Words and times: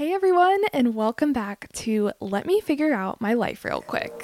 Hey 0.00 0.14
everyone, 0.14 0.62
and 0.72 0.94
welcome 0.94 1.34
back 1.34 1.70
to 1.74 2.12
Let 2.20 2.46
Me 2.46 2.62
Figure 2.62 2.94
Out 2.94 3.20
My 3.20 3.34
Life 3.34 3.66
Real 3.66 3.82
Quick. 3.82 4.22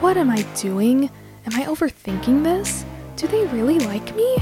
What 0.00 0.18
am 0.18 0.28
I 0.28 0.42
doing? 0.56 1.04
Am 1.46 1.54
I 1.54 1.64
overthinking 1.64 2.44
this? 2.44 2.84
Do 3.16 3.26
they 3.28 3.46
really 3.46 3.78
like 3.78 4.14
me? 4.14 4.36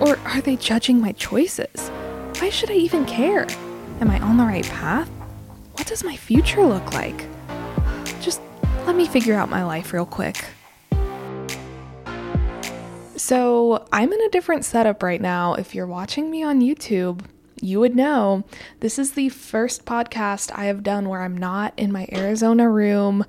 Or 0.00 0.18
are 0.26 0.42
they 0.42 0.56
judging 0.56 1.00
my 1.00 1.12
choices? 1.12 1.88
Why 2.40 2.50
should 2.50 2.70
I 2.70 2.74
even 2.74 3.06
care? 3.06 3.46
Am 4.02 4.10
I 4.10 4.20
on 4.20 4.36
the 4.36 4.44
right 4.44 4.66
path? 4.66 5.08
What 5.78 5.86
does 5.86 6.04
my 6.04 6.14
future 6.14 6.62
look 6.62 6.92
like? 6.92 7.26
Just 8.20 8.42
let 8.84 8.96
me 8.96 9.06
figure 9.06 9.34
out 9.34 9.48
my 9.48 9.64
life 9.64 9.94
real 9.94 10.04
quick. 10.04 10.44
So, 13.24 13.86
I'm 13.92 14.12
in 14.12 14.20
a 14.20 14.28
different 14.30 14.64
setup 14.64 15.00
right 15.00 15.20
now. 15.20 15.54
If 15.54 15.76
you're 15.76 15.86
watching 15.86 16.28
me 16.28 16.42
on 16.42 16.60
YouTube, 16.60 17.24
you 17.60 17.78
would 17.78 17.94
know 17.94 18.42
this 18.80 18.98
is 18.98 19.12
the 19.12 19.28
first 19.28 19.84
podcast 19.84 20.50
I 20.56 20.64
have 20.64 20.82
done 20.82 21.08
where 21.08 21.22
I'm 21.22 21.36
not 21.36 21.72
in 21.76 21.92
my 21.92 22.08
Arizona 22.12 22.68
room. 22.68 23.24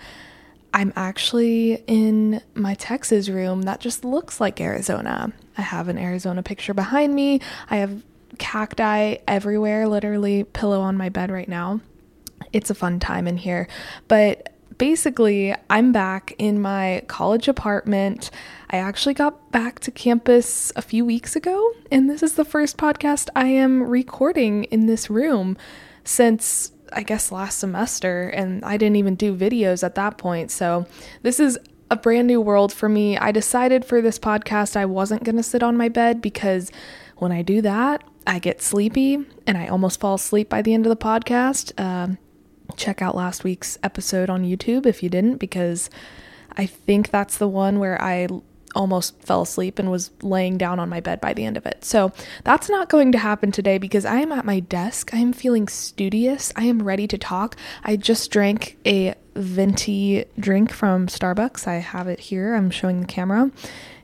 I'm 0.74 0.94
actually 0.96 1.84
in 1.86 2.42
my 2.56 2.74
Texas 2.74 3.30
room 3.30 3.62
that 3.62 3.82
just 3.82 4.04
looks 4.04 4.42
like 4.42 4.60
Arizona. 4.60 5.32
I 5.60 5.62
have 5.62 5.90
an 5.90 6.00
Arizona 6.00 6.42
picture 6.42 6.74
behind 6.74 7.14
me. 7.14 7.42
I 7.70 7.76
have 7.76 8.02
cacti 8.40 9.18
everywhere, 9.28 9.88
literally 9.88 10.44
pillow 10.44 10.82
on 10.82 10.98
my 10.98 11.10
bed 11.10 11.30
right 11.30 11.48
now. 11.48 11.82
It's 12.52 12.72
a 12.72 12.76
fun 12.76 13.00
time 13.00 13.28
in 13.28 13.38
here. 13.38 13.68
But 14.08 14.53
basically, 14.78 15.54
I'm 15.70 15.92
back 15.92 16.34
in 16.38 16.62
my 16.62 17.04
college 17.08 17.48
apartment. 17.48 18.32
I 18.70 18.78
actually 18.78 19.14
got 19.14 19.52
back 19.52 19.80
to 19.82 19.92
campus 19.92 20.72
a 20.76 20.82
few 20.82 21.06
weeks 21.06 21.36
ago, 21.36 21.74
and 21.92 22.10
this 22.10 22.24
is 22.24 22.36
the 22.36 22.46
first 22.46 22.78
podcast 22.78 23.30
I 23.36 23.48
am 23.48 23.84
recording 23.84 24.66
in 24.66 24.86
this 24.86 25.10
room 25.10 25.58
since 26.04 26.72
I 26.92 27.04
guess 27.04 27.32
last 27.32 27.60
semester, 27.60 28.30
and 28.30 28.64
I 28.64 28.78
didn't 28.78 28.98
even 28.98 29.16
do 29.16 29.36
videos 29.36 29.84
at 29.84 29.96
that 29.96 30.18
point. 30.18 30.52
So, 30.52 30.86
this 31.22 31.40
is 31.40 31.58
a 31.90 31.96
brand 31.96 32.28
new 32.28 32.42
world 32.42 32.74
for 32.74 32.90
me. 32.90 33.18
I 33.18 33.32
decided 33.32 33.86
for 33.86 34.02
this 34.02 34.18
podcast 34.18 34.76
I 34.76 34.86
wasn't 34.86 35.24
going 35.24 35.38
to 35.38 35.44
sit 35.44 35.64
on 35.64 35.78
my 35.78 35.90
bed 35.90 36.22
because 36.22 36.72
when 37.18 37.32
I 37.32 37.42
do 37.42 37.62
that, 37.62 38.04
I 38.26 38.40
get 38.40 38.62
sleepy 38.62 39.26
and 39.46 39.58
I 39.58 39.68
almost 39.68 40.00
fall 40.00 40.16
asleep 40.16 40.50
by 40.50 40.62
the 40.62 40.74
end 40.74 40.86
of 40.86 40.90
the 40.90 40.96
podcast. 40.96 41.80
Um, 41.80 42.18
check 42.78 43.02
out 43.02 43.16
last 43.16 43.44
week's 43.44 43.78
episode 43.84 44.30
on 44.30 44.44
YouTube 44.44 44.86
if 44.86 45.04
you 45.04 45.10
didn't, 45.10 45.38
because 45.38 45.90
I 46.56 46.66
think 46.66 47.10
that's 47.10 47.38
the 47.38 47.48
one 47.48 47.80
where 47.80 48.02
I 48.02 48.28
almost 48.76 49.22
fell 49.22 49.42
asleep 49.42 49.80
and 49.80 49.92
was 49.92 50.12
laying 50.22 50.58
down 50.58 50.80
on 50.80 50.90
my 50.90 51.00
bed 51.00 51.22
by 51.22 51.34
the 51.34 51.46
end 51.46 51.58
of 51.58 51.66
it. 51.66 51.86
So 51.86 52.12
that's 52.44 52.70
not 52.70 52.90
going 52.90 53.12
to 53.12 53.18
happen 53.18 53.52
today 53.52 53.78
because 53.78 54.06
I 54.06 54.18
am 54.18 54.32
at 54.32 54.46
my 54.46 54.60
desk. 54.60 55.14
I 55.14 55.18
am 55.18 55.34
feeling 55.34 55.68
studious. 55.68 56.52
I 56.56 56.66
am 56.66 56.84
ready 56.84 57.08
to 57.08 57.18
talk. 57.18 57.56
I 57.84 57.96
just 57.96 58.32
drank 58.32 58.78
a 58.86 59.16
venti 59.36 60.26
drink 60.40 60.72
from 60.72 61.08
Starbucks. 61.08 61.68
I 61.68 61.76
have 61.76 62.08
it 62.08 62.20
here. 62.20 62.56
I'm 62.56 62.70
showing 62.70 63.02
the 63.02 63.08
camera. 63.08 63.52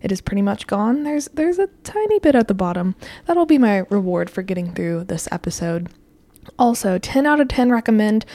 It 0.02 0.12
is 0.12 0.22
pretty 0.22 0.42
much 0.42 0.68
gone. 0.68 1.04
There's 1.04 1.26
there's 1.34 1.60
a 1.60 1.68
tiny 1.84 2.20
bit 2.20 2.36
at 2.36 2.48
the 2.48 2.54
bottom. 2.54 2.96
That'll 3.26 3.46
be 3.46 3.58
my 3.58 3.80
reward 3.90 4.30
for 4.30 4.42
getting 4.42 4.74
through 4.74 5.06
this 5.06 5.28
episode. 5.32 5.90
Also, 6.58 6.98
10 6.98 7.26
out 7.26 7.40
of 7.40 7.48
10 7.48 7.70
recommend 7.72 8.26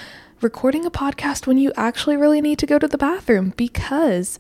recording 0.44 0.84
a 0.84 0.90
podcast 0.90 1.46
when 1.46 1.56
you 1.56 1.72
actually 1.74 2.18
really 2.18 2.42
need 2.42 2.58
to 2.58 2.66
go 2.66 2.78
to 2.78 2.86
the 2.86 2.98
bathroom 2.98 3.54
because 3.56 4.38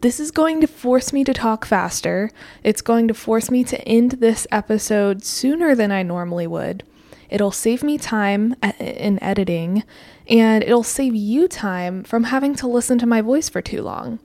this 0.00 0.18
is 0.18 0.32
going 0.32 0.60
to 0.60 0.66
force 0.66 1.12
me 1.12 1.22
to 1.22 1.32
talk 1.32 1.64
faster. 1.64 2.32
It's 2.64 2.82
going 2.82 3.06
to 3.06 3.14
force 3.14 3.52
me 3.52 3.62
to 3.62 3.80
end 3.86 4.12
this 4.12 4.48
episode 4.50 5.22
sooner 5.22 5.76
than 5.76 5.92
I 5.92 6.02
normally 6.02 6.48
would. 6.48 6.82
It'll 7.30 7.52
save 7.52 7.84
me 7.84 7.98
time 7.98 8.56
in 8.80 9.22
editing, 9.22 9.84
and 10.28 10.64
it'll 10.64 10.82
save 10.82 11.14
you 11.14 11.46
time 11.46 12.02
from 12.02 12.24
having 12.24 12.56
to 12.56 12.66
listen 12.66 12.98
to 12.98 13.06
my 13.06 13.20
voice 13.20 13.48
for 13.48 13.62
too 13.62 13.82
long. 13.82 14.18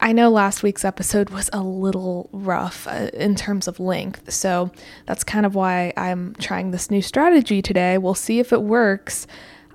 I 0.00 0.12
know 0.12 0.28
last 0.28 0.64
week's 0.64 0.84
episode 0.84 1.30
was 1.30 1.48
a 1.52 1.62
little 1.62 2.30
rough 2.32 2.88
uh, 2.88 3.10
in 3.14 3.36
terms 3.36 3.68
of 3.68 3.78
length, 3.78 4.32
so 4.32 4.72
that's 5.06 5.22
kind 5.22 5.46
of 5.46 5.54
why 5.54 5.92
I'm 5.96 6.34
trying 6.40 6.72
this 6.72 6.90
new 6.90 7.02
strategy 7.02 7.62
today. 7.62 7.96
We'll 7.96 8.14
see 8.14 8.40
if 8.40 8.52
it 8.52 8.62
works. 8.62 9.28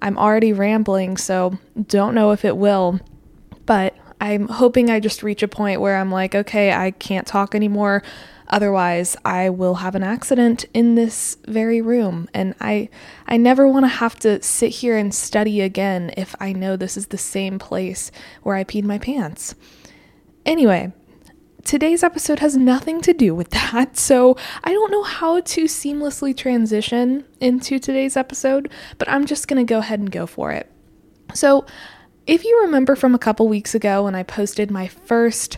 I'm 0.04 0.18
already 0.18 0.52
rambling, 0.52 1.16
so 1.16 1.58
don't 1.88 2.14
know 2.14 2.32
if 2.32 2.44
it 2.44 2.58
will. 2.58 3.00
But 3.66 3.96
I'm 4.20 4.50
hoping 4.50 4.90
I 4.90 5.00
just 5.00 5.24
reach 5.24 5.42
a 5.42 5.48
point 5.48 5.80
where 5.80 5.96
I'm 5.96 6.12
like, 6.12 6.36
okay, 6.36 6.74
I 6.74 6.92
can't 6.92 7.26
talk 7.26 7.56
anymore. 7.56 8.04
Otherwise, 8.50 9.16
I 9.24 9.50
will 9.50 9.76
have 9.76 9.96
an 9.96 10.04
accident 10.04 10.66
in 10.74 10.96
this 10.96 11.38
very 11.48 11.82
room. 11.82 12.28
And 12.34 12.54
I 12.60 12.90
I 13.28 13.38
never 13.38 13.66
want 13.66 13.86
to 13.86 13.88
have 13.88 14.20
to 14.20 14.44
sit 14.44 14.72
here 14.72 14.98
and 14.98 15.16
study 15.16 15.62
again 15.62 16.12
if 16.18 16.36
I 16.38 16.52
know 16.52 16.76
this 16.76 16.98
is 16.98 17.08
the 17.08 17.18
same 17.18 17.58
place 17.58 18.12
where 18.44 18.58
I 18.58 18.66
peed 18.66 18.84
my 18.84 18.98
pants. 18.98 19.56
Anyway, 20.46 20.92
today's 21.64 22.04
episode 22.04 22.40
has 22.40 22.56
nothing 22.58 23.02
to 23.02 23.14
do 23.14 23.34
with 23.34 23.50
that, 23.52 23.98
so 23.98 24.38
I 24.64 24.72
don't 24.72 24.92
know 24.92 25.04
how 25.04 25.42
to 25.42 25.64
seamlessly 25.66 26.36
transition 26.36 27.26
into 27.40 27.80
today's 27.80 28.18
episode, 28.18 28.72
but 28.98 29.10
I'm 29.10 29.26
just 29.26 29.48
going 29.48 29.66
to 29.66 29.70
go 29.70 29.80
ahead 29.80 30.00
and 30.00 30.12
go 30.12 30.26
for 30.26 30.52
it. 30.52 30.72
So, 31.34 31.66
if 32.26 32.46
you 32.46 32.62
remember 32.62 32.96
from 32.96 33.14
a 33.14 33.20
couple 33.20 33.48
weeks 33.50 33.76
ago 33.76 34.06
when 34.06 34.16
I 34.16 34.24
posted 34.24 34.72
my 34.72 34.88
first 34.88 35.58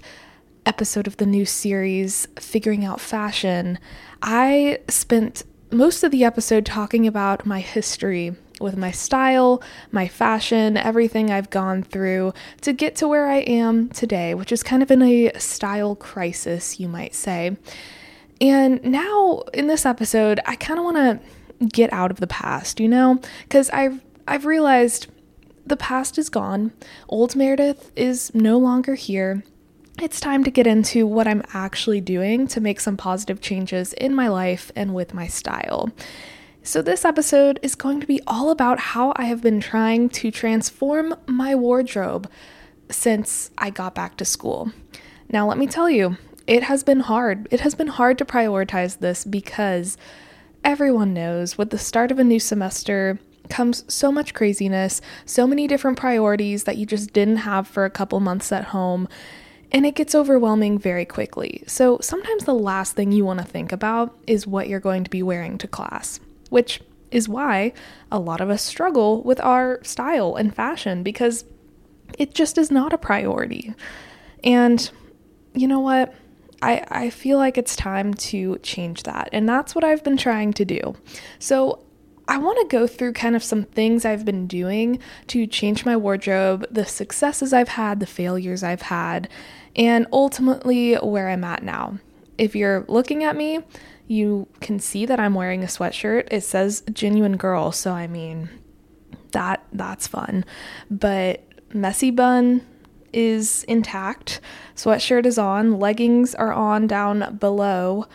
episode 0.65 1.05
of 1.05 1.17
the 1.17 1.25
new 1.25 1.45
series, 1.45 2.27
Figuring 2.39 2.83
Out 2.83 2.99
Fashion, 2.99 3.77
I 4.21 4.79
spent 4.89 5.43
most 5.71 6.03
of 6.03 6.11
the 6.11 6.23
episode 6.23 6.65
talking 6.65 7.05
about 7.05 7.45
my 7.45 7.59
history 7.59 8.35
with 8.59 8.77
my 8.77 8.91
style, 8.91 9.61
my 9.91 10.07
fashion, 10.07 10.77
everything 10.77 11.29
I've 11.31 11.49
gone 11.49 11.83
through 11.83 12.33
to 12.61 12.73
get 12.73 12.95
to 12.97 13.07
where 13.07 13.27
I 13.27 13.37
am 13.37 13.89
today, 13.89 14.33
which 14.33 14.51
is 14.51 14.63
kind 14.63 14.81
of 14.81 14.91
in 14.91 15.01
a 15.01 15.31
style 15.37 15.95
crisis, 15.95 16.79
you 16.79 16.87
might 16.87 17.13
say. 17.15 17.57
And 18.41 18.83
now 18.83 19.43
in 19.53 19.67
this 19.67 19.85
episode, 19.85 20.39
I 20.45 20.55
kind 20.55 20.79
of 20.79 20.85
want 20.85 20.97
to 20.97 21.67
get 21.67 21.91
out 21.93 22.11
of 22.11 22.19
the 22.19 22.27
past, 22.27 22.79
you 22.79 22.87
know? 22.87 23.19
Cuz 23.49 23.69
I've 23.69 24.01
I've 24.27 24.45
realized 24.45 25.07
the 25.65 25.77
past 25.77 26.17
is 26.17 26.29
gone. 26.29 26.71
Old 27.09 27.35
Meredith 27.35 27.91
is 27.95 28.33
no 28.33 28.57
longer 28.57 28.95
here. 28.95 29.43
It's 30.01 30.19
time 30.19 30.43
to 30.43 30.51
get 30.51 30.67
into 30.67 31.07
what 31.07 31.27
I'm 31.27 31.43
actually 31.53 32.01
doing 32.01 32.47
to 32.47 32.59
make 32.59 32.81
some 32.81 32.97
positive 32.97 33.39
changes 33.39 33.93
in 33.93 34.13
my 34.13 34.27
life 34.27 34.71
and 34.75 34.93
with 34.93 35.13
my 35.13 35.27
style. 35.27 35.89
So, 36.67 36.81
this 36.81 37.05
episode 37.05 37.59
is 37.61 37.75
going 37.75 38.01
to 38.01 38.07
be 38.07 38.19
all 38.25 38.49
about 38.49 38.79
how 38.79 39.13
I 39.17 39.25
have 39.25 39.39
been 39.39 39.61
trying 39.61 40.09
to 40.09 40.31
transform 40.31 41.13
my 41.27 41.53
wardrobe 41.53 42.27
since 42.89 43.51
I 43.55 43.69
got 43.69 43.93
back 43.93 44.17
to 44.17 44.25
school. 44.25 44.71
Now, 45.29 45.47
let 45.47 45.59
me 45.59 45.67
tell 45.67 45.91
you, 45.91 46.17
it 46.47 46.63
has 46.63 46.83
been 46.83 47.01
hard. 47.01 47.47
It 47.51 47.59
has 47.59 47.75
been 47.75 47.85
hard 47.85 48.17
to 48.17 48.25
prioritize 48.25 48.97
this 48.97 49.25
because 49.25 49.95
everyone 50.63 51.13
knows 51.13 51.55
with 51.55 51.69
the 51.69 51.77
start 51.77 52.09
of 52.09 52.17
a 52.17 52.23
new 52.23 52.39
semester 52.39 53.19
comes 53.47 53.85
so 53.87 54.11
much 54.11 54.33
craziness, 54.33 55.01
so 55.23 55.45
many 55.45 55.67
different 55.67 55.99
priorities 55.99 56.63
that 56.63 56.77
you 56.77 56.87
just 56.87 57.13
didn't 57.13 57.37
have 57.37 57.67
for 57.67 57.85
a 57.85 57.91
couple 57.91 58.19
months 58.19 58.51
at 58.51 58.65
home. 58.65 59.07
And 59.71 59.85
it 59.85 59.93
gets 59.93 60.15
overwhelming 60.15 60.79
very 60.79 61.05
quickly. 61.05 61.63
So 61.67 61.99
sometimes 62.01 62.45
the 62.45 62.55
last 62.55 62.93
thing 62.93 63.11
you 63.11 63.23
want 63.23 63.39
to 63.39 63.45
think 63.45 63.71
about 63.71 64.17
is 64.25 64.47
what 64.47 64.67
you're 64.67 64.79
going 64.79 65.03
to 65.03 65.11
be 65.11 65.21
wearing 65.21 65.59
to 65.59 65.67
class 65.67 66.19
which 66.49 66.81
is 67.11 67.29
why 67.29 67.73
a 68.11 68.19
lot 68.19 68.41
of 68.41 68.49
us 68.49 68.61
struggle 68.61 69.21
with 69.23 69.39
our 69.39 69.79
style 69.83 70.35
and 70.35 70.55
fashion 70.55 71.03
because 71.03 71.45
it 72.17 72.33
just 72.33 72.57
is 72.57 72.71
not 72.71 72.93
a 72.93 72.97
priority. 72.97 73.73
And 74.43 74.89
you 75.53 75.67
know 75.67 75.79
what? 75.79 76.13
I, 76.61 76.85
I 76.89 77.09
feel 77.09 77.37
like 77.37 77.57
it's 77.57 77.75
time 77.75 78.13
to 78.15 78.57
change 78.59 79.03
that. 79.03 79.29
And 79.31 79.47
that's 79.47 79.75
what 79.75 79.83
I've 79.83 80.03
been 80.03 80.17
trying 80.17 80.53
to 80.53 80.65
do. 80.65 80.95
So 81.39 81.85
I 82.27 82.37
want 82.37 82.57
to 82.59 82.75
go 82.75 82.87
through 82.87 83.13
kind 83.13 83.35
of 83.35 83.43
some 83.43 83.63
things 83.63 84.03
I've 84.03 84.25
been 84.25 84.47
doing 84.47 84.99
to 85.27 85.45
change 85.45 85.85
my 85.85 85.95
wardrobe, 85.95 86.65
the 86.71 86.85
successes 86.85 87.53
I've 87.53 87.69
had, 87.69 87.99
the 87.99 88.07
failures 88.07 88.63
I've 88.63 88.83
had, 88.83 89.29
and 89.75 90.07
ultimately 90.11 90.95
where 90.95 91.29
I'm 91.29 91.43
at 91.43 91.63
now. 91.63 91.99
If 92.37 92.55
you're 92.55 92.83
looking 92.87 93.23
at 93.23 93.35
me, 93.35 93.59
you 94.07 94.47
can 94.61 94.79
see 94.79 95.05
that 95.05 95.19
I'm 95.19 95.33
wearing 95.33 95.63
a 95.63 95.67
sweatshirt. 95.67 96.27
It 96.31 96.41
says 96.41 96.83
genuine 96.91 97.37
girl, 97.37 97.71
so 97.71 97.91
I 97.91 98.07
mean 98.07 98.49
that 99.31 99.63
that's 99.73 100.07
fun. 100.07 100.45
But 100.89 101.43
messy 101.73 102.11
bun 102.11 102.65
is 103.11 103.63
intact. 103.63 104.41
Sweatshirt 104.75 105.25
is 105.25 105.37
on, 105.37 105.79
leggings 105.79 106.35
are 106.35 106.53
on 106.53 106.87
down 106.87 107.37
below. 107.37 108.05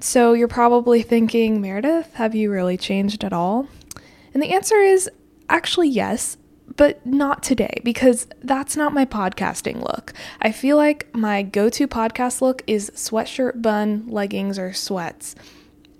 So 0.00 0.32
you're 0.32 0.48
probably 0.48 1.02
thinking, 1.02 1.60
Meredith, 1.60 2.14
have 2.14 2.34
you 2.34 2.50
really 2.50 2.76
changed 2.76 3.24
at 3.24 3.32
all? 3.32 3.68
And 4.32 4.42
the 4.42 4.52
answer 4.52 4.76
is 4.76 5.08
actually 5.48 5.88
yes 5.88 6.36
but 6.76 7.04
not 7.06 7.42
today 7.42 7.80
because 7.84 8.26
that's 8.42 8.76
not 8.76 8.92
my 8.92 9.04
podcasting 9.04 9.82
look. 9.82 10.12
I 10.40 10.52
feel 10.52 10.76
like 10.76 11.14
my 11.14 11.42
go 11.42 11.68
to 11.70 11.86
podcast 11.86 12.40
look 12.40 12.62
is 12.66 12.90
sweatshirt, 12.94 13.62
bun, 13.62 14.06
leggings, 14.08 14.58
or 14.58 14.72
sweats. 14.72 15.34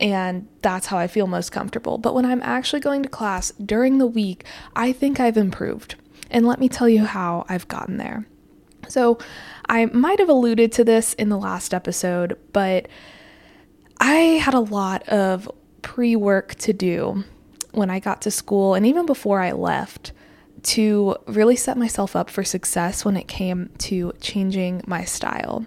And 0.01 0.49
that's 0.63 0.87
how 0.87 0.99
I 0.99 1.07
feel 1.07 1.27
most 1.27 1.53
comfortable. 1.53 1.99
But 1.99 2.15
when 2.15 2.25
I'm 2.25 2.43
actually 2.43 2.81
going 2.81 3.03
to 3.05 3.09
class 3.09 3.53
during 3.53 3.99
the 3.99 4.07
week, 4.07 4.45
I 4.75 4.93
think 4.93 5.21
I've 5.21 5.37
improved. 5.37 5.95
And 6.31 6.47
let 6.47 6.59
me 6.59 6.69
tell 6.69 6.89
you 6.89 7.05
how 7.05 7.47
I've 7.49 7.69
gotten 7.69 7.99
there. 7.99 8.27
So, 8.89 9.19
I 9.67 9.87
might 9.87 10.19
have 10.19 10.29
alluded 10.29 10.73
to 10.73 10.85
this 10.85 11.15
in 11.15 11.31
the 11.31 11.39
last 11.39 11.73
episode, 11.73 12.37
but 12.53 12.87
I 13.99 14.15
had 14.43 14.53
a 14.53 14.61
lot 14.61 15.09
of 15.09 15.51
pre 15.81 16.17
work 16.17 16.55
to 16.57 16.75
do 16.75 17.25
when 17.73 17.89
I 17.89 17.99
got 17.99 18.21
to 18.23 18.31
school 18.31 18.75
and 18.75 18.85
even 18.85 19.07
before 19.07 19.41
I 19.41 19.53
left 19.53 20.13
to 20.65 21.17
really 21.27 21.57
set 21.57 21.77
myself 21.77 22.17
up 22.17 22.31
for 22.31 22.43
success 22.45 23.05
when 23.05 23.17
it 23.17 23.29
came 23.29 23.71
to 23.79 24.13
changing 24.21 24.83
my 24.87 25.05
style. 25.05 25.67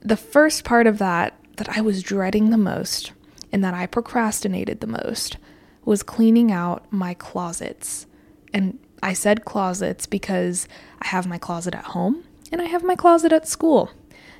The 0.00 0.16
first 0.16 0.64
part 0.64 0.86
of 0.86 0.98
that, 0.98 1.34
that 1.56 1.76
I 1.76 1.80
was 1.80 2.02
dreading 2.02 2.50
the 2.50 2.58
most 2.58 3.12
and 3.50 3.64
that 3.64 3.74
I 3.74 3.86
procrastinated 3.86 4.80
the 4.80 4.86
most, 4.86 5.38
was 5.84 6.02
cleaning 6.02 6.52
out 6.52 6.84
my 6.92 7.14
closets. 7.14 8.06
And 8.52 8.78
I 9.02 9.14
said 9.14 9.44
closets 9.44 10.06
because 10.06 10.68
I 11.00 11.08
have 11.08 11.26
my 11.26 11.38
closet 11.38 11.74
at 11.74 11.84
home 11.84 12.24
and 12.52 12.60
I 12.60 12.66
have 12.66 12.84
my 12.84 12.94
closet 12.94 13.32
at 13.32 13.48
school. 13.48 13.90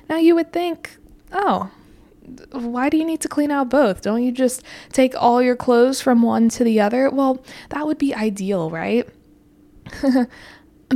Now 0.09 0.17
you 0.17 0.35
would 0.35 0.53
think, 0.53 0.97
oh, 1.31 1.71
why 2.51 2.89
do 2.89 2.97
you 2.97 3.05
need 3.05 3.21
to 3.21 3.27
clean 3.27 3.51
out 3.51 3.69
both? 3.69 4.01
Don't 4.01 4.23
you 4.23 4.31
just 4.31 4.63
take 4.91 5.15
all 5.15 5.41
your 5.41 5.55
clothes 5.55 6.01
from 6.01 6.21
one 6.21 6.49
to 6.49 6.63
the 6.63 6.79
other? 6.79 7.09
Well, 7.09 7.43
that 7.69 7.87
would 7.87 7.97
be 7.97 8.13
ideal, 8.13 8.69
right? 8.69 9.09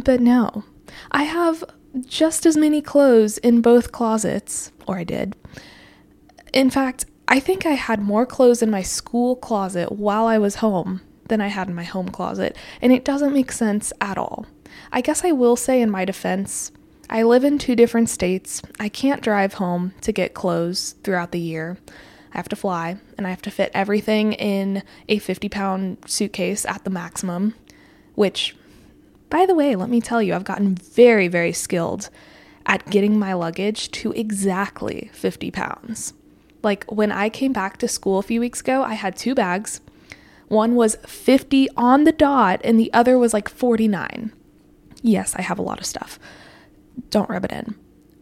but 0.03 0.21
no. 0.21 0.63
I 1.11 1.23
have 1.23 1.63
just 2.05 2.45
as 2.45 2.57
many 2.57 2.81
clothes 2.81 3.37
in 3.39 3.61
both 3.61 3.91
closets, 3.91 4.71
or 4.87 4.97
I 4.97 5.03
did. 5.03 5.35
In 6.53 6.69
fact, 6.69 7.05
I 7.27 7.39
think 7.39 7.65
I 7.65 7.71
had 7.71 8.01
more 8.01 8.25
clothes 8.25 8.61
in 8.61 8.69
my 8.69 8.81
school 8.81 9.35
closet 9.35 9.91
while 9.91 10.25
I 10.25 10.37
was 10.37 10.55
home 10.55 11.01
than 11.29 11.41
I 11.41 11.47
had 11.47 11.67
in 11.67 11.75
my 11.75 11.83
home 11.83 12.09
closet, 12.09 12.57
and 12.81 12.91
it 12.91 13.05
doesn't 13.05 13.33
make 13.33 13.51
sense 13.51 13.93
at 14.01 14.17
all. 14.17 14.45
I 14.91 15.01
guess 15.01 15.23
I 15.23 15.31
will 15.31 15.55
say, 15.55 15.81
in 15.81 15.89
my 15.89 16.05
defense, 16.05 16.71
I 17.09 17.23
live 17.23 17.43
in 17.43 17.57
two 17.57 17.75
different 17.75 18.09
states. 18.09 18.61
I 18.79 18.89
can't 18.89 19.21
drive 19.21 19.55
home 19.55 19.93
to 20.01 20.11
get 20.11 20.33
clothes 20.33 20.95
throughout 21.03 21.31
the 21.31 21.39
year. 21.39 21.77
I 22.33 22.37
have 22.37 22.49
to 22.49 22.55
fly, 22.55 22.97
and 23.17 23.27
I 23.27 23.29
have 23.29 23.41
to 23.43 23.51
fit 23.51 23.71
everything 23.73 24.33
in 24.33 24.83
a 25.07 25.19
50 25.19 25.49
pound 25.49 25.97
suitcase 26.07 26.65
at 26.65 26.83
the 26.83 26.89
maximum, 26.89 27.55
which, 28.15 28.55
by 29.33 29.47
the 29.47 29.55
way, 29.55 29.75
let 29.75 29.89
me 29.89 29.99
tell 29.99 30.21
you, 30.21 30.35
I've 30.35 30.43
gotten 30.43 30.75
very, 30.75 31.27
very 31.27 31.53
skilled 31.53 32.11
at 32.67 32.87
getting 32.91 33.17
my 33.17 33.33
luggage 33.33 33.89
to 33.89 34.11
exactly 34.11 35.09
50 35.11 35.49
pounds. 35.49 36.13
Like 36.61 36.85
when 36.85 37.11
I 37.11 37.29
came 37.29 37.51
back 37.51 37.77
to 37.77 37.87
school 37.87 38.19
a 38.19 38.23
few 38.23 38.39
weeks 38.39 38.61
ago, 38.61 38.83
I 38.83 38.93
had 38.93 39.15
two 39.15 39.33
bags. 39.33 39.81
One 40.49 40.75
was 40.75 40.97
50 41.07 41.67
on 41.75 42.03
the 42.03 42.11
dot, 42.11 42.61
and 42.63 42.79
the 42.79 42.93
other 42.93 43.17
was 43.17 43.33
like 43.33 43.49
49. 43.49 44.31
Yes, 45.01 45.35
I 45.35 45.41
have 45.41 45.57
a 45.57 45.63
lot 45.63 45.79
of 45.79 45.87
stuff 45.87 46.19
don't 47.09 47.27
rub 47.27 47.43
it 47.45 47.51
in. 47.51 47.73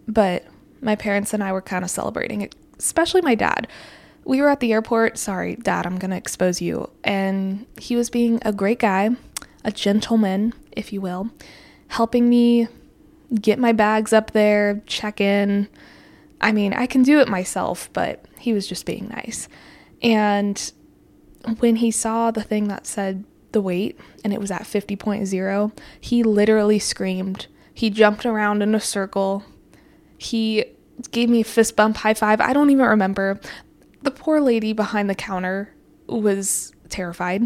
But 0.07 0.45
my 0.79 0.95
parents 0.95 1.33
and 1.33 1.43
I 1.43 1.51
were 1.51 1.61
kind 1.61 1.83
of 1.83 1.91
celebrating 1.91 2.49
especially 2.79 3.21
my 3.21 3.35
dad. 3.35 3.67
We 4.23 4.41
were 4.41 4.47
at 4.47 4.61
the 4.61 4.71
airport. 4.71 5.17
Sorry, 5.17 5.55
dad, 5.55 5.85
I'm 5.85 5.97
going 5.97 6.11
to 6.11 6.17
expose 6.17 6.61
you. 6.61 6.89
And 7.03 7.65
he 7.77 7.97
was 7.97 8.09
being 8.09 8.39
a 8.43 8.53
great 8.53 8.79
guy, 8.79 9.11
a 9.65 9.71
gentleman, 9.71 10.53
if 10.73 10.93
you 10.93 11.01
will, 11.01 11.29
helping 11.87 12.29
me 12.29 12.67
get 13.39 13.59
my 13.59 13.71
bags 13.71 14.13
up 14.13 14.31
there, 14.31 14.81
check 14.85 15.21
in. 15.21 15.67
I 16.39 16.51
mean, 16.51 16.73
I 16.73 16.85
can 16.85 17.03
do 17.03 17.19
it 17.19 17.27
myself, 17.27 17.89
but 17.93 18.25
he 18.39 18.53
was 18.53 18.67
just 18.67 18.85
being 18.85 19.07
nice. 19.09 19.47
And 20.01 20.71
when 21.59 21.77
he 21.77 21.91
saw 21.91 22.31
the 22.31 22.43
thing 22.43 22.67
that 22.67 22.85
said 22.87 23.23
the 23.51 23.61
weight 23.61 23.99
and 24.23 24.33
it 24.33 24.39
was 24.39 24.51
at 24.51 24.63
50.0, 24.63 25.77
he 25.99 26.23
literally 26.23 26.79
screamed, 26.79 27.47
he 27.73 27.89
jumped 27.89 28.25
around 28.25 28.61
in 28.61 28.75
a 28.75 28.79
circle. 28.79 29.43
He 30.17 30.65
gave 31.11 31.29
me 31.29 31.41
a 31.41 31.45
fist 31.45 31.75
bump, 31.75 31.97
high 31.97 32.13
five. 32.13 32.41
I 32.41 32.53
don't 32.53 32.69
even 32.69 32.85
remember. 32.85 33.39
The 34.01 34.11
poor 34.11 34.39
lady 34.41 34.73
behind 34.73 35.09
the 35.09 35.15
counter 35.15 35.73
was 36.07 36.73
terrified. 36.89 37.43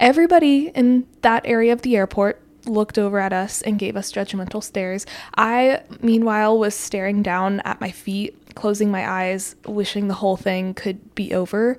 Everybody 0.00 0.68
in 0.74 1.06
that 1.22 1.42
area 1.44 1.72
of 1.72 1.82
the 1.82 1.96
airport 1.96 2.40
looked 2.66 2.98
over 2.98 3.18
at 3.18 3.32
us 3.32 3.62
and 3.62 3.78
gave 3.78 3.96
us 3.96 4.12
judgmental 4.12 4.62
stares. 4.62 5.06
I, 5.36 5.82
meanwhile, 6.00 6.58
was 6.58 6.74
staring 6.74 7.22
down 7.22 7.60
at 7.60 7.80
my 7.80 7.90
feet, 7.90 8.54
closing 8.54 8.90
my 8.90 9.08
eyes, 9.08 9.56
wishing 9.66 10.08
the 10.08 10.14
whole 10.14 10.36
thing 10.36 10.74
could 10.74 11.14
be 11.14 11.34
over. 11.34 11.76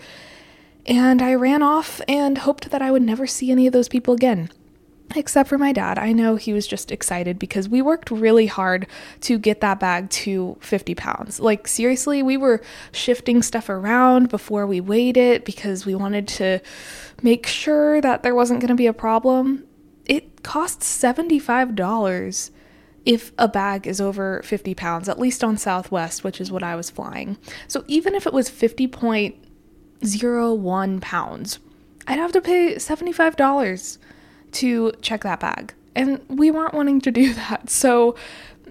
And 0.86 1.22
I 1.22 1.36
ran 1.36 1.62
off 1.62 2.02
and 2.08 2.40
hoped 2.40 2.72
that 2.72 2.82
I 2.82 2.92
would 2.92 3.04
never 3.04 3.28
see 3.28 3.52
any 3.52 3.68
of 3.68 3.74
those 3.74 3.88
people 3.88 4.14
again 4.14 4.50
except 5.16 5.50
for 5.50 5.58
my 5.58 5.72
dad. 5.72 5.98
I 5.98 6.12
know 6.12 6.36
he 6.36 6.54
was 6.54 6.68
just 6.68 6.92
excited 6.92 7.40
because 7.40 7.68
we 7.68 7.82
worked 7.82 8.12
really 8.12 8.46
hard 8.46 8.86
to 9.22 9.40
get 9.40 9.62
that 9.62 9.80
bag 9.80 10.12
to 10.12 10.58
50 10.62 10.94
pounds. 10.96 11.40
Like, 11.40 11.68
seriously, 11.68 12.22
we 12.22 12.38
were 12.38 12.62
shifting 12.92 13.42
stuff 13.42 13.70
around 13.70 14.30
before 14.30 14.68
we 14.68 14.82
weighed 14.82 15.18
it 15.18 15.46
because 15.46 15.86
we 15.86 15.96
wanted 15.96 16.28
to 16.28 16.60
make 17.22 17.48
sure 17.48 18.02
that 18.02 18.24
there 18.24 18.36
wasn't 18.36 18.60
going 18.60 18.68
to 18.70 18.76
be 18.76 18.88
a 18.88 18.94
problem. 18.94 19.64
It 20.06 20.44
costs 20.44 21.02
$75 21.02 22.52
if 23.06 23.32
a 23.38 23.48
bag 23.48 23.88
is 23.88 24.02
over 24.02 24.42
50 24.44 24.76
pounds, 24.76 25.08
at 25.10 25.20
least 25.20 25.44
on 25.44 25.58
Southwest, 25.58 26.24
which 26.24 26.40
is 26.40 26.52
what 26.52 26.64
I 26.64 26.76
was 26.76 26.90
flying. 26.90 27.38
So, 27.68 27.84
even 27.88 28.14
if 28.14 28.28
it 28.28 28.34
was 28.34 28.50
50.01 28.50 31.02
pounds, 31.02 31.60
I'd 32.08 32.20
have 32.20 32.32
to 32.34 32.42
pay 32.42 32.76
$75 32.76 33.98
to 34.54 34.92
check 35.02 35.24
that 35.24 35.40
bag. 35.40 35.74
And 35.96 36.22
we 36.28 36.52
weren't 36.52 36.74
wanting 36.74 37.02
to 37.02 37.12
do 37.12 37.34
that. 37.36 37.70
So 37.70 38.16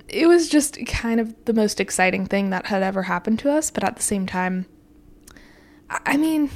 it 0.08 0.26
was 0.26 0.48
just 0.48 0.78
kind 0.86 1.20
of 1.20 1.34
the 1.44 1.52
most 1.52 1.80
exciting 1.80 2.26
thing 2.26 2.50
that 2.50 2.66
had 2.66 2.82
ever 2.82 3.04
happened 3.04 3.38
to 3.40 3.50
us. 3.50 3.70
But 3.70 3.84
at 3.84 3.96
the 3.96 4.02
same 4.02 4.26
time, 4.26 4.66
I 5.90 6.16
mean, 6.16 6.50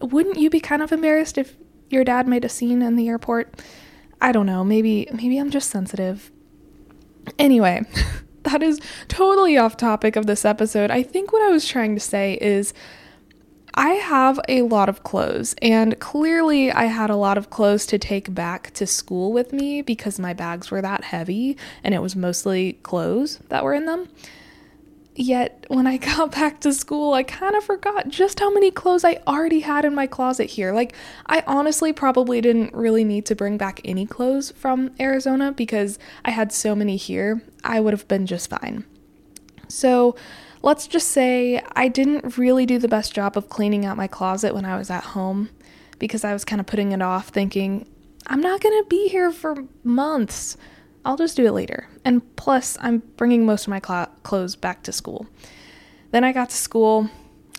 wouldn't 0.00 0.38
you 0.38 0.50
be 0.50 0.60
kind 0.60 0.82
of 0.82 0.92
embarrassed 0.92 1.38
if 1.38 1.56
your 1.90 2.04
dad 2.04 2.26
made 2.26 2.44
a 2.44 2.48
scene 2.48 2.82
in 2.82 2.96
the 2.96 3.08
airport? 3.08 3.62
I 4.20 4.32
don't 4.32 4.46
know. 4.46 4.64
Maybe 4.64 5.08
maybe 5.12 5.38
I'm 5.38 5.50
just 5.50 5.70
sensitive. 5.70 6.30
Anyway, 7.38 7.82
that 8.42 8.62
is 8.62 8.80
totally 9.08 9.56
off 9.56 9.76
topic 9.76 10.16
of 10.16 10.26
this 10.26 10.44
episode. 10.44 10.90
I 10.90 11.02
think 11.02 11.32
what 11.32 11.42
I 11.42 11.50
was 11.50 11.66
trying 11.66 11.94
to 11.94 12.00
say 12.00 12.38
is 12.40 12.72
I 13.76 13.94
have 13.94 14.38
a 14.48 14.62
lot 14.62 14.88
of 14.88 15.02
clothes, 15.02 15.56
and 15.60 15.98
clearly 15.98 16.70
I 16.70 16.84
had 16.84 17.10
a 17.10 17.16
lot 17.16 17.36
of 17.36 17.50
clothes 17.50 17.86
to 17.86 17.98
take 17.98 18.32
back 18.32 18.72
to 18.74 18.86
school 18.86 19.32
with 19.32 19.52
me 19.52 19.82
because 19.82 20.18
my 20.18 20.32
bags 20.32 20.70
were 20.70 20.80
that 20.80 21.02
heavy 21.02 21.56
and 21.82 21.92
it 21.92 22.00
was 22.00 22.14
mostly 22.14 22.74
clothes 22.84 23.40
that 23.48 23.64
were 23.64 23.74
in 23.74 23.86
them. 23.86 24.08
Yet, 25.16 25.66
when 25.68 25.88
I 25.88 25.96
got 26.14 26.30
back 26.32 26.60
to 26.60 26.72
school, 26.72 27.14
I 27.14 27.24
kind 27.24 27.56
of 27.56 27.64
forgot 27.64 28.08
just 28.08 28.38
how 28.38 28.52
many 28.52 28.70
clothes 28.70 29.04
I 29.04 29.20
already 29.26 29.60
had 29.60 29.84
in 29.84 29.94
my 29.94 30.06
closet 30.06 30.50
here. 30.50 30.72
Like, 30.72 30.94
I 31.26 31.42
honestly 31.46 31.92
probably 31.92 32.40
didn't 32.40 32.74
really 32.74 33.02
need 33.02 33.26
to 33.26 33.34
bring 33.34 33.56
back 33.56 33.80
any 33.84 34.06
clothes 34.06 34.52
from 34.52 34.92
Arizona 35.00 35.50
because 35.50 35.98
I 36.24 36.30
had 36.30 36.52
so 36.52 36.76
many 36.76 36.96
here, 36.96 37.42
I 37.64 37.80
would 37.80 37.92
have 37.92 38.06
been 38.06 38.26
just 38.26 38.50
fine. 38.50 38.84
So, 39.66 40.14
let's 40.64 40.86
just 40.86 41.08
say 41.08 41.62
I 41.76 41.88
didn't 41.88 42.38
really 42.38 42.64
do 42.64 42.78
the 42.78 42.88
best 42.88 43.14
job 43.14 43.36
of 43.36 43.50
cleaning 43.50 43.84
out 43.84 43.98
my 43.98 44.06
closet 44.06 44.54
when 44.54 44.64
I 44.64 44.78
was 44.78 44.88
at 44.88 45.04
home 45.04 45.50
because 45.98 46.24
I 46.24 46.32
was 46.32 46.46
kind 46.46 46.58
of 46.58 46.66
putting 46.66 46.92
it 46.92 47.02
off, 47.02 47.28
thinking, 47.28 47.86
I'm 48.26 48.40
not 48.40 48.62
going 48.62 48.82
to 48.82 48.88
be 48.88 49.08
here 49.08 49.30
for 49.30 49.66
months. 49.82 50.56
I'll 51.04 51.18
just 51.18 51.36
do 51.36 51.44
it 51.44 51.52
later. 51.52 51.86
And 52.02 52.34
plus, 52.36 52.78
I'm 52.80 53.02
bringing 53.18 53.44
most 53.44 53.64
of 53.64 53.68
my 53.68 53.80
cl- 53.86 54.10
clothes 54.22 54.56
back 54.56 54.82
to 54.84 54.92
school. 54.92 55.26
Then 56.12 56.24
I 56.24 56.32
got 56.32 56.48
to 56.48 56.56
school, 56.56 57.10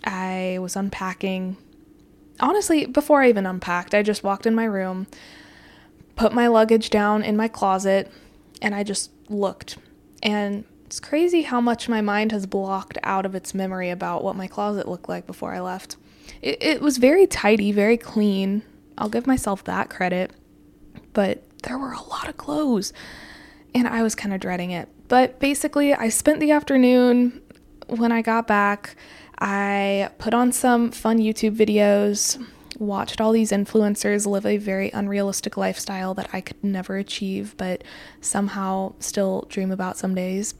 I 0.04 0.58
was 0.60 0.76
unpacking. 0.76 1.58
Honestly, 2.40 2.88
before 2.88 3.22
I 3.22 3.30
even 3.30 3.46
unpacked, 3.46 3.94
I 3.94 4.02
just 4.02 4.24
walked 4.24 4.48
in 4.48 4.56
my 4.56 4.66
room, 4.66 5.06
put 6.16 6.34
my 6.34 6.48
luggage 6.48 6.90
down 6.90 7.22
in 7.22 7.38
my 7.38 7.50
closet, 7.50 8.12
and 8.64 8.74
I 8.74 8.82
just 8.82 9.12
looked. 9.30 9.78
And 10.24 10.66
it's 10.96 11.02
crazy 11.02 11.42
how 11.42 11.60
much 11.60 11.90
my 11.90 12.00
mind 12.00 12.32
has 12.32 12.46
blocked 12.46 12.98
out 13.04 13.26
of 13.26 13.36
its 13.36 13.54
memory 13.54 13.90
about 13.90 14.24
what 14.24 14.38
my 14.38 14.48
closet 14.48 14.88
looked 14.88 15.10
like 15.10 15.28
before 15.28 15.54
I 15.54 15.60
left. 15.60 15.98
It, 16.42 16.64
it 16.64 16.82
was 16.82 17.00
very 17.00 17.28
tidy, 17.28 17.74
very 17.74 17.98
clean. 17.98 18.62
I'll 18.98 19.10
give 19.10 19.28
myself 19.28 19.62
that 19.66 19.90
credit. 19.90 20.32
But 21.12 21.44
there 21.64 21.78
were 21.78 21.92
a 21.92 22.02
lot 22.02 22.30
of 22.30 22.38
clothes, 22.38 22.94
and 23.74 23.90
I 23.90 24.04
was 24.04 24.16
kind 24.16 24.34
of 24.34 24.40
dreading 24.40 24.72
it. 24.72 24.88
But 25.10 25.38
basically, 25.42 25.94
I 25.94 26.08
spent 26.08 26.40
the 26.40 26.52
afternoon 26.52 27.42
when 27.88 28.14
I 28.14 28.22
got 28.22 28.48
back. 28.48 28.96
I 29.38 30.12
put 30.18 30.34
on 30.34 30.54
some 30.54 30.92
fun 30.92 31.18
YouTube 31.18 31.58
videos, 31.58 32.42
watched 32.78 33.22
all 33.22 33.32
these 33.32 33.52
influencers 33.52 34.26
live 34.26 34.46
a 34.46 34.58
very 34.58 34.90
unrealistic 34.92 35.58
lifestyle 35.58 36.14
that 36.16 36.30
I 36.34 36.42
could 36.42 36.64
never 36.64 36.98
achieve, 36.98 37.56
but 37.58 37.84
somehow 38.22 38.94
still 39.00 39.46
dream 39.50 39.72
about 39.72 39.98
some 39.98 40.16
days. 40.16 40.56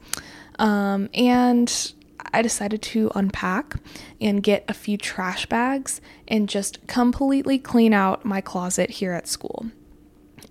Um, 0.58 1.08
and 1.14 1.92
I 2.32 2.42
decided 2.42 2.82
to 2.82 3.10
unpack 3.14 3.76
and 4.20 4.42
get 4.42 4.64
a 4.68 4.74
few 4.74 4.96
trash 4.96 5.46
bags 5.46 6.00
and 6.26 6.48
just 6.48 6.86
completely 6.86 7.58
clean 7.58 7.92
out 7.92 8.24
my 8.24 8.40
closet 8.40 8.90
here 8.90 9.12
at 9.12 9.28
school. 9.28 9.66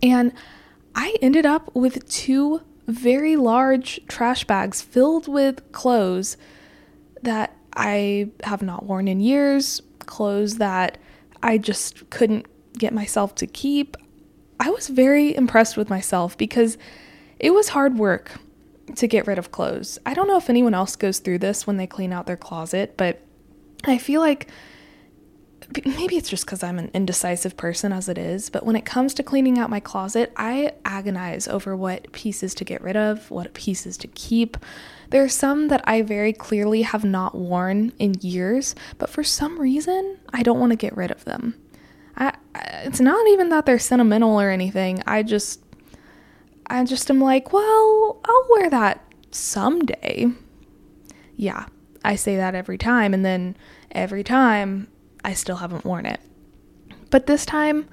And 0.02 0.34
I 0.94 1.16
ended 1.22 1.46
up 1.46 1.76
with 1.76 2.08
two 2.10 2.62
very 2.88 3.36
large 3.36 4.00
trash 4.08 4.46
bags 4.46 4.82
filled 4.82 5.28
with 5.28 5.72
clothes 5.72 6.38
that 7.24 7.56
I 7.76 8.30
have 8.44 8.62
not 8.62 8.86
worn 8.86 9.08
in 9.08 9.20
years, 9.20 9.82
clothes 10.00 10.58
that 10.58 10.98
I 11.46 11.60
just 11.60 12.10
couldn't 12.10 12.48
get 12.74 12.92
myself 12.92 13.36
to 13.36 13.46
keep. 13.46 13.96
I 14.60 14.72
was 14.72 14.88
very 14.88 15.36
impressed 15.36 15.78
with 15.78 15.92
myself 15.92 16.36
because 16.38 16.78
it 17.40 17.54
was 17.54 17.70
hard 17.70 18.00
work 18.00 18.32
to 18.96 19.08
get 19.08 19.28
rid 19.28 19.38
of 19.38 19.52
clothes. 19.52 20.00
I 20.08 20.16
don't 20.16 20.28
know 20.28 20.38
if 20.38 20.50
anyone 20.50 20.74
else 20.74 20.96
goes 20.96 21.20
through 21.20 21.38
this 21.38 21.68
when 21.68 21.78
they 21.78 21.86
clean 21.86 22.12
out 22.12 22.26
their 22.26 22.36
closet, 22.36 22.98
but 22.98 23.22
I 23.84 24.00
feel 24.00 24.22
like 24.22 24.48
maybe 25.86 26.18
it's 26.18 26.30
just 26.30 26.46
because 26.46 26.64
I'm 26.64 26.80
an 26.80 26.92
indecisive 26.94 27.58
person 27.58 27.92
as 27.92 28.10
it 28.10 28.18
is, 28.18 28.50
but 28.50 28.66
when 28.66 28.76
it 28.76 28.86
comes 28.86 29.14
to 29.16 29.24
cleaning 29.24 29.58
out 29.58 29.70
my 29.70 29.80
closet, 29.80 30.32
I 30.36 30.74
agonize 30.84 31.48
over 31.48 31.76
what 31.76 32.12
pieces 32.12 32.54
to 32.56 32.64
get 32.64 32.82
rid 32.82 32.96
of, 32.96 33.30
what 33.32 33.54
pieces 33.54 33.98
to 33.98 34.08
keep. 34.08 34.58
There 35.10 35.24
are 35.24 35.30
some 35.30 35.68
that 35.70 35.88
I 35.88 36.02
very 36.02 36.34
clearly 36.34 36.82
have 36.84 37.04
not 37.04 37.36
worn 37.36 37.94
in 38.00 38.16
years, 38.22 38.76
but 38.98 39.10
for 39.10 39.24
some 39.24 39.60
reason, 39.60 40.18
I 40.34 40.44
don't 40.44 40.60
want 40.60 40.72
to 40.72 40.78
get 40.78 40.96
rid 40.96 41.12
of 41.12 41.26
them. 41.26 41.56
I, 42.18 42.34
it's 42.84 43.02
not 43.02 43.28
even 43.30 43.50
that 43.50 43.66
they're 43.66 43.80
sentimental 43.80 44.40
or 44.40 44.50
anything. 44.50 45.04
I 45.06 45.24
just 45.24 45.62
I 46.68 46.84
just 46.84 47.10
am 47.10 47.20
like, 47.22 47.54
well, 47.54 48.20
I'll 48.26 48.48
wear 48.50 48.70
that 48.70 49.06
someday. 49.32 50.28
Yeah, 51.36 51.66
I 52.04 52.16
say 52.16 52.38
that 52.38 52.56
every 52.56 52.78
time, 52.78 53.14
and 53.14 53.24
then 53.24 53.56
every 53.92 54.24
time 54.24 54.88
I 55.26 55.34
still 55.34 55.58
haven't 55.58 55.84
worn 55.84 56.06
it. 56.06 56.22
But 57.10 57.26
this 57.26 57.46
time, 57.46 57.90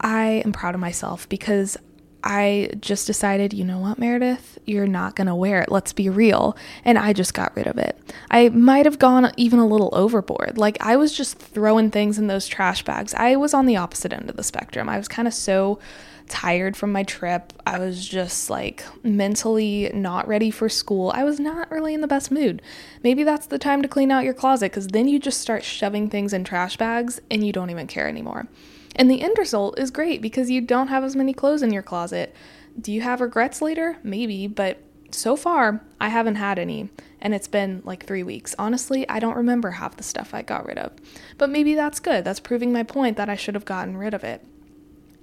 I 0.00 0.42
am 0.44 0.52
proud 0.52 0.74
of 0.74 0.80
myself 0.80 1.28
because 1.28 1.76
I 2.22 2.70
just 2.80 3.06
decided, 3.06 3.52
you 3.52 3.64
know 3.64 3.78
what, 3.78 3.98
Meredith, 3.98 4.58
you're 4.64 4.86
not 4.86 5.16
going 5.16 5.26
to 5.26 5.34
wear 5.34 5.60
it. 5.60 5.70
Let's 5.70 5.92
be 5.92 6.08
real. 6.08 6.56
And 6.84 6.98
I 6.98 7.12
just 7.12 7.34
got 7.34 7.54
rid 7.56 7.66
of 7.66 7.78
it. 7.78 7.98
I 8.30 8.48
might 8.48 8.86
have 8.86 8.98
gone 8.98 9.32
even 9.36 9.58
a 9.58 9.66
little 9.66 9.90
overboard. 9.92 10.56
Like, 10.56 10.76
I 10.80 10.96
was 10.96 11.16
just 11.16 11.38
throwing 11.38 11.90
things 11.90 12.18
in 12.18 12.26
those 12.26 12.46
trash 12.46 12.84
bags. 12.84 13.12
I 13.14 13.36
was 13.36 13.52
on 13.52 13.66
the 13.66 13.76
opposite 13.76 14.12
end 14.12 14.30
of 14.30 14.36
the 14.36 14.42
spectrum. 14.42 14.88
I 14.88 14.98
was 14.98 15.08
kind 15.08 15.28
of 15.28 15.34
so 15.34 15.78
tired 16.28 16.76
from 16.76 16.92
my 16.92 17.02
trip. 17.02 17.52
I 17.66 17.78
was 17.78 18.06
just 18.06 18.50
like 18.50 18.84
mentally 19.02 19.90
not 19.94 20.28
ready 20.28 20.50
for 20.50 20.68
school. 20.68 21.12
I 21.14 21.24
was 21.24 21.40
not 21.40 21.70
really 21.70 21.94
in 21.94 22.00
the 22.00 22.06
best 22.06 22.30
mood. 22.30 22.62
Maybe 23.02 23.24
that's 23.24 23.46
the 23.46 23.58
time 23.58 23.82
to 23.82 23.88
clean 23.88 24.10
out 24.10 24.24
your 24.24 24.34
closet 24.34 24.72
because 24.72 24.88
then 24.88 25.08
you 25.08 25.18
just 25.18 25.40
start 25.40 25.64
shoving 25.64 26.08
things 26.08 26.32
in 26.32 26.44
trash 26.44 26.76
bags 26.76 27.20
and 27.30 27.46
you 27.46 27.52
don't 27.52 27.70
even 27.70 27.86
care 27.86 28.08
anymore. 28.08 28.48
And 28.94 29.10
the 29.10 29.22
end 29.22 29.36
result 29.38 29.78
is 29.78 29.90
great 29.90 30.22
because 30.22 30.50
you 30.50 30.60
don't 30.60 30.88
have 30.88 31.04
as 31.04 31.14
many 31.14 31.32
clothes 31.32 31.62
in 31.62 31.72
your 31.72 31.82
closet. 31.82 32.34
Do 32.80 32.92
you 32.92 33.02
have 33.02 33.20
regrets 33.20 33.62
later? 33.62 33.98
Maybe, 34.02 34.46
but 34.46 34.78
so 35.10 35.36
far, 35.36 35.82
I 36.00 36.08
haven't 36.08 36.36
had 36.36 36.58
any, 36.58 36.90
and 37.20 37.34
it's 37.34 37.48
been 37.48 37.82
like 37.84 38.04
three 38.04 38.22
weeks. 38.22 38.54
Honestly, 38.58 39.08
I 39.08 39.18
don't 39.18 39.36
remember 39.36 39.72
half 39.72 39.96
the 39.96 40.02
stuff 40.02 40.34
I 40.34 40.42
got 40.42 40.66
rid 40.66 40.78
of. 40.78 40.92
But 41.38 41.50
maybe 41.50 41.74
that's 41.74 42.00
good. 42.00 42.24
That's 42.24 42.40
proving 42.40 42.72
my 42.72 42.82
point 42.82 43.16
that 43.16 43.28
I 43.28 43.36
should 43.36 43.54
have 43.54 43.64
gotten 43.64 43.96
rid 43.96 44.14
of 44.14 44.24
it. 44.24 44.44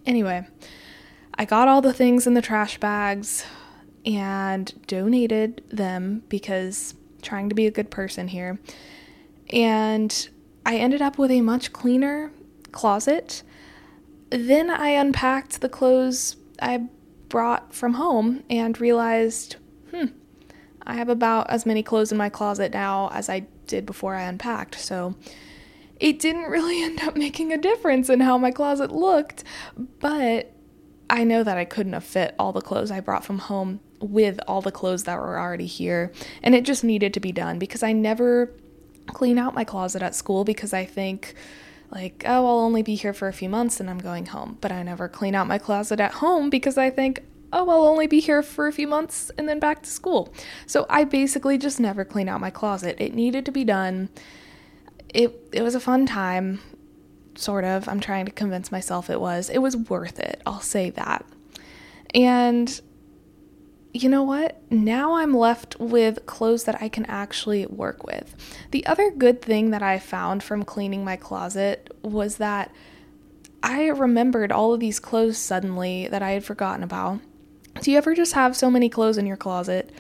Anyway, 0.06 0.46
I 1.36 1.46
got 1.46 1.68
all 1.68 1.82
the 1.82 1.94
things 1.94 2.28
in 2.28 2.34
the 2.34 2.42
trash 2.42 2.78
bags 2.78 3.46
and 4.06 4.74
donated 4.88 5.64
them 5.70 6.24
because 6.30 6.96
trying 7.22 7.50
to 7.50 7.56
be 7.56 7.66
a 7.66 7.72
good 7.72 7.90
person 7.90 8.28
here. 8.28 8.60
And 9.52 10.30
I 10.66 10.78
ended 10.78 11.02
up 11.02 11.18
with 11.18 11.32
a 11.32 11.42
much 11.42 11.74
cleaner 11.74 12.32
closet. 12.72 13.44
Then 14.30 14.70
I 14.70 14.90
unpacked 14.90 15.62
the 15.62 15.70
clothes 15.70 16.36
I 16.62 16.88
brought 17.30 17.74
from 17.74 17.96
home 17.96 18.44
and 18.50 18.80
realized, 18.80 19.56
hmm, 19.92 20.08
I 20.84 20.96
have 20.96 21.10
about 21.10 21.50
as 21.50 21.66
many 21.66 21.82
clothes 21.82 22.12
in 22.12 22.18
my 22.18 22.30
closet 22.30 22.74
now 22.74 23.10
as 23.12 23.30
I 23.30 23.48
did 23.68 23.86
before 23.86 24.16
I 24.16 24.24
unpacked. 24.24 24.80
So 24.80 25.16
it 26.00 26.20
didn't 26.20 26.44
really 26.50 26.84
end 26.84 27.02
up 27.02 27.16
making 27.16 27.52
a 27.52 27.58
difference 27.58 28.10
in 28.10 28.20
how 28.20 28.38
my 28.38 28.52
closet 28.52 28.92
looked, 28.92 29.44
but 30.00 30.53
I 31.14 31.26
know 31.26 31.44
that 31.44 31.60
I 31.60 31.66
couldn't 31.66 31.94
have 31.94 32.04
fit 32.04 32.34
all 32.40 32.52
the 32.52 32.60
clothes 32.60 32.90
I 32.90 33.00
brought 33.00 33.24
from 33.24 33.38
home 33.38 33.82
with 34.00 34.40
all 34.48 34.62
the 34.62 34.72
clothes 34.72 35.04
that 35.04 35.20
were 35.20 35.40
already 35.40 35.68
here. 35.68 36.12
And 36.42 36.56
it 36.56 36.66
just 36.66 36.84
needed 36.84 37.14
to 37.14 37.20
be 37.20 37.32
done 37.32 37.60
because 37.60 37.84
I 37.84 37.94
never 37.94 38.52
clean 39.06 39.38
out 39.38 39.54
my 39.54 39.64
closet 39.64 40.02
at 40.02 40.16
school 40.16 40.44
because 40.44 40.74
I 40.74 40.86
think, 40.86 41.36
like, 41.92 42.24
oh, 42.26 42.48
I'll 42.48 42.60
only 42.60 42.82
be 42.82 42.96
here 42.96 43.14
for 43.14 43.28
a 43.28 43.34
few 43.34 43.48
months 43.48 43.80
and 43.80 43.92
I'm 43.92 44.00
going 44.00 44.26
home. 44.26 44.58
But 44.60 44.72
I 44.72 44.82
never 44.82 45.08
clean 45.08 45.36
out 45.36 45.46
my 45.46 45.60
closet 45.60 46.00
at 46.00 46.14
home 46.14 46.50
because 46.50 46.80
I 46.80 46.90
think, 46.90 47.22
oh, 47.54 47.70
I'll 47.70 47.88
only 47.88 48.08
be 48.08 48.20
here 48.20 48.42
for 48.42 48.66
a 48.66 48.74
few 48.74 48.88
months 48.88 49.30
and 49.38 49.48
then 49.48 49.60
back 49.60 49.84
to 49.84 49.92
school. 49.92 50.34
So 50.66 50.88
I 50.90 51.04
basically 51.04 51.60
just 51.60 51.80
never 51.80 52.04
clean 52.04 52.28
out 52.28 52.42
my 52.42 52.50
closet. 52.50 52.96
It 53.00 53.14
needed 53.14 53.46
to 53.46 53.52
be 53.52 53.64
done. 53.64 54.10
It, 55.14 55.48
it 55.52 55.62
was 55.62 55.76
a 55.76 55.80
fun 55.80 56.08
time 56.08 56.60
sort 57.36 57.64
of. 57.64 57.88
I'm 57.88 58.00
trying 58.00 58.26
to 58.26 58.32
convince 58.32 58.72
myself 58.72 59.10
it 59.10 59.22
was. 59.22 59.50
It 59.50 59.60
was 59.60 59.76
worth 59.76 60.20
it. 60.20 60.42
I'll 60.46 60.62
say 60.62 60.90
that. 60.92 61.26
And 62.14 62.82
you 63.94 64.10
know 64.10 64.24
what? 64.24 64.60
Now 64.72 65.16
I'm 65.16 65.36
left 65.36 65.80
with 65.80 66.26
clothes 66.26 66.64
that 66.64 66.82
I 66.82 66.90
can 66.90 67.06
actually 67.06 67.66
work 67.68 68.04
with. 68.04 68.36
The 68.72 68.86
other 68.86 69.12
good 69.12 69.42
thing 69.42 69.70
that 69.70 69.84
I 69.84 70.00
found 70.00 70.42
from 70.42 70.64
cleaning 70.64 71.06
my 71.06 71.16
closet 71.16 71.96
was 72.02 72.38
that 72.38 72.72
I 73.62 73.88
remembered 73.88 74.52
all 74.52 74.74
of 74.74 74.80
these 74.80 75.00
clothes 75.00 75.38
suddenly 75.38 76.08
that 76.08 76.24
I 76.24 76.32
had 76.32 76.44
forgotten 76.44 76.84
about. 76.84 77.20
Do 77.82 77.92
you 77.92 77.98
ever 77.98 78.16
just 78.16 78.34
have 78.34 78.56
so 78.56 78.70
many 78.70 78.90
clothes 78.90 79.18
in 79.18 79.26
your 79.26 79.38
closet 79.38 79.92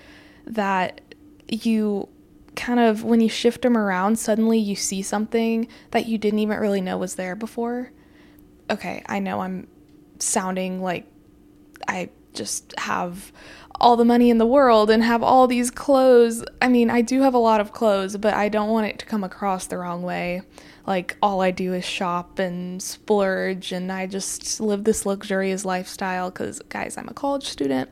that 0.46 1.02
you 1.48 2.10
kind 2.56 2.80
of 2.80 3.04
when 3.04 3.22
you 3.22 3.30
shift 3.30 3.62
them 3.62 3.78
around, 3.78 4.18
suddenly 4.18 4.60
you 4.60 4.76
see 4.76 5.02
something 5.02 5.68
that 5.92 6.06
you 6.06 6.18
didn't 6.18 6.40
even 6.40 6.60
really 6.60 6.82
know 6.82 6.98
was 6.98 7.16
there 7.16 7.36
before. 7.36 7.92
Okay, 8.70 9.04
I 9.08 9.20
know 9.20 9.42
I'm 9.42 9.68
sounding 10.20 10.82
like 10.82 11.06
I 11.88 12.10
just 12.34 12.74
have 12.80 13.32
all 13.80 13.96
the 13.98 14.06
money 14.06 14.30
in 14.30 14.38
the 14.38 14.46
world 14.46 14.90
and 14.90 15.04
have 15.04 15.24
all 15.24 15.48
these 15.48 15.72
clothes. 15.72 16.44
I 16.62 16.68
mean, 16.68 16.90
I 16.90 17.02
do 17.02 17.22
have 17.22 17.34
a 17.34 17.40
lot 17.40 17.60
of 17.60 17.72
clothes, 17.72 18.18
but 18.18 18.34
I 18.34 18.50
don't 18.50 18.70
want 18.70 18.88
it 18.88 19.00
to 19.00 19.06
come 19.06 19.24
across 19.24 19.68
the 19.68 19.78
wrong 19.78 20.04
way. 20.04 20.42
Like, 20.86 21.18
all 21.22 21.42
I 21.42 21.52
do 21.52 21.74
is 21.74 21.86
shop 21.86 22.40
and 22.40 22.82
splurge, 22.82 23.72
and 23.72 23.92
I 23.92 24.06
just 24.06 24.60
live 24.60 24.84
this 24.84 25.06
luxurious 25.06 25.66
lifestyle 25.66 26.30
because, 26.30 26.60
guys, 26.70 26.98
I'm 26.98 27.08
a 27.08 27.14
college 27.14 27.48
student. 27.48 27.90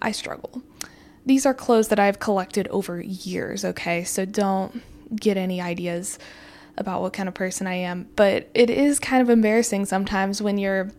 I 0.00 0.12
struggle. 0.12 0.62
These 1.24 1.46
are 1.46 1.54
clothes 1.54 1.88
that 1.88 1.98
I've 1.98 2.18
collected 2.18 2.66
over 2.68 3.00
years, 3.00 3.64
okay? 3.64 4.04
So 4.04 4.24
don't 4.24 4.82
get 5.14 5.36
any 5.36 5.60
ideas 5.60 6.18
about 6.76 7.02
what 7.02 7.12
kind 7.12 7.28
of 7.28 7.34
person 7.34 7.66
I 7.66 7.74
am. 7.74 8.08
But 8.16 8.48
it 8.54 8.70
is 8.70 8.98
kind 8.98 9.22
of 9.22 9.30
embarrassing 9.30 9.86
sometimes 9.86 10.42
when 10.42 10.58
you're 10.58 10.90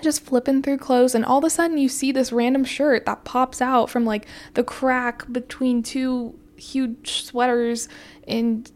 just 0.00 0.24
flipping 0.24 0.62
through 0.62 0.78
clothes 0.78 1.14
and 1.14 1.24
all 1.24 1.38
of 1.38 1.44
a 1.44 1.50
sudden 1.50 1.78
you 1.78 1.88
see 1.88 2.12
this 2.12 2.32
random 2.32 2.64
shirt 2.64 3.06
that 3.06 3.24
pops 3.24 3.60
out 3.60 3.90
from 3.90 4.04
like 4.04 4.26
the 4.54 4.64
crack 4.64 5.30
between 5.30 5.82
two 5.82 6.38
huge 6.56 7.22
sweaters 7.22 7.88
and 8.26 8.70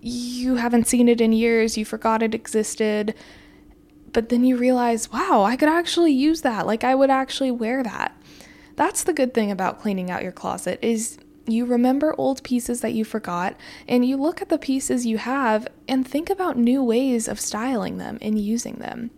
you 0.00 0.56
haven't 0.56 0.86
seen 0.86 1.08
it 1.08 1.20
in 1.20 1.32
years, 1.32 1.76
you 1.76 1.84
forgot 1.84 2.22
it 2.22 2.34
existed. 2.34 3.14
But 4.12 4.30
then 4.30 4.44
you 4.44 4.56
realize, 4.56 5.12
wow, 5.12 5.42
I 5.42 5.56
could 5.56 5.68
actually 5.68 6.12
use 6.12 6.42
that. 6.42 6.66
Like 6.66 6.84
I 6.84 6.94
would 6.94 7.10
actually 7.10 7.50
wear 7.50 7.82
that. 7.82 8.16
That's 8.78 9.02
the 9.02 9.12
good 9.12 9.34
thing 9.34 9.50
about 9.50 9.80
cleaning 9.80 10.08
out 10.08 10.22
your 10.22 10.30
closet 10.30 10.78
is 10.82 11.18
you 11.48 11.66
remember 11.66 12.14
old 12.16 12.44
pieces 12.44 12.80
that 12.80 12.92
you 12.92 13.04
forgot 13.04 13.56
and 13.88 14.04
you 14.04 14.16
look 14.16 14.40
at 14.40 14.50
the 14.50 14.56
pieces 14.56 15.04
you 15.04 15.18
have 15.18 15.66
and 15.88 16.06
think 16.06 16.30
about 16.30 16.56
new 16.56 16.84
ways 16.84 17.26
of 17.26 17.40
styling 17.40 17.98
them 17.98 18.18
and 18.22 18.38
using 18.38 18.76
them. 18.76 19.10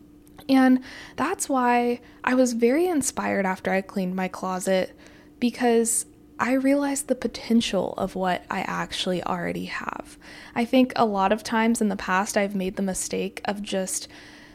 And 0.48 0.82
that's 1.16 1.46
why 1.46 2.00
I 2.24 2.32
was 2.32 2.54
very 2.54 2.86
inspired 2.86 3.44
after 3.44 3.70
I 3.70 3.82
cleaned 3.82 4.16
my 4.16 4.28
closet 4.28 4.96
because 5.40 6.06
I 6.38 6.52
realized 6.52 7.08
the 7.08 7.14
potential 7.14 7.92
of 7.98 8.14
what 8.14 8.46
I 8.50 8.62
actually 8.62 9.22
already 9.24 9.66
have. 9.66 10.16
I 10.54 10.64
think 10.64 10.94
a 10.96 11.04
lot 11.04 11.32
of 11.32 11.42
times 11.42 11.82
in 11.82 11.90
the 11.90 11.96
past 11.96 12.38
I've 12.38 12.54
made 12.54 12.76
the 12.76 12.82
mistake 12.82 13.42
of 13.44 13.60
just 13.60 14.08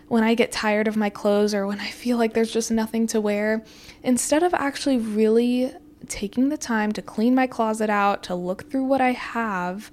when 0.08 0.24
I 0.24 0.36
get 0.36 0.52
tired 0.52 0.88
of 0.88 0.96
my 0.96 1.10
clothes 1.10 1.54
or 1.54 1.66
when 1.66 1.80
I 1.80 1.90
feel 1.90 2.18
like 2.18 2.34
there's 2.34 2.52
just 2.52 2.72
nothing 2.72 3.08
to 3.08 3.22
wear, 3.22 3.64
instead 4.04 4.44
of 4.44 4.54
actually 4.54 4.98
really 4.98 5.74
taking 6.08 6.50
the 6.50 6.58
time 6.58 6.92
to 6.94 7.02
clean 7.02 7.34
my 7.34 7.48
closet 7.48 7.90
out, 7.90 8.24
to 8.24 8.36
look 8.36 8.70
through 8.70 8.84
what 8.84 9.02
I 9.02 9.12
have 9.12 9.92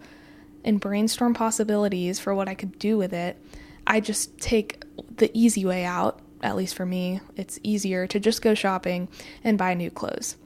and 0.65 0.81
brainstorm 0.81 1.35
possibilities 1.35 2.19
for 2.19 2.35
what 2.35 2.49
I 2.49 2.55
could 2.55 2.79
do 2.79 2.99
with 2.99 3.13
it, 3.13 3.37
I 3.87 4.01
just 4.01 4.39
take 4.39 4.85
the 5.17 5.31
easy 5.35 5.65
way 5.65 5.85
out. 5.85 6.21
At 6.43 6.57
least 6.57 6.75
for 6.75 6.85
me, 6.85 7.21
it's 7.37 7.59
easier 7.63 8.07
to 8.09 8.21
just 8.21 8.43
go 8.43 8.55
shopping 8.55 9.09
and 9.45 9.57
buy 9.57 9.75
new 9.75 9.91
clothes. 9.91 10.37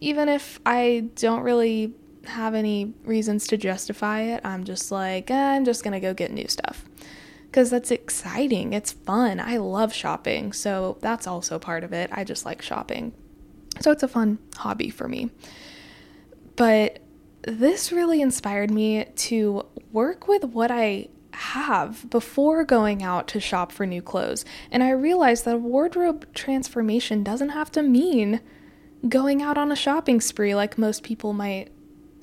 Even 0.00 0.28
if 0.28 0.60
I 0.64 1.08
don't 1.16 1.42
really 1.42 1.92
have 2.26 2.54
any 2.54 2.92
reasons 3.04 3.46
to 3.48 3.56
justify 3.56 4.20
it. 4.20 4.40
I'm 4.44 4.64
just 4.64 4.92
like, 4.92 5.30
eh, 5.30 5.54
I'm 5.54 5.64
just 5.64 5.84
to 5.84 6.00
go 6.00 6.14
get 6.14 6.32
new 6.32 6.48
stuff. 6.48 6.84
Because 7.50 7.70
that's 7.70 7.90
exciting. 7.90 8.72
It's 8.72 8.92
fun. 8.92 9.40
I 9.40 9.56
love 9.56 9.92
shopping. 9.92 10.52
So 10.52 10.98
that's 11.00 11.26
also 11.26 11.58
part 11.58 11.82
of 11.82 11.92
it. 11.92 12.08
I 12.12 12.22
just 12.22 12.46
like 12.46 12.62
shopping. 12.62 13.12
So 13.80 13.90
it's 13.90 14.04
a 14.04 14.08
fun 14.08 14.38
hobby 14.56 14.90
for 14.90 15.08
me. 15.08 15.30
But 16.56 17.00
this 17.42 17.90
really 17.90 18.20
inspired 18.20 18.70
me 18.70 19.06
to 19.16 19.66
work 19.92 20.28
with 20.28 20.44
what 20.44 20.70
I 20.70 21.08
have 21.32 22.08
before 22.10 22.64
going 22.64 23.02
out 23.02 23.26
to 23.28 23.40
shop 23.40 23.72
for 23.72 23.86
new 23.86 24.02
clothes. 24.02 24.44
And 24.70 24.82
I 24.82 24.90
realized 24.90 25.44
that 25.44 25.54
a 25.54 25.58
wardrobe 25.58 26.32
transformation 26.34 27.24
doesn't 27.24 27.50
have 27.50 27.70
to 27.72 27.82
mean 27.82 28.40
going 29.08 29.40
out 29.40 29.56
on 29.56 29.72
a 29.72 29.76
shopping 29.76 30.20
spree 30.20 30.54
like 30.54 30.76
most 30.76 31.02
people 31.02 31.32
might 31.32 31.72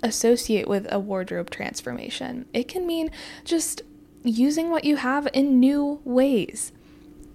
associate 0.03 0.67
with 0.67 0.88
a 0.91 1.00
wardrobe 1.00 1.50
transformation. 1.50 2.46
It 2.53 2.67
can 2.67 2.86
mean 2.86 3.10
just 3.43 3.81
using 4.27 4.69
what 4.69 4.84
you 4.84 4.98
have 4.98 5.27
in 5.34 5.60
new 5.60 6.00
ways. 6.03 6.72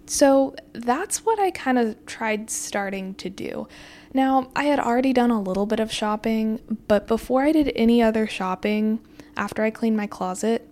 So 0.06 0.54
that's 0.72 1.24
what 1.24 1.38
I 1.38 1.50
kind 1.50 1.78
of 1.78 2.04
tried 2.06 2.50
starting 2.50 3.14
to 3.14 3.30
do. 3.30 3.68
Now, 4.12 4.50
I 4.54 4.64
had 4.64 4.78
already 4.78 5.12
done 5.12 5.30
a 5.30 5.40
little 5.40 5.64
bit 5.64 5.80
of 5.80 5.90
shopping, 5.90 6.60
but 6.86 7.06
before 7.06 7.42
I 7.42 7.52
did 7.52 7.72
any 7.74 8.02
other 8.02 8.26
shopping, 8.26 9.00
after 9.36 9.62
I 9.62 9.70
cleaned 9.70 9.96
my 9.96 10.06
closet, 10.06 10.68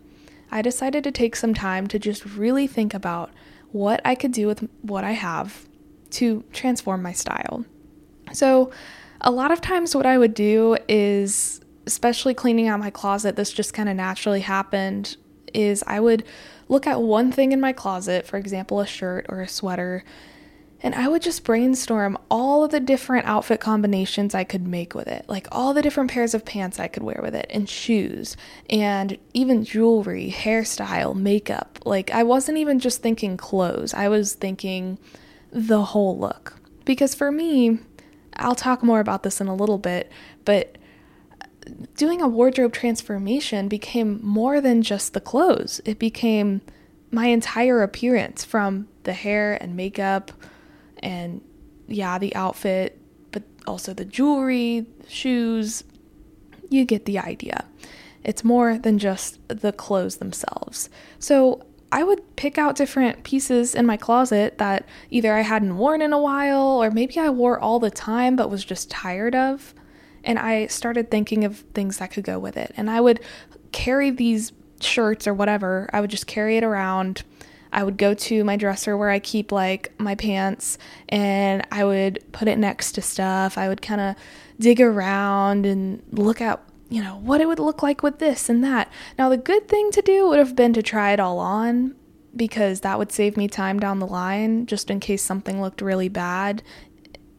I 0.50 0.62
decided 0.62 1.04
to 1.04 1.10
take 1.10 1.36
some 1.36 1.54
time 1.54 1.86
to 1.88 1.98
just 1.98 2.26
really 2.26 2.66
think 2.66 2.92
about 2.92 3.30
what 3.72 4.00
I 4.04 4.14
could 4.14 4.32
do 4.32 4.46
with 4.46 4.68
what 4.82 5.04
I 5.04 5.12
have 5.12 5.66
to 6.10 6.44
transform 6.52 7.02
my 7.02 7.12
style. 7.12 7.64
So, 8.32 8.70
a 9.22 9.30
lot 9.30 9.50
of 9.52 9.60
times, 9.60 9.94
what 9.94 10.06
I 10.06 10.18
would 10.18 10.34
do 10.34 10.76
is, 10.88 11.60
especially 11.86 12.34
cleaning 12.34 12.68
out 12.68 12.80
my 12.80 12.90
closet, 12.90 13.36
this 13.36 13.52
just 13.52 13.74
kind 13.74 13.88
of 13.88 13.96
naturally 13.96 14.40
happened, 14.40 15.16
is 15.54 15.84
I 15.86 16.00
would 16.00 16.24
look 16.68 16.86
at 16.86 17.02
one 17.02 17.32
thing 17.32 17.52
in 17.52 17.60
my 17.60 17.72
closet, 17.72 18.26
for 18.26 18.36
example, 18.36 18.80
a 18.80 18.86
shirt 18.86 19.26
or 19.28 19.40
a 19.40 19.48
sweater, 19.48 20.04
and 20.82 20.94
I 20.94 21.08
would 21.08 21.20
just 21.20 21.44
brainstorm 21.44 22.16
all 22.30 22.64
of 22.64 22.70
the 22.70 22.80
different 22.80 23.26
outfit 23.26 23.60
combinations 23.60 24.34
I 24.34 24.44
could 24.44 24.66
make 24.66 24.94
with 24.94 25.08
it, 25.08 25.26
like 25.28 25.46
all 25.52 25.74
the 25.74 25.82
different 25.82 26.10
pairs 26.10 26.32
of 26.32 26.44
pants 26.44 26.80
I 26.80 26.88
could 26.88 27.02
wear 27.02 27.20
with 27.22 27.34
it, 27.34 27.46
and 27.50 27.68
shoes, 27.68 28.36
and 28.70 29.18
even 29.34 29.64
jewelry, 29.64 30.34
hairstyle, 30.34 31.14
makeup. 31.14 31.78
Like, 31.84 32.10
I 32.10 32.22
wasn't 32.22 32.58
even 32.58 32.78
just 32.78 33.02
thinking 33.02 33.36
clothes, 33.36 33.92
I 33.92 34.08
was 34.08 34.34
thinking 34.34 34.98
the 35.52 35.82
whole 35.82 36.16
look. 36.18 36.56
Because 36.84 37.14
for 37.14 37.30
me, 37.30 37.78
I'll 38.36 38.54
talk 38.54 38.82
more 38.82 39.00
about 39.00 39.22
this 39.22 39.40
in 39.40 39.48
a 39.48 39.54
little 39.54 39.78
bit, 39.78 40.10
but 40.44 40.76
doing 41.96 42.20
a 42.22 42.28
wardrobe 42.28 42.72
transformation 42.72 43.68
became 43.68 44.20
more 44.22 44.60
than 44.60 44.82
just 44.82 45.12
the 45.12 45.20
clothes. 45.20 45.80
It 45.84 45.98
became 45.98 46.60
my 47.10 47.26
entire 47.26 47.82
appearance 47.82 48.44
from 48.44 48.88
the 49.02 49.12
hair 49.12 49.60
and 49.60 49.76
makeup 49.76 50.32
and 51.02 51.40
yeah, 51.88 52.18
the 52.18 52.34
outfit, 52.36 52.98
but 53.32 53.42
also 53.66 53.92
the 53.92 54.04
jewelry, 54.04 54.86
shoes. 55.08 55.84
You 56.68 56.84
get 56.84 57.04
the 57.04 57.18
idea. 57.18 57.64
It's 58.22 58.44
more 58.44 58.78
than 58.78 58.98
just 58.98 59.40
the 59.48 59.72
clothes 59.72 60.18
themselves. 60.18 60.88
So 61.18 61.66
I 61.90 62.04
would 62.04 62.36
pick 62.36 62.58
out 62.58 62.76
different 62.76 63.24
pieces 63.24 63.74
in 63.74 63.86
my 63.86 63.96
closet 63.96 64.58
that 64.58 64.86
either 65.10 65.34
I 65.34 65.40
hadn't 65.40 65.76
worn 65.76 66.00
in 66.02 66.12
a 66.12 66.20
while 66.20 66.82
or 66.82 66.90
maybe 66.90 67.18
I 67.18 67.30
wore 67.30 67.58
all 67.58 67.80
the 67.80 67.90
time 67.90 68.36
but 68.36 68.50
was 68.50 68.64
just 68.64 68.90
tired 68.90 69.34
of. 69.34 69.74
And 70.24 70.38
I 70.38 70.66
started 70.66 71.10
thinking 71.10 71.44
of 71.44 71.58
things 71.74 71.98
that 71.98 72.10
could 72.10 72.24
go 72.24 72.38
with 72.38 72.56
it. 72.56 72.72
And 72.76 72.90
I 72.90 73.00
would 73.00 73.20
carry 73.72 74.10
these 74.10 74.52
shirts 74.80 75.26
or 75.26 75.34
whatever, 75.34 75.88
I 75.92 76.00
would 76.00 76.10
just 76.10 76.26
carry 76.26 76.56
it 76.56 76.64
around 76.64 77.22
I 77.72 77.84
would 77.84 77.96
go 77.96 78.14
to 78.14 78.44
my 78.44 78.56
dresser 78.56 78.96
where 78.96 79.10
I 79.10 79.18
keep 79.18 79.52
like 79.52 79.92
my 79.98 80.14
pants 80.14 80.78
and 81.08 81.66
I 81.70 81.84
would 81.84 82.24
put 82.32 82.48
it 82.48 82.58
next 82.58 82.92
to 82.92 83.02
stuff. 83.02 83.56
I 83.56 83.68
would 83.68 83.82
kind 83.82 84.00
of 84.00 84.16
dig 84.58 84.80
around 84.80 85.66
and 85.66 86.02
look 86.10 86.40
at, 86.40 86.60
you 86.88 87.02
know, 87.02 87.16
what 87.18 87.40
it 87.40 87.46
would 87.46 87.58
look 87.58 87.82
like 87.82 88.02
with 88.02 88.18
this 88.18 88.48
and 88.48 88.64
that. 88.64 88.90
Now, 89.18 89.28
the 89.28 89.36
good 89.36 89.68
thing 89.68 89.90
to 89.92 90.02
do 90.02 90.28
would 90.28 90.38
have 90.38 90.56
been 90.56 90.72
to 90.72 90.82
try 90.82 91.12
it 91.12 91.20
all 91.20 91.38
on 91.38 91.94
because 92.34 92.80
that 92.80 92.98
would 92.98 93.12
save 93.12 93.36
me 93.36 93.48
time 93.48 93.78
down 93.78 93.98
the 93.98 94.06
line 94.06 94.66
just 94.66 94.90
in 94.90 95.00
case 95.00 95.22
something 95.22 95.60
looked 95.60 95.80
really 95.80 96.08
bad, 96.08 96.62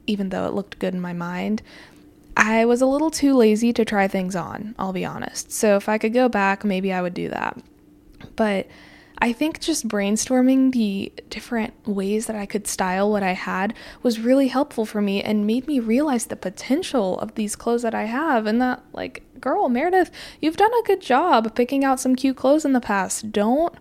even 0.08 0.30
though 0.30 0.46
it 0.46 0.54
looked 0.54 0.80
good 0.80 0.94
in 0.94 1.02
my 1.02 1.14
mind. 1.14 1.62
I 2.44 2.66
was 2.66 2.82
a 2.82 2.88
little 2.88 3.12
too 3.12 3.38
lazy 3.38 3.72
to 3.72 3.86
try 3.86 4.08
things 4.08 4.36
on, 4.36 4.74
I'll 4.80 4.94
be 4.94 5.06
honest. 5.06 5.52
So 5.52 5.76
if 5.76 5.88
I 5.88 6.00
could 6.00 6.12
go 6.12 6.28
back, 6.28 6.66
maybe 6.66 6.92
I 6.92 7.00
would 7.00 7.14
do 7.14 7.30
that. 7.30 7.56
But 8.36 8.66
I 9.20 9.32
think 9.32 9.60
just 9.60 9.88
brainstorming 9.88 10.72
the 10.72 11.14
different 11.30 11.76
ways 11.88 12.26
that 12.26 12.36
I 12.36 12.48
could 12.48 12.66
style 12.66 13.12
what 13.12 13.22
I 13.22 13.34
had 13.34 13.76
was 14.02 14.20
really 14.20 14.48
helpful 14.48 14.88
for 14.88 15.04
me 15.04 15.22
and 15.22 15.46
made 15.46 15.68
me 15.68 15.80
realize 15.80 16.26
the 16.26 16.36
potential 16.36 17.20
of 17.20 17.36
these 17.36 17.56
clothes 17.56 17.84
that 17.84 17.94
I 17.94 18.06
have 18.06 18.48
and 18.48 18.60
that, 18.60 18.82
like, 18.92 19.22
girl, 19.40 19.70
Meredith, 19.70 20.10
you've 20.40 20.58
done 20.58 20.74
a 20.74 20.88
good 20.88 21.02
job 21.02 21.54
picking 21.54 21.86
out 21.86 22.00
some 22.00 22.16
cute 22.16 22.38
clothes 22.38 22.66
in 22.66 22.74
the 22.74 22.82
past. 22.82 23.32
Don't 23.32 23.76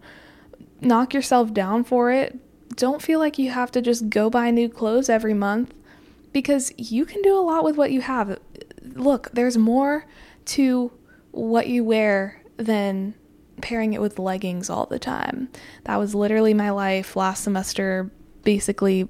knock 0.83 1.15
yourself 1.15 1.55
down 1.55 1.83
for 1.83 2.11
it. 2.11 2.39
Don't 2.77 3.01
feel 3.01 3.21
like 3.21 3.39
you 3.39 3.49
have 3.53 3.71
to 3.71 3.81
just 3.81 4.11
go 4.11 4.29
buy 4.29 4.51
new 4.51 4.69
clothes 4.69 5.09
every 5.09 5.35
month 5.35 5.73
because 6.33 6.73
you 6.77 7.05
can 7.05 7.23
do 7.23 7.39
a 7.39 7.43
lot 7.43 7.65
with 7.65 7.77
what 7.77 7.93
you 7.93 8.01
have. 8.01 8.39
Look, 8.83 9.31
there's 9.33 9.59
more 9.59 10.07
to 10.47 10.93
what 11.33 11.69
you 11.69 11.85
wear 11.85 12.43
than 12.57 13.15
pairing 13.61 13.93
it 13.93 14.01
with 14.01 14.19
leggings 14.19 14.71
all 14.71 14.87
the 14.87 14.99
time. 14.99 15.49
That 15.85 15.97
was 15.97 16.15
literally 16.15 16.55
my 16.55 16.71
life 16.71 17.17
last 17.17 17.45
semester, 17.45 18.11
basically 18.43 19.09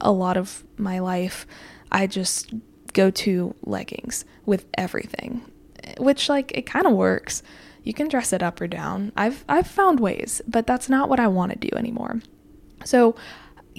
a 0.00 0.12
lot 0.12 0.36
of 0.36 0.64
my 0.76 0.98
life. 0.98 1.46
I 1.90 2.06
just 2.06 2.52
go 2.92 3.10
to 3.10 3.54
leggings 3.62 4.24
with 4.46 4.66
everything, 4.76 5.42
which 5.98 6.28
like 6.28 6.52
it 6.56 6.66
kind 6.66 6.86
of 6.86 6.92
works. 6.92 7.42
You 7.82 7.94
can 7.94 8.08
dress 8.08 8.32
it 8.32 8.42
up 8.42 8.60
or 8.60 8.66
down. 8.66 9.12
I've 9.16 9.44
I've 9.48 9.66
found 9.66 10.00
ways, 10.00 10.42
but 10.46 10.66
that's 10.66 10.88
not 10.88 11.08
what 11.08 11.20
I 11.20 11.28
want 11.28 11.52
to 11.52 11.58
do 11.58 11.76
anymore. 11.76 12.20
So, 12.84 13.16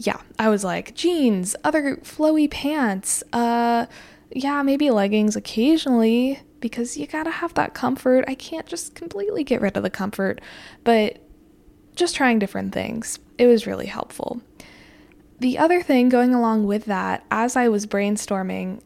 yeah, 0.06 0.22
I 0.38 0.50
was 0.50 0.64
like 0.64 0.96
jeans, 0.96 1.56
other 1.64 1.98
flowy 1.98 2.50
pants, 2.50 3.24
uh 3.34 3.86
yeah, 4.32 4.62
maybe 4.62 4.92
leggings 4.92 5.36
occasionally, 5.36 6.42
because 6.60 6.98
you 6.98 7.08
gotta 7.08 7.32
have 7.32 7.54
that 7.56 7.74
comfort. 7.74 8.26
I 8.28 8.36
can't 8.36 8.68
just 8.68 8.96
completely 8.96 9.44
get 9.44 9.62
rid 9.62 9.76
of 9.76 9.84
the 9.84 9.90
comfort, 9.90 10.40
but 10.84 11.18
just 11.96 12.16
trying 12.16 12.40
different 12.40 12.74
things. 12.74 13.20
It 13.38 13.48
was 13.48 13.66
really 13.68 13.88
helpful. 13.88 14.42
The 15.40 15.58
other 15.58 15.82
thing 15.82 16.10
going 16.10 16.36
along 16.36 16.66
with 16.66 16.86
that, 16.86 17.26
as 17.32 17.56
I 17.56 17.70
was 17.70 17.88
brainstorming, 17.88 18.82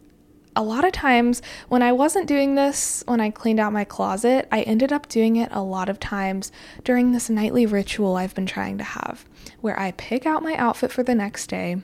a 0.56 0.64
lot 0.64 0.86
of 0.86 0.92
times 0.92 1.42
when 1.68 1.82
I 1.82 1.92
wasn't 1.92 2.28
doing 2.28 2.56
this, 2.56 3.04
when 3.08 3.20
I 3.20 3.30
cleaned 3.30 3.60
out 3.60 3.74
my 3.74 3.84
closet, 3.84 4.48
I 4.52 4.62
ended 4.62 4.94
up 4.94 5.08
doing 5.08 5.36
it 5.36 5.50
a 5.52 5.64
lot 5.64 5.90
of 5.90 6.00
times 6.00 6.52
during 6.84 7.12
this 7.12 7.30
nightly 7.30 7.66
ritual 7.66 8.16
I've 8.16 8.36
been 8.36 8.46
trying 8.46 8.78
to 8.78 8.84
have, 8.84 9.26
where 9.62 9.80
I 9.80 9.92
pick 9.92 10.26
out 10.26 10.44
my 10.44 10.56
outfit 10.56 10.92
for 10.92 11.04
the 11.04 11.16
next 11.16 11.48
day 11.48 11.78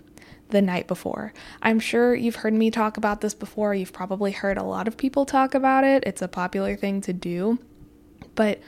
the 0.49 0.61
night 0.61 0.87
before. 0.87 1.33
I'm 1.61 1.79
sure 1.79 2.15
you've 2.15 2.37
heard 2.37 2.53
me 2.53 2.71
talk 2.71 2.97
about 2.97 3.21
this 3.21 3.33
before. 3.33 3.73
You've 3.73 3.93
probably 3.93 4.31
heard 4.31 4.57
a 4.57 4.63
lot 4.63 4.87
of 4.87 4.97
people 4.97 5.25
talk 5.25 5.53
about 5.53 5.83
it. 5.83 6.03
It's 6.05 6.21
a 6.21 6.27
popular 6.27 6.75
thing 6.75 7.01
to 7.01 7.13
do. 7.13 7.59
But 8.35 8.59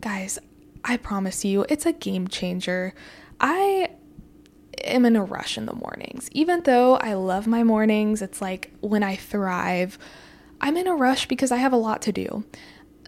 guys, 0.00 0.38
I 0.84 0.96
promise 0.96 1.44
you, 1.44 1.66
it's 1.68 1.84
a 1.84 1.92
game 1.92 2.28
changer. 2.28 2.94
I 3.40 3.90
am 4.84 5.04
in 5.04 5.16
a 5.16 5.24
rush 5.24 5.58
in 5.58 5.66
the 5.66 5.74
mornings. 5.74 6.28
Even 6.32 6.62
though 6.62 6.96
I 6.96 7.14
love 7.14 7.46
my 7.46 7.62
mornings, 7.62 8.22
it's 8.22 8.40
like 8.40 8.72
when 8.80 9.02
I 9.02 9.16
thrive. 9.16 9.98
I'm 10.60 10.76
in 10.76 10.86
a 10.86 10.94
rush 10.94 11.26
because 11.26 11.52
I 11.52 11.56
have 11.56 11.72
a 11.72 11.76
lot 11.76 12.02
to 12.02 12.12
do 12.12 12.44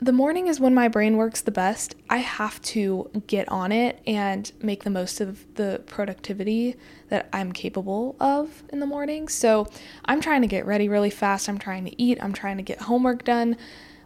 the 0.00 0.12
morning 0.12 0.46
is 0.46 0.60
when 0.60 0.74
my 0.74 0.86
brain 0.86 1.16
works 1.16 1.40
the 1.40 1.50
best. 1.50 1.96
I 2.08 2.18
have 2.18 2.60
to 2.62 3.10
get 3.26 3.48
on 3.48 3.72
it 3.72 4.00
and 4.06 4.50
make 4.62 4.84
the 4.84 4.90
most 4.90 5.20
of 5.20 5.44
the 5.54 5.82
productivity 5.86 6.76
that 7.08 7.28
I'm 7.32 7.52
capable 7.52 8.14
of 8.20 8.62
in 8.68 8.78
the 8.78 8.86
morning. 8.86 9.28
So 9.28 9.66
I'm 10.04 10.20
trying 10.20 10.42
to 10.42 10.46
get 10.46 10.66
ready 10.66 10.88
really 10.88 11.10
fast. 11.10 11.48
I'm 11.48 11.58
trying 11.58 11.84
to 11.86 12.00
eat. 12.00 12.18
I'm 12.22 12.32
trying 12.32 12.58
to 12.58 12.62
get 12.62 12.82
homework 12.82 13.24
done, 13.24 13.56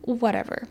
whatever. 0.01 0.67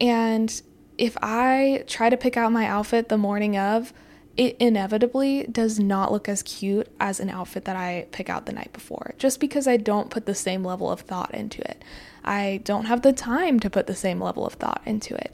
And 0.00 0.60
if 0.98 1.16
I 1.22 1.84
try 1.86 2.10
to 2.10 2.16
pick 2.16 2.36
out 2.36 2.50
my 2.50 2.66
outfit 2.66 3.08
the 3.08 3.18
morning 3.18 3.56
of, 3.56 3.92
it 4.36 4.56
inevitably 4.58 5.44
does 5.44 5.78
not 5.78 6.10
look 6.10 6.28
as 6.28 6.42
cute 6.42 6.88
as 6.98 7.20
an 7.20 7.30
outfit 7.30 7.64
that 7.66 7.76
I 7.76 8.06
pick 8.10 8.28
out 8.28 8.46
the 8.46 8.52
night 8.52 8.72
before, 8.72 9.14
just 9.18 9.38
because 9.38 9.68
I 9.68 9.76
don't 9.76 10.10
put 10.10 10.26
the 10.26 10.34
same 10.34 10.64
level 10.64 10.90
of 10.90 11.02
thought 11.02 11.32
into 11.34 11.60
it. 11.62 11.82
I 12.24 12.60
don't 12.64 12.86
have 12.86 13.02
the 13.02 13.12
time 13.12 13.60
to 13.60 13.70
put 13.70 13.86
the 13.86 13.94
same 13.94 14.20
level 14.20 14.46
of 14.46 14.54
thought 14.54 14.82
into 14.84 15.14
it. 15.14 15.32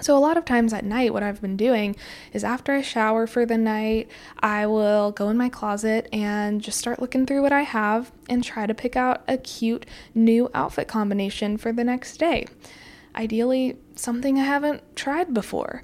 So, 0.00 0.16
a 0.16 0.20
lot 0.20 0.36
of 0.36 0.44
times 0.44 0.72
at 0.72 0.84
night, 0.84 1.12
what 1.12 1.24
I've 1.24 1.40
been 1.40 1.56
doing 1.56 1.96
is 2.32 2.44
after 2.44 2.72
I 2.72 2.82
shower 2.82 3.26
for 3.26 3.44
the 3.44 3.58
night, 3.58 4.08
I 4.38 4.66
will 4.66 5.10
go 5.10 5.28
in 5.28 5.36
my 5.36 5.48
closet 5.48 6.08
and 6.12 6.60
just 6.60 6.78
start 6.78 7.00
looking 7.00 7.26
through 7.26 7.42
what 7.42 7.52
I 7.52 7.62
have 7.62 8.12
and 8.28 8.44
try 8.44 8.66
to 8.66 8.74
pick 8.74 8.94
out 8.94 9.24
a 9.26 9.36
cute 9.36 9.86
new 10.14 10.48
outfit 10.54 10.86
combination 10.86 11.56
for 11.56 11.72
the 11.72 11.82
next 11.82 12.18
day. 12.18 12.46
ideally 13.16 13.76
something 13.96 14.38
I 14.38 14.44
haven't 14.44 14.82
tried 14.94 15.34
before. 15.34 15.82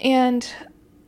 And 0.00 0.50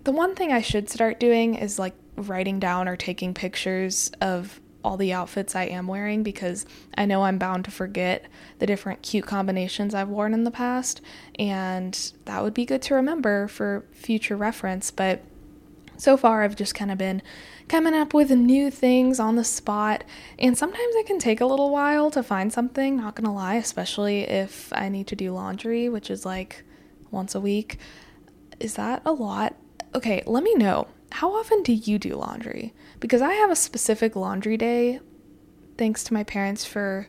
the 0.04 0.12
one 0.12 0.34
thing 0.34 0.52
I 0.52 0.60
should 0.60 0.90
start 0.90 1.20
doing 1.20 1.54
is 1.54 1.78
like 1.78 1.94
writing 2.16 2.58
down 2.58 2.88
or 2.88 2.96
taking 2.96 3.34
pictures 3.34 4.10
of 4.20 4.60
all 4.84 4.96
the 4.96 5.12
outfits 5.12 5.54
I 5.54 5.64
am 5.64 5.86
wearing 5.86 6.22
because 6.22 6.66
I 6.96 7.06
know 7.06 7.22
I'm 7.22 7.38
bound 7.38 7.64
to 7.66 7.70
forget 7.70 8.26
the 8.58 8.66
different 8.66 9.02
cute 9.02 9.26
combinations 9.26 9.94
I've 9.94 10.08
worn 10.08 10.34
in 10.34 10.44
the 10.44 10.50
past, 10.50 11.00
and 11.38 11.96
that 12.24 12.42
would 12.42 12.54
be 12.54 12.64
good 12.64 12.82
to 12.82 12.94
remember 12.94 13.46
for 13.46 13.84
future 13.92 14.36
reference. 14.36 14.90
But 14.90 15.22
so 15.96 16.16
far, 16.16 16.42
I've 16.42 16.56
just 16.56 16.74
kind 16.74 16.90
of 16.90 16.98
been 16.98 17.22
coming 17.68 17.94
up 17.94 18.12
with 18.12 18.32
new 18.32 18.72
things 18.72 19.20
on 19.20 19.36
the 19.36 19.44
spot, 19.44 20.02
and 20.36 20.58
sometimes 20.58 20.96
it 20.96 21.06
can 21.06 21.20
take 21.20 21.40
a 21.40 21.46
little 21.46 21.70
while 21.70 22.10
to 22.10 22.22
find 22.22 22.52
something, 22.52 22.96
not 22.96 23.14
gonna 23.14 23.32
lie, 23.32 23.54
especially 23.54 24.22
if 24.22 24.72
I 24.72 24.88
need 24.88 25.06
to 25.08 25.16
do 25.16 25.32
laundry, 25.32 25.88
which 25.88 26.10
is 26.10 26.26
like 26.26 26.64
once 27.12 27.36
a 27.36 27.40
week. 27.40 27.78
Is 28.58 28.74
that 28.74 29.02
a 29.04 29.12
lot? 29.12 29.54
Okay, 29.94 30.22
let 30.26 30.42
me 30.42 30.54
know 30.54 30.88
how 31.12 31.34
often 31.34 31.62
do 31.62 31.72
you 31.72 31.98
do 31.98 32.14
laundry? 32.14 32.72
Because 32.98 33.20
I 33.20 33.34
have 33.34 33.50
a 33.50 33.56
specific 33.56 34.16
laundry 34.16 34.56
day, 34.56 35.00
thanks 35.76 36.02
to 36.04 36.14
my 36.14 36.24
parents 36.24 36.64
for 36.64 37.08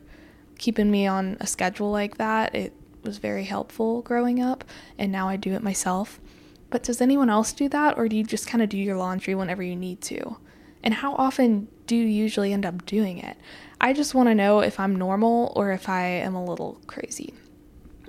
keeping 0.58 0.90
me 0.90 1.06
on 1.06 1.38
a 1.40 1.46
schedule 1.46 1.90
like 1.90 2.18
that. 2.18 2.54
It 2.54 2.74
was 3.02 3.18
very 3.18 3.44
helpful 3.44 4.02
growing 4.02 4.42
up, 4.42 4.64
and 4.98 5.10
now 5.10 5.28
I 5.28 5.36
do 5.36 5.54
it 5.54 5.62
myself. 5.62 6.20
But 6.68 6.82
does 6.82 7.00
anyone 7.00 7.30
else 7.30 7.52
do 7.52 7.68
that, 7.70 7.96
or 7.96 8.08
do 8.08 8.16
you 8.16 8.24
just 8.24 8.46
kind 8.46 8.62
of 8.62 8.68
do 8.68 8.76
your 8.76 8.96
laundry 8.96 9.34
whenever 9.34 9.62
you 9.62 9.76
need 9.76 10.02
to? 10.02 10.36
And 10.82 10.92
how 10.92 11.14
often 11.14 11.68
do 11.86 11.96
you 11.96 12.04
usually 12.04 12.52
end 12.52 12.66
up 12.66 12.84
doing 12.84 13.16
it? 13.18 13.38
I 13.80 13.94
just 13.94 14.14
want 14.14 14.28
to 14.28 14.34
know 14.34 14.60
if 14.60 14.78
I'm 14.78 14.96
normal 14.96 15.52
or 15.56 15.72
if 15.72 15.88
I 15.88 16.04
am 16.04 16.34
a 16.34 16.44
little 16.44 16.80
crazy. 16.86 17.32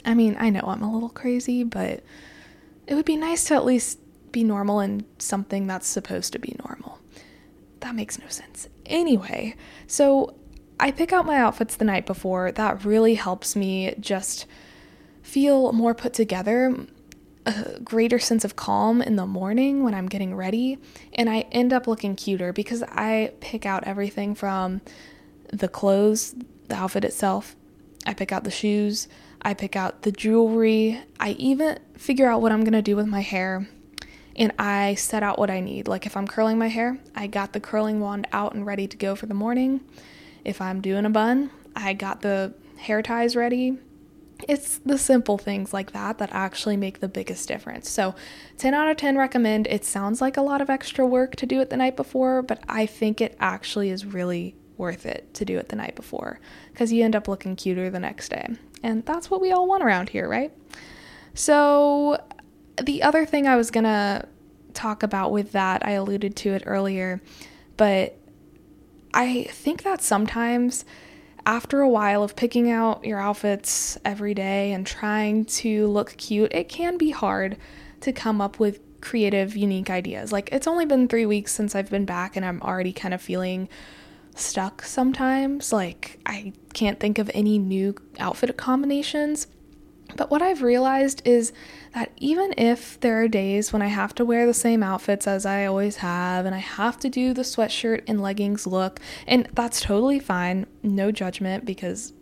I 0.03 0.13
mean, 0.13 0.35
I 0.37 0.49
know 0.49 0.61
I'm 0.61 0.83
a 0.83 0.93
little 0.93 1.09
crazy, 1.09 1.63
but 1.63 2.03
it 2.85 2.95
would 2.95 3.05
be 3.05 3.15
nice 3.15 3.45
to 3.45 3.55
at 3.55 3.65
least 3.65 3.99
be 4.35 4.43
normal 4.43 4.81
and 4.81 5.05
something 5.17 5.65
that's 5.65 5.87
supposed 5.87 6.33
to 6.33 6.39
be 6.39 6.57
normal. 6.67 6.99
That 7.79 7.95
makes 7.95 8.19
no 8.19 8.27
sense. 8.27 8.67
Anyway, 8.85 9.55
so 9.87 10.35
I 10.77 10.91
pick 10.91 11.13
out 11.13 11.25
my 11.25 11.37
outfits 11.37 11.77
the 11.77 11.85
night 11.85 12.05
before. 12.05 12.51
That 12.51 12.83
really 12.83 13.15
helps 13.15 13.55
me 13.55 13.95
just 13.97 14.45
feel 15.21 15.71
more 15.71 15.95
put 15.95 16.11
together, 16.13 16.75
a 17.45 17.79
greater 17.79 18.19
sense 18.19 18.43
of 18.43 18.57
calm 18.57 19.01
in 19.01 19.15
the 19.15 19.25
morning 19.25 19.83
when 19.85 19.93
I'm 19.93 20.07
getting 20.07 20.35
ready, 20.35 20.79
and 21.13 21.29
I 21.29 21.45
end 21.53 21.71
up 21.71 21.87
looking 21.87 22.17
cuter 22.17 22.51
because 22.51 22.83
I 22.83 23.31
pick 23.39 23.65
out 23.65 23.85
everything 23.85 24.35
from 24.35 24.81
the 25.53 25.69
clothes, 25.69 26.35
the 26.67 26.75
outfit 26.75 27.05
itself, 27.05 27.55
I 28.05 28.13
pick 28.13 28.33
out 28.33 28.43
the 28.43 28.51
shoes, 28.51 29.07
I 29.41 29.53
pick 29.53 29.77
out 29.77 30.01
the 30.01 30.11
jewelry, 30.11 31.01
I 31.19 31.31
even 31.31 31.79
figure 31.97 32.27
out 32.27 32.41
what 32.41 32.51
I'm 32.51 32.65
gonna 32.65 32.81
do 32.81 32.97
with 32.97 33.07
my 33.07 33.21
hair 33.21 33.67
and 34.35 34.51
I 34.59 34.95
set 34.95 35.23
out 35.23 35.39
what 35.39 35.49
I 35.49 35.59
need. 35.59 35.87
Like 35.87 36.05
if 36.05 36.17
I'm 36.17 36.27
curling 36.27 36.57
my 36.57 36.67
hair, 36.67 36.99
I 37.15 37.27
got 37.27 37.53
the 37.53 37.59
curling 37.59 37.99
wand 37.99 38.27
out 38.31 38.53
and 38.53 38.65
ready 38.65 38.87
to 38.87 38.97
go 38.97 39.15
for 39.15 39.25
the 39.25 39.33
morning. 39.33 39.81
If 40.43 40.61
I'm 40.61 40.81
doing 40.81 41.05
a 41.05 41.09
bun, 41.09 41.51
I 41.75 41.93
got 41.93 42.21
the 42.21 42.53
hair 42.77 43.01
ties 43.01 43.35
ready. 43.35 43.77
It's 44.47 44.79
the 44.79 44.97
simple 44.97 45.37
things 45.37 45.73
like 45.73 45.93
that 45.93 46.17
that 46.17 46.29
actually 46.33 46.75
make 46.75 46.99
the 46.99 47.07
biggest 47.07 47.47
difference. 47.47 47.89
So, 47.89 48.15
10 48.57 48.73
out 48.73 48.89
of 48.89 48.97
10 48.97 49.17
recommend. 49.17 49.65
It 49.67 49.85
sounds 49.85 50.19
like 50.19 50.35
a 50.35 50.41
lot 50.41 50.61
of 50.61 50.69
extra 50.69 51.05
work 51.05 51.37
to 51.37 51.45
do 51.45 51.61
it 51.61 51.69
the 51.69 51.77
night 51.77 51.95
before, 51.95 52.41
but 52.41 52.61
I 52.67 52.85
think 52.85 53.21
it 53.21 53.37
actually 53.39 53.89
is 53.89 54.05
really 54.05 54.55
worth 54.77 55.05
it 55.05 55.33
to 55.35 55.45
do 55.45 55.57
it 55.57 55.69
the 55.69 55.75
night 55.77 55.95
before 55.95 56.41
because 56.73 56.91
you 56.91 57.03
end 57.03 57.15
up 57.15 57.29
looking 57.29 57.55
cuter 57.55 57.89
the 57.89 57.99
next 57.99 58.27
day. 58.27 58.45
And 58.83 59.05
that's 59.05 59.31
what 59.31 59.39
we 59.39 59.53
all 59.53 59.67
want 59.67 59.83
around 59.83 60.09
here, 60.09 60.27
right? 60.27 60.51
So, 61.33 62.21
the 62.81 63.03
other 63.03 63.25
thing 63.25 63.47
I 63.47 63.55
was 63.55 63.71
gonna 63.71 64.27
talk 64.73 65.03
about 65.03 65.31
with 65.31 65.51
that, 65.53 65.85
I 65.85 65.91
alluded 65.91 66.35
to 66.37 66.53
it 66.53 66.63
earlier, 66.65 67.21
but 67.77 68.17
I 69.13 69.43
think 69.43 69.83
that 69.83 70.01
sometimes 70.01 70.85
after 71.45 71.81
a 71.81 71.89
while 71.89 72.23
of 72.23 72.35
picking 72.35 72.71
out 72.71 73.05
your 73.05 73.19
outfits 73.19 73.97
every 74.03 74.33
day 74.33 74.73
and 74.73 74.85
trying 74.85 75.45
to 75.45 75.87
look 75.87 76.17
cute, 76.17 76.51
it 76.53 76.69
can 76.69 76.97
be 76.97 77.11
hard 77.11 77.57
to 78.01 78.11
come 78.11 78.41
up 78.41 78.59
with 78.59 78.79
creative, 79.01 79.55
unique 79.55 79.89
ideas. 79.89 80.31
Like, 80.31 80.49
it's 80.51 80.67
only 80.67 80.85
been 80.85 81.07
three 81.07 81.25
weeks 81.25 81.53
since 81.53 81.75
I've 81.75 81.89
been 81.89 82.05
back, 82.05 82.35
and 82.35 82.43
I'm 82.43 82.61
already 82.61 82.91
kind 82.91 83.13
of 83.13 83.21
feeling 83.21 83.69
stuck 84.35 84.81
sometimes. 84.81 85.71
Like, 85.71 86.19
I 86.25 86.53
can't 86.73 86.99
think 86.99 87.19
of 87.19 87.29
any 87.33 87.59
new 87.59 87.95
outfit 88.19 88.57
combinations. 88.57 89.47
But 90.15 90.31
what 90.31 90.41
I've 90.41 90.61
realized 90.61 91.21
is 91.25 91.51
that 91.93 92.11
even 92.17 92.53
if 92.57 92.99
there 93.01 93.21
are 93.21 93.27
days 93.27 93.73
when 93.73 93.81
I 93.81 93.87
have 93.87 94.15
to 94.15 94.25
wear 94.25 94.45
the 94.45 94.53
same 94.53 94.83
outfits 94.83 95.27
as 95.27 95.45
I 95.45 95.65
always 95.65 95.97
have, 95.97 96.45
and 96.45 96.55
I 96.55 96.59
have 96.59 96.97
to 96.99 97.09
do 97.09 97.33
the 97.33 97.41
sweatshirt 97.41 98.03
and 98.07 98.21
leggings 98.21 98.65
look, 98.65 98.99
and 99.27 99.47
that's 99.53 99.81
totally 99.81 100.19
fine, 100.19 100.65
no 100.83 101.11
judgment 101.11 101.65
because 101.65 102.13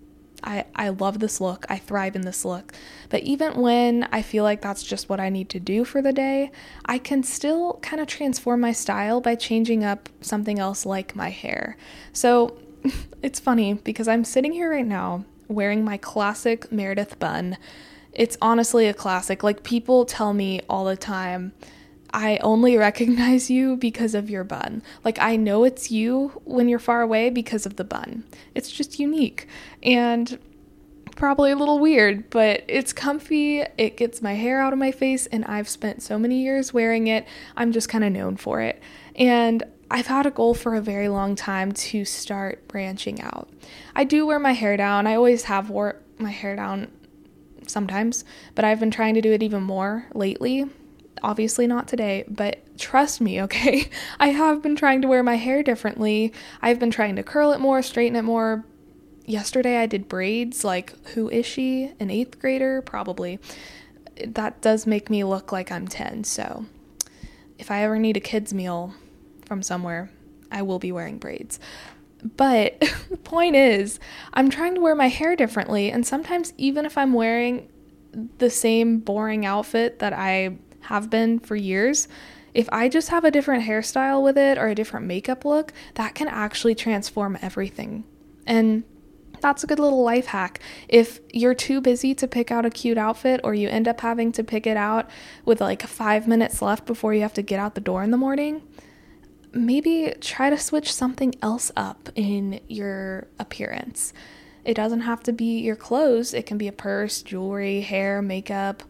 I, 0.44 0.66
I 0.76 0.90
love 0.90 1.20
this 1.20 1.40
look, 1.40 1.66
I 1.70 1.78
thrive 1.78 2.16
in 2.16 2.22
this 2.24 2.44
look. 2.44 2.74
But 3.10 3.24
even 3.24 3.62
when 3.62 4.08
I 4.12 4.22
feel 4.22 4.44
like 4.44 4.62
that's 4.62 4.84
just 4.84 5.08
what 5.08 5.20
I 5.20 5.30
need 5.30 5.50
to 5.50 5.60
do 5.60 5.86
for 5.86 6.02
the 6.02 6.12
day, 6.12 6.52
I 6.86 6.98
can 6.98 7.24
still 7.24 7.80
kind 7.82 8.02
of 8.02 8.08
transform 8.08 8.60
my 8.60 8.74
style 8.74 9.22
by 9.22 9.36
changing 9.36 9.84
up 9.84 10.10
something 10.22 10.60
else 10.60 10.86
like 10.86 11.16
my 11.16 11.30
hair. 11.30 11.78
So 12.12 12.58
it's 13.22 13.40
funny 13.40 13.76
because 13.76 14.08
I'm 14.08 14.26
sitting 14.26 14.52
here 14.52 14.70
right 14.70 14.86
now 14.86 15.26
wearing 15.48 15.84
my 15.84 15.98
classic 15.98 16.72
Meredith 16.72 17.20
bun. 17.20 17.58
It's 18.12 18.38
honestly 18.42 18.88
a 18.88 18.94
classic. 18.94 19.44
Like, 19.44 19.64
people 19.64 20.06
tell 20.06 20.34
me 20.34 20.62
all 20.70 20.86
the 20.86 20.98
time, 20.98 21.54
I 22.14 22.38
only 22.38 22.78
recognize 22.90 23.50
you 23.50 23.76
because 23.76 24.14
of 24.16 24.30
your 24.30 24.44
bun. 24.44 24.84
Like, 25.04 25.20
I 25.20 25.36
know 25.36 25.64
it's 25.64 25.92
you 25.92 26.42
when 26.46 26.70
you're 26.70 26.80
far 26.80 27.02
away 27.02 27.30
because 27.30 27.66
of 27.66 27.76
the 27.76 27.84
bun. 27.84 28.24
It's 28.54 28.72
just 28.72 29.00
unique 29.00 29.48
and 29.82 30.40
probably 31.16 31.52
a 31.52 31.56
little 31.56 31.80
weird, 31.80 32.30
but 32.30 32.64
it's 32.68 32.94
comfy. 32.94 33.64
It 33.78 33.98
gets 33.98 34.22
my 34.22 34.34
hair 34.34 34.60
out 34.60 34.74
of 34.74 34.80
my 34.80 34.92
face, 34.92 35.26
and 35.28 35.46
I've 35.46 35.70
spent 35.70 36.02
so 36.02 36.18
many 36.18 36.42
years 36.42 36.74
wearing 36.74 37.08
it. 37.08 37.26
I'm 37.56 37.72
just 37.72 37.90
kind 37.90 38.04
of 38.04 38.12
known 38.12 38.38
for 38.38 38.62
it. 38.62 38.82
And 39.16 39.64
I've 39.94 40.08
had 40.08 40.26
a 40.26 40.32
goal 40.32 40.56
for 40.56 40.74
a 40.74 40.82
very 40.82 41.08
long 41.08 41.36
time 41.36 41.72
to 41.72 42.04
start 42.04 42.68
branching 42.68 43.22
out. 43.22 43.48
I 43.96 44.06
do 44.06 44.26
wear 44.26 44.40
my 44.40 44.54
hair 44.54 44.76
down. 44.76 45.06
I 45.06 45.14
always 45.14 45.44
have 45.44 45.70
wore 45.70 46.02
my 46.18 46.32
hair 46.32 46.56
down 46.56 46.92
sometimes, 47.68 48.26
but 48.56 48.66
I've 48.66 48.80
been 48.80 48.90
trying 48.90 49.14
to 49.14 49.22
do 49.22 49.32
it 49.32 49.44
even 49.44 49.62
more 49.62 50.08
lately. 50.16 50.66
Obviously, 51.22 51.68
not 51.68 51.88
today, 51.88 52.26
but 52.28 52.64
trust 52.80 53.22
me, 53.22 53.40
okay? 53.44 53.88
I 54.20 54.30
have 54.30 54.64
been 54.64 54.76
trying 54.76 55.04
to 55.04 55.08
wear 55.08 55.22
my 55.22 55.36
hair 55.36 55.62
differently. 55.62 56.34
I've 56.60 56.80
been 56.80 56.90
trying 56.90 57.16
to 57.18 57.24
curl 57.24 57.52
it 57.52 57.60
more, 57.60 57.84
straighten 57.84 58.16
it 58.16 58.24
more. 58.24 58.66
Yesterday, 59.28 59.78
I 59.78 59.86
did 59.86 60.10
braids. 60.10 60.64
Like, 60.64 60.98
who 61.10 61.30
is 61.30 61.46
she? 61.46 61.92
An 62.00 62.10
eighth 62.10 62.40
grader? 62.40 62.82
Probably. 62.82 63.40
That 64.26 64.60
does 64.60 64.88
make 64.88 65.12
me 65.12 65.24
look 65.24 65.52
like 65.52 65.72
I'm 65.72 65.88
10, 65.88 66.24
so 66.24 66.66
if 67.60 67.70
I 67.70 67.84
ever 67.84 68.00
need 68.00 68.18
a 68.18 68.20
kid's 68.20 68.56
meal, 68.56 68.96
from 69.54 69.62
somewhere, 69.62 70.10
I 70.52 70.64
will 70.64 70.80
be 70.80 70.92
wearing 70.92 71.20
braids. 71.20 71.60
But 72.38 72.80
the 73.12 73.18
point 73.18 73.56
is, 73.56 74.00
I'm 74.34 74.50
trying 74.50 74.74
to 74.74 74.82
wear 74.82 74.96
my 74.96 75.10
hair 75.10 75.36
differently, 75.36 75.92
and 75.92 76.08
sometimes, 76.08 76.54
even 76.58 76.88
if 76.88 76.98
I'm 76.98 77.14
wearing 77.14 77.70
the 78.40 78.50
same 78.50 78.98
boring 78.98 79.46
outfit 79.46 80.00
that 80.00 80.12
I 80.12 80.58
have 80.82 81.12
been 81.12 81.38
for 81.38 81.56
years, 81.56 82.08
if 82.56 82.68
I 82.72 82.90
just 82.90 83.10
have 83.10 83.26
a 83.26 83.30
different 83.30 83.66
hairstyle 83.66 84.24
with 84.24 84.40
it 84.40 84.58
or 84.58 84.70
a 84.70 84.76
different 84.76 85.06
makeup 85.06 85.46
look, 85.46 85.72
that 85.94 86.16
can 86.16 86.28
actually 86.28 86.74
transform 86.74 87.38
everything. 87.40 88.06
And 88.48 88.84
that's 89.40 89.64
a 89.64 89.68
good 89.68 89.78
little 89.78 90.02
life 90.02 90.28
hack. 90.28 90.62
If 90.90 91.20
you're 91.32 91.54
too 91.54 91.80
busy 91.80 92.16
to 92.16 92.28
pick 92.28 92.50
out 92.50 92.66
a 92.66 92.72
cute 92.72 92.98
outfit 92.98 93.40
or 93.44 93.54
you 93.54 93.70
end 93.70 93.88
up 93.88 94.02
having 94.02 94.32
to 94.32 94.44
pick 94.44 94.66
it 94.66 94.78
out 94.78 95.12
with 95.46 95.62
like 95.62 95.84
five 95.84 96.28
minutes 96.28 96.60
left 96.60 96.88
before 96.88 97.14
you 97.14 97.22
have 97.22 97.34
to 97.34 97.44
get 97.44 97.60
out 97.60 97.76
the 97.76 97.82
door 97.82 98.02
in 98.02 98.10
the 98.10 98.18
morning, 98.18 98.64
maybe 99.54 100.14
try 100.20 100.50
to 100.50 100.58
switch 100.58 100.94
something 100.94 101.34
else 101.42 101.72
up 101.76 102.10
in 102.16 102.60
your 102.68 103.28
appearance. 103.40 104.14
It 104.66 104.76
doesn't 104.76 105.02
have 105.02 105.24
to 105.24 105.34
be 105.34 105.60
your 105.60 105.76
clothes, 105.76 106.34
it 106.34 106.46
can 106.46 106.58
be 106.58 106.68
a 106.68 106.72
purse, 106.72 107.22
jewelry, 107.22 107.82
hair, 107.82 108.22
makeup, 108.22 108.84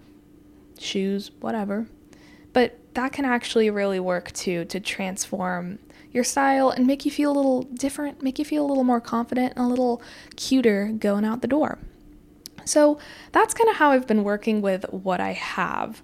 shoes, 0.78 1.32
whatever. 1.40 1.88
But 2.54 2.80
that 2.94 3.12
can 3.12 3.26
actually 3.26 3.70
really 3.70 4.00
work 4.00 4.32
too 4.32 4.66
to 4.66 4.80
transform 4.80 5.80
your 6.12 6.24
style 6.24 6.70
and 6.70 6.86
make 6.86 7.06
you 7.06 7.12
feel 7.12 7.32
a 7.32 7.34
little 7.34 7.64
different, 7.64 8.22
make 8.22 8.38
you 8.38 8.46
feel 8.46 8.64
a 8.64 8.68
little 8.68 8.84
more 8.84 9.02
confident 9.02 9.54
and 9.56 9.66
a 9.66 9.68
little 9.68 10.02
cuter 10.36 10.94
going 11.00 11.26
out 11.26 11.42
the 11.42 11.48
door. 11.48 11.80
So 12.66 13.00
that's 13.32 13.54
kind 13.54 13.70
of 13.70 13.78
how 13.78 13.92
I've 13.92 14.08
been 14.08 14.24
working 14.24 14.62
with 14.62 14.86
what 14.92 15.20
I 15.20 15.34
have. 15.34 16.02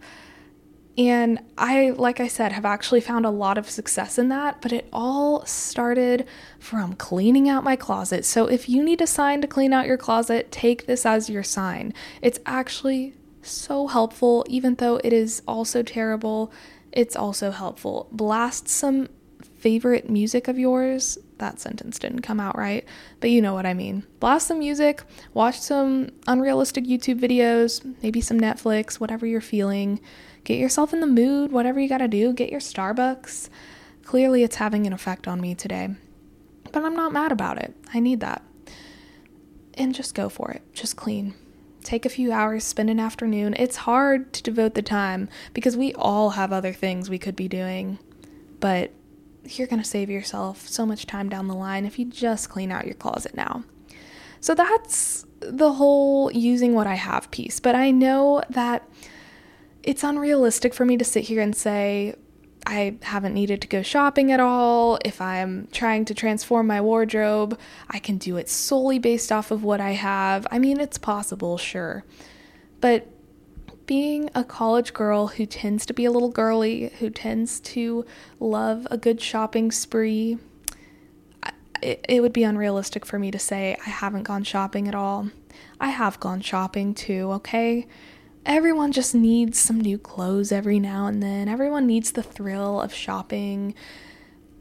And 0.99 1.39
I, 1.57 1.91
like 1.91 2.19
I 2.19 2.27
said, 2.27 2.51
have 2.51 2.65
actually 2.65 2.99
found 2.99 3.25
a 3.25 3.29
lot 3.29 3.57
of 3.57 3.69
success 3.69 4.17
in 4.17 4.27
that, 4.29 4.61
but 4.61 4.73
it 4.73 4.89
all 4.91 5.45
started 5.45 6.27
from 6.59 6.93
cleaning 6.95 7.47
out 7.47 7.63
my 7.63 7.77
closet. 7.77 8.25
So 8.25 8.47
if 8.47 8.67
you 8.67 8.83
need 8.83 8.99
a 8.99 9.07
sign 9.07 9.39
to 9.39 9.47
clean 9.47 9.71
out 9.71 9.87
your 9.87 9.95
closet, 9.95 10.51
take 10.51 10.87
this 10.87 11.05
as 11.05 11.29
your 11.29 11.41
sign. 11.41 11.93
It's 12.21 12.39
actually 12.45 13.13
so 13.41 13.87
helpful, 13.87 14.45
even 14.49 14.75
though 14.75 14.99
it 15.01 15.13
is 15.13 15.41
also 15.47 15.83
terrible. 15.83 16.51
It's 16.91 17.15
also 17.15 17.51
helpful. 17.51 18.09
Blast 18.11 18.67
some 18.67 19.07
favorite 19.59 20.09
music 20.09 20.47
of 20.47 20.57
yours. 20.57 21.17
That 21.37 21.59
sentence 21.59 21.99
didn't 21.99 22.21
come 22.21 22.39
out 22.39 22.57
right, 22.57 22.85
but 23.19 23.29
you 23.29 23.41
know 23.41 23.53
what 23.53 23.65
I 23.65 23.73
mean. 23.73 24.03
Blast 24.19 24.47
some 24.47 24.59
music, 24.59 25.03
watch 25.33 25.59
some 25.59 26.09
unrealistic 26.27 26.85
YouTube 26.85 27.19
videos, 27.19 27.83
maybe 28.01 28.21
some 28.21 28.39
Netflix, 28.39 28.95
whatever 28.95 29.25
you're 29.25 29.41
feeling. 29.41 29.99
Get 30.43 30.59
yourself 30.59 30.93
in 30.93 31.01
the 31.01 31.07
mood, 31.07 31.51
whatever 31.51 31.79
you 31.79 31.89
gotta 31.89 32.07
do. 32.07 32.33
Get 32.33 32.49
your 32.49 32.61
Starbucks. 32.61 33.49
Clearly, 34.03 34.43
it's 34.43 34.55
having 34.55 34.87
an 34.87 34.93
effect 34.93 35.27
on 35.27 35.39
me 35.41 35.53
today, 35.55 35.89
but 36.71 36.83
I'm 36.83 36.95
not 36.95 37.13
mad 37.13 37.31
about 37.31 37.57
it. 37.57 37.75
I 37.93 37.99
need 37.99 38.21
that. 38.21 38.41
And 39.75 39.93
just 39.93 40.15
go 40.15 40.29
for 40.29 40.51
it. 40.51 40.63
Just 40.73 40.95
clean 40.95 41.35
take 41.81 42.05
a 42.05 42.09
few 42.09 42.31
hours, 42.31 42.63
spend 42.63 42.89
an 42.89 42.99
afternoon. 42.99 43.55
It's 43.57 43.77
hard 43.77 44.33
to 44.33 44.43
devote 44.43 44.73
the 44.73 44.81
time 44.81 45.29
because 45.53 45.77
we 45.77 45.93
all 45.93 46.31
have 46.31 46.51
other 46.51 46.73
things 46.73 47.09
we 47.09 47.17
could 47.17 47.35
be 47.35 47.47
doing. 47.47 47.99
But 48.59 48.91
you're 49.45 49.67
going 49.67 49.81
to 49.81 49.87
save 49.87 50.09
yourself 50.09 50.67
so 50.67 50.85
much 50.85 51.05
time 51.05 51.29
down 51.29 51.47
the 51.47 51.55
line 51.55 51.85
if 51.85 51.97
you 51.97 52.05
just 52.05 52.49
clean 52.49 52.71
out 52.71 52.85
your 52.85 52.95
closet 52.95 53.35
now. 53.35 53.63
So 54.41 54.55
that's 54.55 55.25
the 55.39 55.73
whole 55.73 56.31
using 56.31 56.73
what 56.73 56.87
I 56.87 56.95
have 56.95 57.31
piece. 57.31 57.59
But 57.59 57.75
I 57.75 57.91
know 57.91 58.41
that 58.49 58.87
it's 59.83 60.03
unrealistic 60.03 60.73
for 60.73 60.85
me 60.85 60.97
to 60.97 61.05
sit 61.05 61.25
here 61.25 61.41
and 61.41 61.55
say, 61.55 62.15
I 62.65 62.97
haven't 63.01 63.33
needed 63.33 63.61
to 63.61 63.67
go 63.67 63.81
shopping 63.81 64.31
at 64.31 64.39
all. 64.39 64.99
If 65.03 65.21
I'm 65.21 65.67
trying 65.71 66.05
to 66.05 66.13
transform 66.13 66.67
my 66.67 66.81
wardrobe, 66.81 67.57
I 67.89 67.99
can 67.99 68.17
do 68.17 68.37
it 68.37 68.49
solely 68.49 68.99
based 68.99 69.31
off 69.31 69.51
of 69.51 69.63
what 69.63 69.81
I 69.81 69.91
have. 69.91 70.45
I 70.51 70.59
mean, 70.59 70.79
it's 70.79 70.97
possible, 70.97 71.57
sure. 71.57 72.03
But 72.81 73.07
being 73.89 74.29
a 74.35 74.43
college 74.43 74.93
girl 74.93 75.25
who 75.25 75.47
tends 75.47 75.83
to 75.83 75.95
be 75.95 76.05
a 76.05 76.11
little 76.11 76.29
girly, 76.29 76.91
who 76.99 77.09
tends 77.09 77.59
to 77.59 78.05
love 78.39 78.85
a 78.91 78.97
good 78.99 79.19
shopping 79.19 79.71
spree, 79.71 80.37
it, 81.81 82.05
it 82.07 82.21
would 82.21 82.31
be 82.31 82.43
unrealistic 82.43 83.03
for 83.03 83.17
me 83.17 83.31
to 83.31 83.39
say 83.39 83.75
I 83.83 83.89
haven't 83.89 84.23
gone 84.23 84.43
shopping 84.43 84.87
at 84.87 84.93
all. 84.93 85.31
I 85.79 85.89
have 85.89 86.19
gone 86.19 86.41
shopping 86.41 86.93
too, 86.93 87.31
okay? 87.31 87.87
Everyone 88.45 88.91
just 88.91 89.15
needs 89.15 89.57
some 89.57 89.81
new 89.81 89.97
clothes 89.97 90.51
every 90.51 90.79
now 90.79 91.07
and 91.07 91.23
then. 91.23 91.47
Everyone 91.47 91.87
needs 91.87 92.11
the 92.11 92.21
thrill 92.21 92.79
of 92.79 92.93
shopping. 92.93 93.73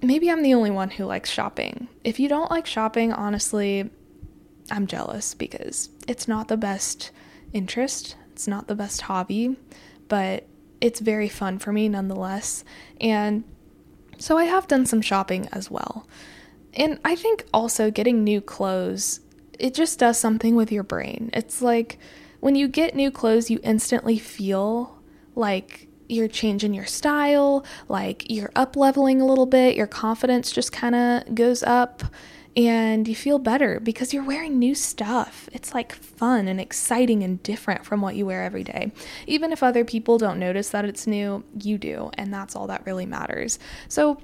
Maybe 0.01 0.31
I'm 0.31 0.43
the 0.43 0.55
only 0.55 0.71
one 0.71 0.89
who 0.89 1.05
likes 1.05 1.29
shopping. 1.29 1.89
If 2.03 2.19
you 2.19 2.31
don't 2.31 2.51
like 2.51 2.65
shopping, 2.65 3.13
honestly, 3.13 3.91
I'm 4.71 4.87
jealous 4.87 5.35
because 5.35 5.91
it's 6.09 6.27
not 6.27 6.49
the 6.49 6.57
best 6.57 7.11
interest 7.53 8.17
it's 8.39 8.47
not 8.47 8.69
the 8.69 8.75
best 8.77 9.01
hobby, 9.01 9.57
but 10.07 10.47
it's 10.81 11.01
very 11.01 11.29
fun 11.29 11.59
for 11.59 11.73
me 11.73 11.89
nonetheless. 11.89 12.63
And 13.01 13.43
so 14.17 14.39
I 14.39 14.45
have 14.45 14.69
done 14.69 14.87
some 14.87 15.03
shopping 15.03 15.49
as 15.51 15.73
well. 15.73 16.07
And 16.73 17.01
I 17.05 17.17
think 17.17 17.47
also 17.53 17.91
getting 17.91 18.23
new 18.23 18.41
clothes, 18.41 19.19
it 19.59 19.75
just 19.75 19.99
does 19.99 20.21
something 20.21 20.55
with 20.55 20.71
your 20.71 20.85
brain. 20.85 21.31
It's 21.33 21.61
like 21.61 21.99
when 22.39 22.55
you 22.55 22.69
get 22.69 22.95
new 22.95 23.11
clothes, 23.11 23.51
you 23.51 23.59
instantly 23.65 24.21
feel 24.21 25.01
like 25.35 25.89
you're 26.09 26.29
changing 26.29 26.75
your 26.75 26.87
style, 26.87 27.67
like 27.89 28.31
you're 28.31 28.53
up 28.55 28.77
leveling 28.77 29.21
a 29.21 29.27
little 29.27 29.47
bit, 29.47 29.75
your 29.75 29.89
confidence 29.89 30.53
just 30.53 30.71
kind 30.71 30.95
of 30.95 31.35
goes 31.35 31.65
up 31.65 32.05
and 32.57 33.07
you 33.07 33.15
feel 33.15 33.39
better 33.39 33.79
because 33.81 34.13
you're 34.13 34.25
wearing 34.25 34.59
new 34.59 34.75
stuff. 34.75 35.49
It's 35.53 35.75
like 35.75 35.95
fun 35.95 36.49
and 36.49 36.61
exciting 36.61 37.23
and 37.23 37.43
different 37.43 37.85
from 37.85 38.01
what 38.01 38.17
you 38.17 38.27
wear 38.27 38.43
every 38.43 38.65
day. 38.65 38.93
Even 39.27 39.53
if 39.53 39.63
other 39.63 39.85
people 39.85 40.19
don't 40.19 40.39
notice 40.39 40.71
that 40.71 40.85
it's 40.85 41.07
new, 41.07 41.45
you 41.61 41.79
do, 41.79 42.11
and 42.15 42.33
that's 42.33 42.57
all 42.57 42.67
that 42.67 42.85
really 42.87 43.07
matters. 43.07 43.59
So, 43.89 44.21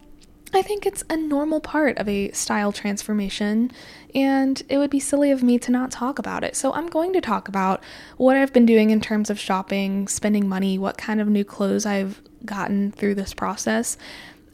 I 0.52 0.62
think 0.62 0.86
it's 0.86 1.02
a 1.10 1.16
normal 1.16 1.60
part 1.60 1.98
of 1.98 2.08
a 2.08 2.30
style 2.30 2.70
transformation, 2.70 3.72
and 4.14 4.62
it 4.68 4.78
would 4.78 4.90
be 4.90 5.00
silly 5.00 5.32
of 5.32 5.42
me 5.42 5.58
to 5.58 5.72
not 5.72 5.90
talk 5.90 6.20
about 6.20 6.44
it. 6.44 6.54
So, 6.54 6.72
I'm 6.72 6.86
going 6.86 7.12
to 7.14 7.20
talk 7.20 7.48
about 7.48 7.82
what 8.16 8.36
I've 8.36 8.52
been 8.52 8.66
doing 8.66 8.90
in 8.90 9.00
terms 9.00 9.30
of 9.30 9.38
shopping, 9.40 10.06
spending 10.06 10.48
money, 10.48 10.78
what 10.78 10.96
kind 10.96 11.20
of 11.20 11.28
new 11.28 11.44
clothes 11.44 11.86
I've 11.86 12.22
gotten 12.44 12.92
through 12.92 13.16
this 13.16 13.34
process. 13.34 13.96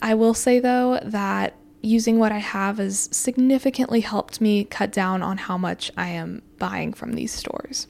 I 0.01 0.15
will 0.15 0.33
say 0.33 0.59
though 0.59 0.99
that 1.03 1.55
using 1.81 2.19
what 2.19 2.31
I 2.31 2.37
have 2.37 2.77
has 2.77 3.09
significantly 3.11 4.01
helped 4.01 4.39
me 4.39 4.63
cut 4.65 4.91
down 4.91 5.23
on 5.23 5.37
how 5.37 5.57
much 5.57 5.91
I 5.97 6.09
am 6.09 6.41
buying 6.57 6.93
from 6.93 7.13
these 7.13 7.31
stores. 7.31 7.87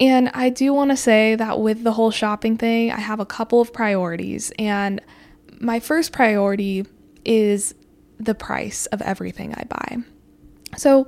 And 0.00 0.30
I 0.30 0.50
do 0.50 0.74
want 0.74 0.90
to 0.90 0.96
say 0.96 1.36
that 1.36 1.60
with 1.60 1.84
the 1.84 1.92
whole 1.92 2.10
shopping 2.10 2.58
thing, 2.58 2.90
I 2.90 2.98
have 2.98 3.20
a 3.20 3.26
couple 3.26 3.60
of 3.60 3.72
priorities. 3.72 4.52
And 4.58 5.00
my 5.60 5.78
first 5.78 6.12
priority 6.12 6.84
is 7.24 7.74
the 8.18 8.34
price 8.34 8.86
of 8.86 9.00
everything 9.02 9.54
I 9.54 9.64
buy. 9.64 9.98
So, 10.76 11.06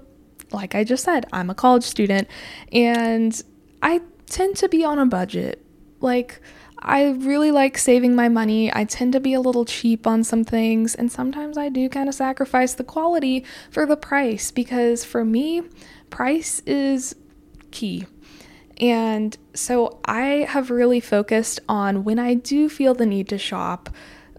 like 0.52 0.76
I 0.76 0.84
just 0.84 1.04
said, 1.04 1.26
I'm 1.32 1.50
a 1.50 1.54
college 1.54 1.82
student 1.82 2.28
and 2.70 3.42
I 3.82 4.00
tend 4.26 4.56
to 4.58 4.68
be 4.68 4.84
on 4.84 4.98
a 4.98 5.06
budget. 5.06 5.64
Like, 6.00 6.40
I 6.84 7.12
really 7.12 7.50
like 7.50 7.78
saving 7.78 8.14
my 8.14 8.28
money. 8.28 8.70
I 8.74 8.84
tend 8.84 9.14
to 9.14 9.20
be 9.20 9.32
a 9.32 9.40
little 9.40 9.64
cheap 9.64 10.06
on 10.06 10.22
some 10.22 10.44
things, 10.44 10.94
and 10.94 11.10
sometimes 11.10 11.56
I 11.56 11.70
do 11.70 11.88
kind 11.88 12.08
of 12.08 12.14
sacrifice 12.14 12.74
the 12.74 12.84
quality 12.84 13.44
for 13.70 13.86
the 13.86 13.96
price 13.96 14.50
because 14.50 15.02
for 15.04 15.24
me, 15.24 15.62
price 16.10 16.60
is 16.66 17.16
key. 17.70 18.06
And 18.80 19.36
so 19.54 19.98
I 20.04 20.46
have 20.48 20.70
really 20.70 21.00
focused 21.00 21.60
on 21.68 22.04
when 22.04 22.18
I 22.18 22.34
do 22.34 22.68
feel 22.68 22.92
the 22.94 23.06
need 23.06 23.28
to 23.28 23.38
shop, 23.38 23.88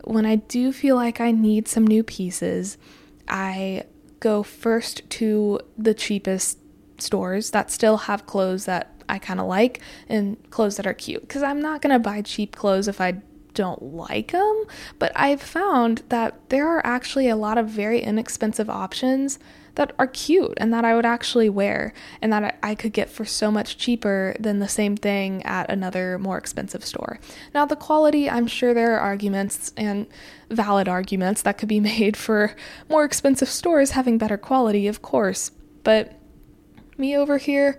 when 0.03 0.25
I 0.25 0.35
do 0.35 0.71
feel 0.71 0.95
like 0.95 1.19
I 1.19 1.31
need 1.31 1.67
some 1.67 1.87
new 1.87 2.03
pieces, 2.03 2.77
I 3.27 3.85
go 4.19 4.43
first 4.43 5.09
to 5.11 5.59
the 5.77 5.93
cheapest 5.93 6.59
stores 6.99 7.51
that 7.51 7.71
still 7.71 7.97
have 7.97 8.25
clothes 8.25 8.65
that 8.65 8.94
I 9.09 9.19
kind 9.19 9.39
of 9.39 9.47
like 9.47 9.81
and 10.09 10.37
clothes 10.49 10.77
that 10.77 10.87
are 10.87 10.93
cute 10.93 11.21
because 11.21 11.43
I'm 11.43 11.61
not 11.61 11.81
going 11.81 11.93
to 11.93 11.99
buy 11.99 12.21
cheap 12.21 12.55
clothes 12.55 12.87
if 12.87 12.99
I 13.01 13.21
don't 13.55 13.81
like 13.81 14.31
them. 14.31 14.65
But 14.99 15.11
I've 15.15 15.41
found 15.41 16.03
that 16.09 16.49
there 16.49 16.67
are 16.67 16.85
actually 16.85 17.27
a 17.27 17.35
lot 17.35 17.57
of 17.57 17.67
very 17.67 18.01
inexpensive 18.01 18.69
options 18.69 19.39
that 19.75 19.93
are 19.99 20.07
cute 20.07 20.53
and 20.57 20.73
that 20.73 20.85
I 20.85 20.95
would 20.95 21.05
actually 21.05 21.49
wear 21.49 21.93
and 22.21 22.31
that 22.31 22.57
I 22.63 22.75
could 22.75 22.93
get 22.93 23.09
for 23.09 23.25
so 23.25 23.51
much 23.51 23.77
cheaper 23.77 24.35
than 24.39 24.59
the 24.59 24.69
same 24.69 24.95
thing 24.95 25.43
at 25.43 25.69
another 25.69 26.17
more 26.17 26.37
expensive 26.37 26.85
store. 26.85 27.19
Now, 27.53 27.65
the 27.65 27.75
quality, 27.75 28.29
I'm 28.29 28.47
sure 28.47 28.73
there 28.73 28.95
are 28.95 28.99
arguments 28.99 29.73
and 29.75 30.07
valid 30.49 30.87
arguments 30.87 31.41
that 31.41 31.57
could 31.57 31.69
be 31.69 31.79
made 31.81 32.15
for 32.15 32.55
more 32.89 33.03
expensive 33.03 33.49
stores 33.49 33.91
having 33.91 34.17
better 34.17 34.37
quality, 34.37 34.87
of 34.87 35.01
course. 35.01 35.51
But 35.83 36.13
me 36.97 37.15
over 37.15 37.37
here, 37.37 37.77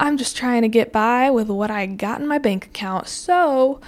I'm 0.00 0.16
just 0.16 0.36
trying 0.36 0.62
to 0.62 0.68
get 0.68 0.92
by 0.92 1.30
with 1.30 1.48
what 1.48 1.70
I 1.70 1.86
got 1.86 2.20
in 2.20 2.26
my 2.26 2.38
bank 2.38 2.66
account. 2.66 3.08
So, 3.08 3.80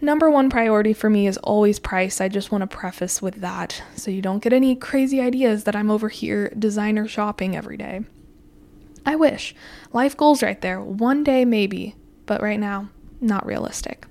number 0.00 0.30
one 0.30 0.48
priority 0.48 0.92
for 0.92 1.10
me 1.10 1.26
is 1.26 1.36
always 1.38 1.78
price. 1.78 2.20
I 2.20 2.28
just 2.28 2.52
want 2.52 2.62
to 2.62 2.76
preface 2.76 3.20
with 3.20 3.40
that 3.40 3.82
so 3.96 4.10
you 4.10 4.22
don't 4.22 4.42
get 4.42 4.52
any 4.52 4.76
crazy 4.76 5.20
ideas 5.20 5.64
that 5.64 5.74
I'm 5.74 5.90
over 5.90 6.08
here 6.08 6.52
designer 6.58 7.08
shopping 7.08 7.56
every 7.56 7.76
day. 7.76 8.04
I 9.04 9.16
wish. 9.16 9.54
Life 9.92 10.16
goals 10.16 10.42
right 10.42 10.60
there. 10.60 10.80
One 10.80 11.24
day, 11.24 11.44
maybe, 11.44 11.96
but 12.26 12.42
right 12.42 12.60
now, 12.60 12.90
not 13.20 13.46
realistic. 13.46 14.06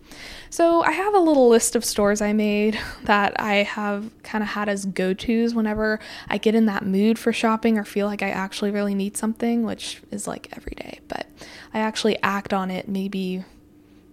So, 0.51 0.81
I 0.81 0.91
have 0.91 1.13
a 1.13 1.19
little 1.19 1.47
list 1.47 1.75
of 1.75 1.85
stores 1.85 2.21
I 2.21 2.33
made 2.33 2.79
that 3.03 3.39
I 3.39 3.57
have 3.57 4.09
kind 4.23 4.43
of 4.43 4.49
had 4.49 4.67
as 4.67 4.85
go 4.85 5.13
tos 5.13 5.53
whenever 5.53 5.99
I 6.27 6.37
get 6.37 6.55
in 6.55 6.65
that 6.65 6.85
mood 6.85 7.19
for 7.19 7.31
shopping 7.31 7.77
or 7.77 7.83
feel 7.83 8.07
like 8.07 8.23
I 8.23 8.29
actually 8.29 8.71
really 8.71 8.95
need 8.95 9.15
something, 9.15 9.63
which 9.63 10.01
is 10.11 10.27
like 10.27 10.49
every 10.55 10.73
day. 10.75 10.99
But 11.07 11.27
I 11.73 11.79
actually 11.79 12.21
act 12.23 12.51
on 12.51 12.71
it 12.71 12.87
maybe, 12.87 13.43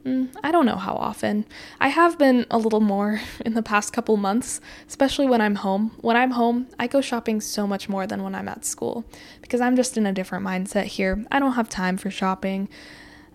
mm, 0.04 0.28
I 0.44 0.52
don't 0.52 0.66
know 0.66 0.76
how 0.76 0.92
often. 0.94 1.46
I 1.80 1.88
have 1.88 2.18
been 2.18 2.44
a 2.50 2.58
little 2.58 2.80
more 2.80 3.22
in 3.44 3.54
the 3.54 3.62
past 3.62 3.94
couple 3.94 4.18
months, 4.18 4.60
especially 4.86 5.26
when 5.26 5.40
I'm 5.40 5.56
home. 5.56 5.92
When 6.02 6.16
I'm 6.16 6.32
home, 6.32 6.66
I 6.78 6.86
go 6.86 7.00
shopping 7.00 7.40
so 7.40 7.66
much 7.66 7.88
more 7.88 8.06
than 8.06 8.22
when 8.22 8.34
I'm 8.34 8.48
at 8.48 8.66
school 8.66 9.06
because 9.40 9.62
I'm 9.62 9.74
just 9.76 9.96
in 9.96 10.04
a 10.04 10.12
different 10.12 10.44
mindset 10.44 10.84
here. 10.84 11.24
I 11.32 11.38
don't 11.38 11.52
have 11.52 11.70
time 11.70 11.96
for 11.96 12.10
shopping. 12.10 12.68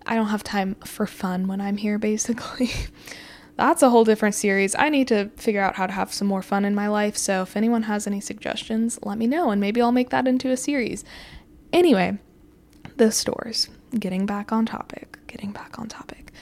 I 0.06 0.14
don't 0.14 0.28
have 0.28 0.42
time 0.42 0.74
for 0.84 1.06
fun 1.06 1.46
when 1.46 1.60
I'm 1.60 1.76
here, 1.76 1.98
basically. 1.98 2.70
That's 3.56 3.82
a 3.82 3.90
whole 3.90 4.04
different 4.04 4.34
series. 4.34 4.74
I 4.76 4.88
need 4.88 5.08
to 5.08 5.28
figure 5.36 5.60
out 5.60 5.76
how 5.76 5.86
to 5.86 5.92
have 5.92 6.12
some 6.12 6.26
more 6.26 6.42
fun 6.42 6.64
in 6.64 6.74
my 6.74 6.88
life. 6.88 7.16
So 7.16 7.42
if 7.42 7.56
anyone 7.56 7.84
has 7.84 8.06
any 8.06 8.20
suggestions, 8.20 8.98
let 9.02 9.18
me 9.18 9.26
know 9.26 9.50
and 9.50 9.60
maybe 9.60 9.80
I'll 9.80 9.92
make 9.92 10.10
that 10.10 10.26
into 10.26 10.50
a 10.50 10.56
series. 10.56 11.04
Anyway, 11.72 12.18
the 12.96 13.12
stores. 13.12 13.68
Getting 13.98 14.26
back 14.26 14.52
on 14.52 14.64
topic. 14.64 15.18
Getting 15.26 15.52
back 15.52 15.78
on 15.78 15.88
topic. 15.88 16.32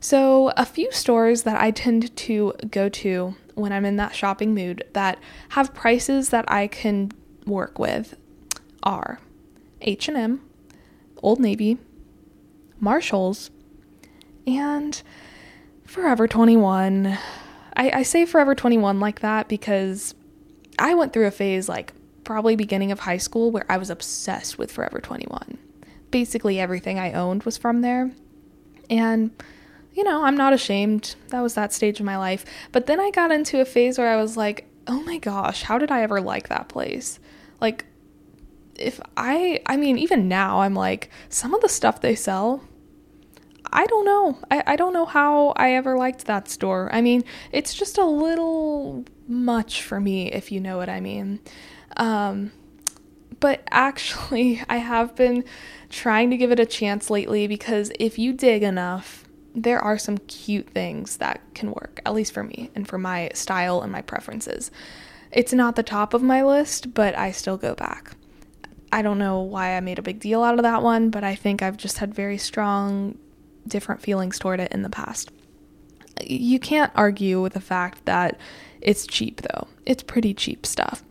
So, 0.00 0.52
a 0.56 0.64
few 0.64 0.92
stores 0.92 1.42
that 1.42 1.60
I 1.60 1.72
tend 1.72 2.14
to 2.16 2.52
go 2.70 2.88
to 2.88 3.34
when 3.54 3.72
I'm 3.72 3.84
in 3.84 3.96
that 3.96 4.14
shopping 4.14 4.54
mood 4.54 4.84
that 4.92 5.18
have 5.50 5.74
prices 5.74 6.28
that 6.28 6.44
I 6.46 6.68
can 6.68 7.10
work 7.46 7.80
with 7.80 8.16
are 8.84 9.20
H&M, 9.80 10.40
Old 11.20 11.40
Navy, 11.40 11.78
Marshalls, 12.80 13.50
And 14.46 15.00
Forever 15.84 16.28
21. 16.28 17.18
I, 17.76 17.90
I 17.90 18.02
say 18.02 18.26
Forever 18.26 18.54
21 18.54 19.00
like 19.00 19.20
that 19.20 19.48
because 19.48 20.14
I 20.78 20.94
went 20.94 21.12
through 21.12 21.26
a 21.26 21.30
phase 21.30 21.68
like 21.68 21.92
probably 22.24 22.56
beginning 22.56 22.92
of 22.92 23.00
high 23.00 23.16
school 23.16 23.50
where 23.50 23.64
I 23.68 23.78
was 23.78 23.88
obsessed 23.88 24.58
with 24.58 24.70
Forever 24.70 25.00
21. 25.00 25.58
Basically, 26.10 26.60
everything 26.60 26.98
I 26.98 27.12
owned 27.12 27.44
was 27.44 27.56
from 27.56 27.80
there. 27.80 28.10
And, 28.90 29.30
you 29.94 30.04
know, 30.04 30.24
I'm 30.24 30.36
not 30.36 30.52
ashamed. 30.52 31.16
That 31.28 31.40
was 31.40 31.54
that 31.54 31.72
stage 31.72 32.00
of 32.00 32.06
my 32.06 32.18
life. 32.18 32.44
But 32.70 32.86
then 32.86 33.00
I 33.00 33.10
got 33.10 33.32
into 33.32 33.60
a 33.60 33.64
phase 33.64 33.98
where 33.98 34.10
I 34.10 34.16
was 34.16 34.36
like, 34.36 34.66
oh 34.86 35.02
my 35.04 35.18
gosh, 35.18 35.62
how 35.62 35.78
did 35.78 35.90
I 35.90 36.02
ever 36.02 36.20
like 36.20 36.48
that 36.48 36.68
place? 36.68 37.18
Like, 37.60 37.84
if 38.74 39.00
I, 39.16 39.60
I 39.66 39.76
mean, 39.76 39.98
even 39.98 40.28
now, 40.28 40.60
I'm 40.60 40.74
like, 40.74 41.10
some 41.28 41.54
of 41.54 41.60
the 41.60 41.68
stuff 41.68 42.00
they 42.00 42.14
sell, 42.14 42.62
I 43.72 43.86
don't 43.86 44.04
know. 44.04 44.38
I, 44.50 44.62
I 44.66 44.76
don't 44.76 44.92
know 44.92 45.06
how 45.06 45.48
I 45.56 45.74
ever 45.74 45.96
liked 45.96 46.24
that 46.26 46.48
store. 46.48 46.88
I 46.92 47.00
mean, 47.00 47.24
it's 47.52 47.74
just 47.74 47.98
a 47.98 48.04
little 48.04 49.04
much 49.26 49.82
for 49.82 50.00
me, 50.00 50.32
if 50.32 50.50
you 50.50 50.60
know 50.60 50.76
what 50.76 50.88
I 50.88 51.00
mean. 51.00 51.40
Um, 51.96 52.52
but 53.40 53.62
actually, 53.70 54.62
I 54.68 54.78
have 54.78 55.14
been 55.14 55.44
trying 55.90 56.30
to 56.30 56.36
give 56.36 56.50
it 56.50 56.60
a 56.60 56.66
chance 56.66 57.10
lately 57.10 57.46
because 57.46 57.92
if 57.98 58.18
you 58.18 58.32
dig 58.32 58.62
enough, 58.62 59.24
there 59.54 59.80
are 59.80 59.98
some 59.98 60.18
cute 60.18 60.70
things 60.70 61.16
that 61.18 61.40
can 61.54 61.70
work, 61.70 62.00
at 62.04 62.14
least 62.14 62.32
for 62.32 62.44
me 62.44 62.70
and 62.74 62.86
for 62.86 62.98
my 62.98 63.30
style 63.34 63.80
and 63.80 63.90
my 63.90 64.02
preferences. 64.02 64.70
It's 65.30 65.52
not 65.52 65.76
the 65.76 65.82
top 65.82 66.14
of 66.14 66.22
my 66.22 66.42
list, 66.42 66.94
but 66.94 67.16
I 67.16 67.32
still 67.32 67.56
go 67.56 67.74
back. 67.74 68.12
I 68.90 69.02
don't 69.02 69.18
know 69.18 69.40
why 69.40 69.76
I 69.76 69.80
made 69.80 69.98
a 69.98 70.02
big 70.02 70.20
deal 70.20 70.42
out 70.42 70.58
of 70.58 70.62
that 70.62 70.82
one, 70.82 71.10
but 71.10 71.24
I 71.24 71.34
think 71.34 71.62
I've 71.62 71.76
just 71.76 71.98
had 71.98 72.14
very 72.14 72.38
strong, 72.38 73.18
different 73.66 74.02
feelings 74.02 74.38
toward 74.38 74.60
it 74.60 74.72
in 74.72 74.82
the 74.82 74.90
past. 74.90 75.30
You 76.22 76.58
can't 76.58 76.92
argue 76.94 77.40
with 77.40 77.52
the 77.52 77.60
fact 77.60 78.04
that 78.06 78.38
it's 78.80 79.06
cheap, 79.06 79.40
though. 79.42 79.68
It's 79.86 80.02
pretty 80.02 80.34
cheap 80.34 80.66
stuff 80.66 81.02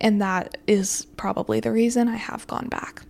and 0.00 0.20
that 0.20 0.56
is 0.66 1.06
probably 1.16 1.60
the 1.60 1.70
reason 1.70 2.08
I 2.08 2.16
have 2.16 2.46
gone 2.46 2.68
back. 2.68 3.02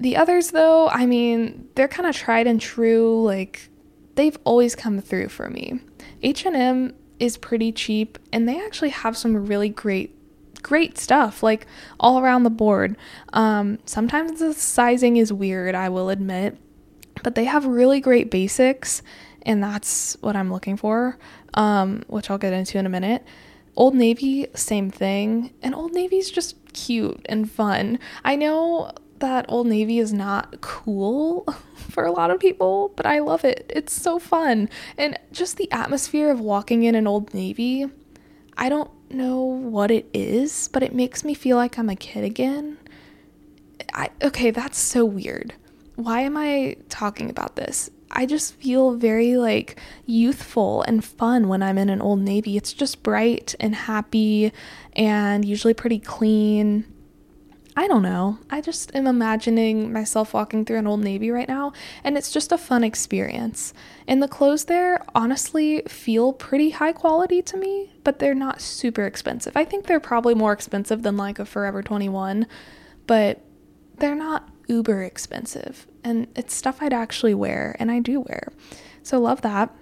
The 0.00 0.16
others 0.16 0.52
though, 0.52 0.88
I 0.88 1.06
mean, 1.06 1.68
they're 1.74 1.88
kind 1.88 2.08
of 2.08 2.14
tried 2.14 2.46
and 2.46 2.60
true, 2.60 3.22
like 3.24 3.68
they've 4.14 4.38
always 4.44 4.74
come 4.74 5.00
through 5.00 5.28
for 5.28 5.50
me. 5.50 5.80
H&M 6.22 6.94
is 7.18 7.36
pretty 7.36 7.72
cheap 7.72 8.18
and 8.32 8.48
they 8.48 8.64
actually 8.64 8.90
have 8.90 9.16
some 9.16 9.46
really 9.46 9.68
great 9.68 10.12
great 10.62 10.98
stuff 10.98 11.44
like 11.44 11.64
all 12.00 12.18
around 12.18 12.42
the 12.42 12.50
board. 12.50 12.96
Um, 13.32 13.78
sometimes 13.84 14.40
the 14.40 14.52
sizing 14.52 15.16
is 15.16 15.32
weird, 15.32 15.74
I 15.76 15.88
will 15.88 16.10
admit, 16.10 16.58
but 17.22 17.34
they 17.34 17.44
have 17.44 17.66
really 17.66 18.00
great 18.00 18.30
basics 18.30 19.02
and 19.46 19.62
that's 19.62 20.16
what 20.20 20.36
I'm 20.36 20.52
looking 20.52 20.76
for, 20.76 21.16
um, 21.54 22.02
which 22.08 22.30
I'll 22.30 22.38
get 22.38 22.52
into 22.52 22.78
in 22.78 22.84
a 22.84 22.90
minute. 22.90 23.24
Old 23.76 23.94
Navy, 23.94 24.48
same 24.54 24.90
thing. 24.90 25.52
And 25.62 25.74
Old 25.74 25.92
Navy's 25.92 26.30
just 26.30 26.56
cute 26.72 27.24
and 27.28 27.50
fun. 27.50 27.98
I 28.24 28.36
know 28.36 28.90
that 29.20 29.46
Old 29.48 29.66
Navy 29.66 29.98
is 29.98 30.12
not 30.12 30.60
cool 30.60 31.46
for 31.74 32.04
a 32.04 32.10
lot 32.10 32.30
of 32.30 32.40
people, 32.40 32.92
but 32.96 33.06
I 33.06 33.20
love 33.20 33.44
it. 33.44 33.70
It's 33.74 33.92
so 33.92 34.18
fun. 34.18 34.68
And 34.98 35.18
just 35.30 35.56
the 35.56 35.70
atmosphere 35.70 36.30
of 36.30 36.40
walking 36.40 36.82
in 36.82 36.94
an 36.94 37.06
Old 37.06 37.32
Navy, 37.32 37.86
I 38.56 38.68
don't 38.68 38.90
know 39.10 39.42
what 39.42 39.90
it 39.90 40.08
is, 40.12 40.68
but 40.72 40.82
it 40.82 40.94
makes 40.94 41.24
me 41.24 41.34
feel 41.34 41.56
like 41.56 41.78
I'm 41.78 41.88
a 41.88 41.96
kid 41.96 42.24
again. 42.24 42.78
I 43.92 44.10
okay, 44.22 44.50
that's 44.50 44.78
so 44.78 45.04
weird. 45.04 45.54
Why 45.96 46.20
am 46.20 46.36
I 46.36 46.76
talking 46.88 47.30
about 47.30 47.56
this? 47.56 47.90
I 48.10 48.26
just 48.26 48.54
feel 48.54 48.94
very 48.94 49.36
like 49.36 49.80
youthful 50.04 50.82
and 50.82 51.04
fun 51.04 51.48
when 51.48 51.62
I'm 51.62 51.78
in 51.78 51.88
an 51.88 52.00
old 52.00 52.20
navy. 52.20 52.56
It's 52.56 52.72
just 52.72 53.02
bright 53.02 53.54
and 53.58 53.74
happy 53.74 54.52
and 54.92 55.44
usually 55.44 55.74
pretty 55.74 55.98
clean. 55.98 56.84
I 57.78 57.88
don't 57.88 58.02
know. 58.02 58.38
I 58.48 58.62
just 58.62 58.94
am 58.94 59.06
imagining 59.06 59.92
myself 59.92 60.32
walking 60.32 60.64
through 60.64 60.78
an 60.78 60.86
old 60.86 61.00
navy 61.00 61.30
right 61.30 61.48
now, 61.48 61.74
and 62.02 62.16
it's 62.16 62.30
just 62.30 62.50
a 62.50 62.56
fun 62.56 62.82
experience. 62.82 63.74
And 64.08 64.22
the 64.22 64.28
clothes 64.28 64.64
there 64.64 65.04
honestly 65.14 65.82
feel 65.86 66.32
pretty 66.32 66.70
high 66.70 66.92
quality 66.92 67.42
to 67.42 67.56
me, 67.58 67.92
but 68.02 68.18
they're 68.18 68.34
not 68.34 68.62
super 68.62 69.04
expensive. 69.04 69.58
I 69.58 69.66
think 69.66 69.86
they're 69.86 70.00
probably 70.00 70.34
more 70.34 70.54
expensive 70.54 71.02
than 71.02 71.18
like 71.18 71.38
a 71.38 71.44
Forever 71.44 71.82
21, 71.82 72.46
but 73.06 73.42
they're 73.98 74.14
not 74.14 74.48
uber 74.66 75.02
expensive 75.02 75.86
and 76.04 76.26
it's 76.36 76.54
stuff 76.54 76.78
I'd 76.80 76.92
actually 76.92 77.34
wear 77.34 77.76
and 77.78 77.90
I 77.90 78.00
do 78.00 78.20
wear. 78.20 78.52
So 79.02 79.18
love 79.18 79.42
that. 79.42 79.74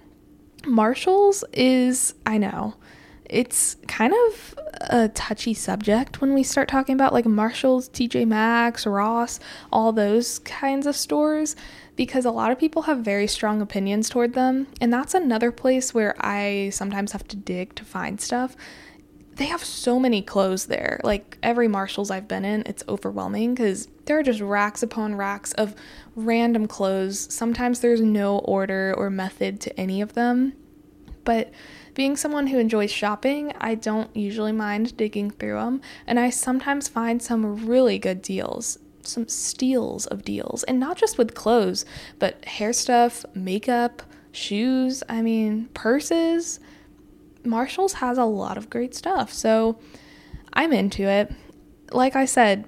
Marshalls 0.65 1.43
is 1.53 2.13
I 2.25 2.37
know. 2.37 2.75
It's 3.27 3.77
kind 3.87 4.13
of 4.13 4.59
a 4.81 5.09
touchy 5.09 5.55
subject 5.55 6.21
when 6.21 6.35
we 6.35 6.43
start 6.43 6.67
talking 6.67 6.93
about 6.93 7.11
like 7.11 7.25
Marshalls, 7.25 7.89
TJ 7.89 8.27
Maxx, 8.27 8.85
Ross, 8.85 9.39
all 9.71 9.91
those 9.91 10.39
kinds 10.39 10.85
of 10.85 10.95
stores 10.95 11.55
because 11.95 12.25
a 12.25 12.31
lot 12.31 12.51
of 12.51 12.59
people 12.59 12.83
have 12.83 12.99
very 12.99 13.25
strong 13.25 13.61
opinions 13.61 14.09
toward 14.09 14.33
them 14.33 14.67
and 14.79 14.93
that's 14.93 15.13
another 15.15 15.51
place 15.51 15.93
where 15.93 16.15
I 16.19 16.69
sometimes 16.71 17.13
have 17.13 17.27
to 17.29 17.35
dig 17.35 17.73
to 17.75 17.83
find 17.83 18.21
stuff 18.21 18.55
they 19.35 19.45
have 19.45 19.63
so 19.63 19.99
many 19.99 20.21
clothes 20.21 20.67
there. 20.67 20.99
Like 21.03 21.37
every 21.43 21.67
Marshalls 21.67 22.09
I've 22.09 22.27
been 22.27 22.45
in, 22.45 22.63
it's 22.65 22.83
overwhelming 22.87 23.53
because 23.53 23.87
there 24.05 24.19
are 24.19 24.23
just 24.23 24.41
racks 24.41 24.83
upon 24.83 25.15
racks 25.15 25.53
of 25.53 25.75
random 26.15 26.67
clothes. 26.67 27.33
Sometimes 27.33 27.79
there's 27.79 28.01
no 28.01 28.39
order 28.39 28.93
or 28.97 29.09
method 29.09 29.59
to 29.61 29.79
any 29.79 30.01
of 30.01 30.13
them. 30.13 30.53
But 31.23 31.51
being 31.93 32.15
someone 32.15 32.47
who 32.47 32.59
enjoys 32.59 32.91
shopping, 32.91 33.53
I 33.59 33.75
don't 33.75 34.15
usually 34.15 34.51
mind 34.51 34.95
digging 34.97 35.31
through 35.31 35.55
them, 35.55 35.81
and 36.05 36.19
I 36.19 36.29
sometimes 36.29 36.87
find 36.87 37.21
some 37.21 37.65
really 37.65 37.97
good 37.97 38.21
deals. 38.21 38.77
Some 39.01 39.27
steals 39.27 40.05
of 40.07 40.23
deals, 40.23 40.63
and 40.63 40.79
not 40.79 40.97
just 40.97 41.17
with 41.17 41.35
clothes, 41.35 41.85
but 42.19 42.43
hair 42.45 42.73
stuff, 42.73 43.23
makeup, 43.33 44.01
shoes, 44.31 45.03
I 45.07 45.21
mean, 45.21 45.69
purses 45.73 46.59
Marshalls 47.45 47.93
has 47.93 48.17
a 48.17 48.25
lot 48.25 48.57
of 48.57 48.69
great 48.69 48.95
stuff. 48.95 49.31
So 49.31 49.79
I'm 50.53 50.73
into 50.73 51.03
it. 51.03 51.31
Like 51.91 52.15
I 52.15 52.25
said, 52.25 52.65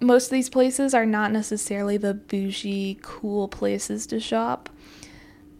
most 0.00 0.26
of 0.26 0.30
these 0.30 0.48
places 0.48 0.94
are 0.94 1.06
not 1.06 1.32
necessarily 1.32 1.96
the 1.96 2.14
bougie, 2.14 2.98
cool 3.02 3.48
places 3.48 4.06
to 4.08 4.20
shop, 4.20 4.70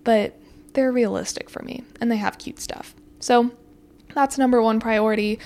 but 0.04 0.38
they're 0.74 0.92
realistic 0.92 1.50
for 1.50 1.62
me 1.62 1.84
and 2.00 2.10
they 2.10 2.16
have 2.16 2.38
cute 2.38 2.60
stuff. 2.60 2.94
So 3.20 3.50
that's 4.14 4.38
number 4.38 4.62
one 4.62 4.80
priority. 4.80 5.38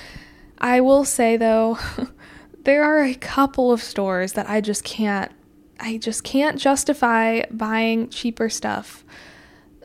I 0.58 0.80
will 0.80 1.04
say 1.04 1.36
though, 1.36 1.78
there 2.64 2.84
are 2.84 3.02
a 3.02 3.14
couple 3.14 3.72
of 3.72 3.82
stores 3.82 4.32
that 4.34 4.48
I 4.48 4.60
just 4.60 4.84
can't 4.84 5.32
I 5.80 5.96
just 5.96 6.22
can't 6.22 6.60
justify 6.60 7.42
buying 7.50 8.08
cheaper 8.08 8.48
stuff 8.48 9.04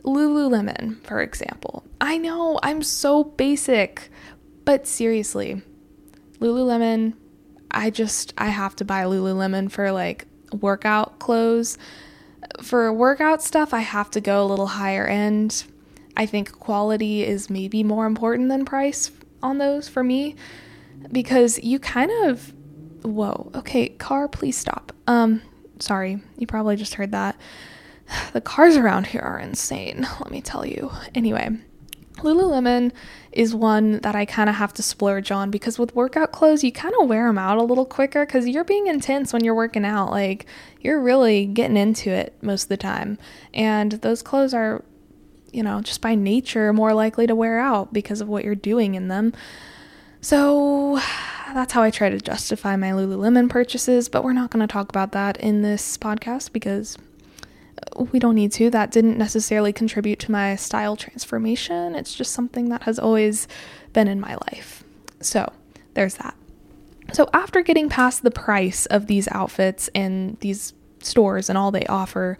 Lululemon, 0.04 1.02
for 1.04 1.20
example. 1.20 1.84
I 2.00 2.18
know 2.18 2.58
I'm 2.62 2.82
so 2.82 3.24
basic, 3.24 4.08
but 4.64 4.86
seriously, 4.86 5.62
Lululemon, 6.40 7.14
I 7.70 7.90
just 7.90 8.34
I 8.38 8.48
have 8.48 8.76
to 8.76 8.84
buy 8.84 9.04
Lululemon 9.04 9.70
for 9.70 9.92
like 9.92 10.26
workout 10.52 11.18
clothes. 11.18 11.78
For 12.62 12.92
workout 12.92 13.42
stuff, 13.42 13.74
I 13.74 13.80
have 13.80 14.10
to 14.12 14.20
go 14.20 14.42
a 14.42 14.46
little 14.46 14.66
higher 14.66 15.06
end. 15.06 15.64
I 16.16 16.26
think 16.26 16.52
quality 16.58 17.24
is 17.24 17.50
maybe 17.50 17.82
more 17.84 18.06
important 18.06 18.48
than 18.48 18.64
price 18.64 19.10
on 19.42 19.58
those 19.58 19.88
for 19.88 20.02
me 20.02 20.34
because 21.12 21.58
you 21.62 21.78
kind 21.78 22.10
of 22.24 22.52
whoa, 23.02 23.50
okay, 23.54 23.90
car, 23.90 24.28
please 24.28 24.56
stop. 24.56 24.92
Um 25.06 25.42
sorry, 25.78 26.20
you 26.36 26.46
probably 26.46 26.76
just 26.76 26.94
heard 26.94 27.12
that. 27.12 27.36
The 28.32 28.40
cars 28.40 28.76
around 28.76 29.08
here 29.08 29.20
are 29.20 29.38
insane, 29.38 30.06
let 30.20 30.30
me 30.30 30.40
tell 30.40 30.64
you. 30.64 30.90
Anyway, 31.14 31.58
Lululemon 32.18 32.92
is 33.32 33.54
one 33.54 34.00
that 34.00 34.14
I 34.14 34.24
kind 34.24 34.48
of 34.48 34.56
have 34.56 34.72
to 34.74 34.82
splurge 34.82 35.30
on 35.30 35.50
because 35.50 35.78
with 35.78 35.94
workout 35.94 36.32
clothes, 36.32 36.64
you 36.64 36.72
kind 36.72 36.94
of 37.00 37.08
wear 37.08 37.26
them 37.26 37.38
out 37.38 37.58
a 37.58 37.62
little 37.62 37.84
quicker 37.84 38.24
because 38.24 38.48
you're 38.48 38.64
being 38.64 38.86
intense 38.86 39.32
when 39.32 39.44
you're 39.44 39.54
working 39.54 39.84
out. 39.84 40.10
Like, 40.10 40.46
you're 40.80 41.00
really 41.00 41.46
getting 41.46 41.76
into 41.76 42.10
it 42.10 42.36
most 42.42 42.64
of 42.64 42.68
the 42.68 42.76
time. 42.76 43.18
And 43.52 43.92
those 43.92 44.22
clothes 44.22 44.54
are, 44.54 44.84
you 45.52 45.62
know, 45.62 45.80
just 45.80 46.00
by 46.00 46.14
nature 46.14 46.72
more 46.72 46.94
likely 46.94 47.26
to 47.26 47.34
wear 47.34 47.58
out 47.58 47.92
because 47.92 48.20
of 48.20 48.28
what 48.28 48.44
you're 48.44 48.54
doing 48.54 48.94
in 48.94 49.08
them. 49.08 49.32
So 50.20 51.00
that's 51.54 51.72
how 51.72 51.82
I 51.82 51.90
try 51.90 52.10
to 52.10 52.18
justify 52.18 52.76
my 52.76 52.90
Lululemon 52.90 53.48
purchases, 53.48 54.08
but 54.08 54.24
we're 54.24 54.32
not 54.32 54.50
going 54.50 54.66
to 54.66 54.72
talk 54.72 54.88
about 54.88 55.12
that 55.12 55.36
in 55.38 55.62
this 55.62 55.96
podcast 55.96 56.52
because 56.52 56.98
we 57.96 58.18
don't 58.18 58.34
need 58.34 58.52
to. 58.52 58.70
That 58.70 58.90
didn't 58.90 59.18
necessarily 59.18 59.72
contribute 59.72 60.18
to 60.20 60.32
my 60.32 60.56
style 60.56 60.96
transformation. 60.96 61.94
It's 61.94 62.14
just 62.14 62.32
something 62.32 62.68
that 62.68 62.82
has 62.84 62.98
always 62.98 63.48
been 63.92 64.08
in 64.08 64.20
my 64.20 64.36
life. 64.52 64.84
So, 65.20 65.52
there's 65.94 66.14
that. 66.14 66.34
So, 67.12 67.28
after 67.32 67.62
getting 67.62 67.88
past 67.88 68.22
the 68.22 68.30
price 68.30 68.86
of 68.86 69.06
these 69.06 69.28
outfits 69.28 69.88
and 69.94 70.38
these 70.40 70.74
stores 71.00 71.48
and 71.48 71.56
all 71.56 71.70
they 71.70 71.86
offer, 71.86 72.38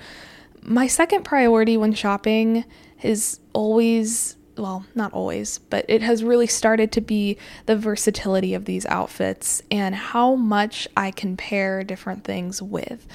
my 0.63 0.87
second 0.87 1.25
priority 1.25 1.77
when 1.77 1.95
shopping 1.95 2.65
is 3.03 3.41
always 3.53 4.37
well, 4.59 4.85
not 4.95 5.13
always, 5.13 5.59
but 5.59 5.85
it 5.89 6.03
has 6.03 6.25
really 6.25 6.47
started 6.47 6.93
to 6.93 7.01
be 7.01 7.39
the 7.67 7.77
versatility 7.77 8.55
of 8.55 8.65
these 8.65 8.85
outfits 8.87 9.63
and 9.71 9.95
how 9.95 10.35
much 10.35 10.89
I 10.97 11.11
can 11.11 11.37
pair 11.37 11.85
different 11.85 12.25
things 12.25 12.61
with. 12.61 13.07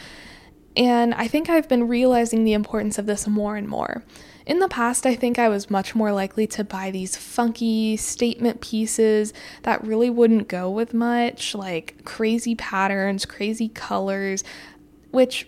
And 0.75 1.13
I 1.13 1.27
think 1.27 1.49
I've 1.49 1.69
been 1.69 1.87
realizing 1.87 2.43
the 2.43 2.53
importance 2.53 2.97
of 2.97 3.05
this 3.05 3.27
more 3.27 3.55
and 3.55 3.67
more. 3.67 4.03
In 4.45 4.59
the 4.59 4.67
past, 4.67 5.05
I 5.05 5.15
think 5.15 5.39
I 5.39 5.47
was 5.47 5.69
much 5.69 5.95
more 5.95 6.11
likely 6.11 6.47
to 6.47 6.63
buy 6.63 6.91
these 6.91 7.15
funky 7.15 7.95
statement 7.95 8.59
pieces 8.59 9.33
that 9.61 9.83
really 9.85 10.09
wouldn't 10.09 10.47
go 10.49 10.69
with 10.69 10.93
much, 10.93 11.55
like 11.55 12.03
crazy 12.03 12.55
patterns, 12.55 13.25
crazy 13.25 13.69
colors, 13.69 14.43
which 15.11 15.47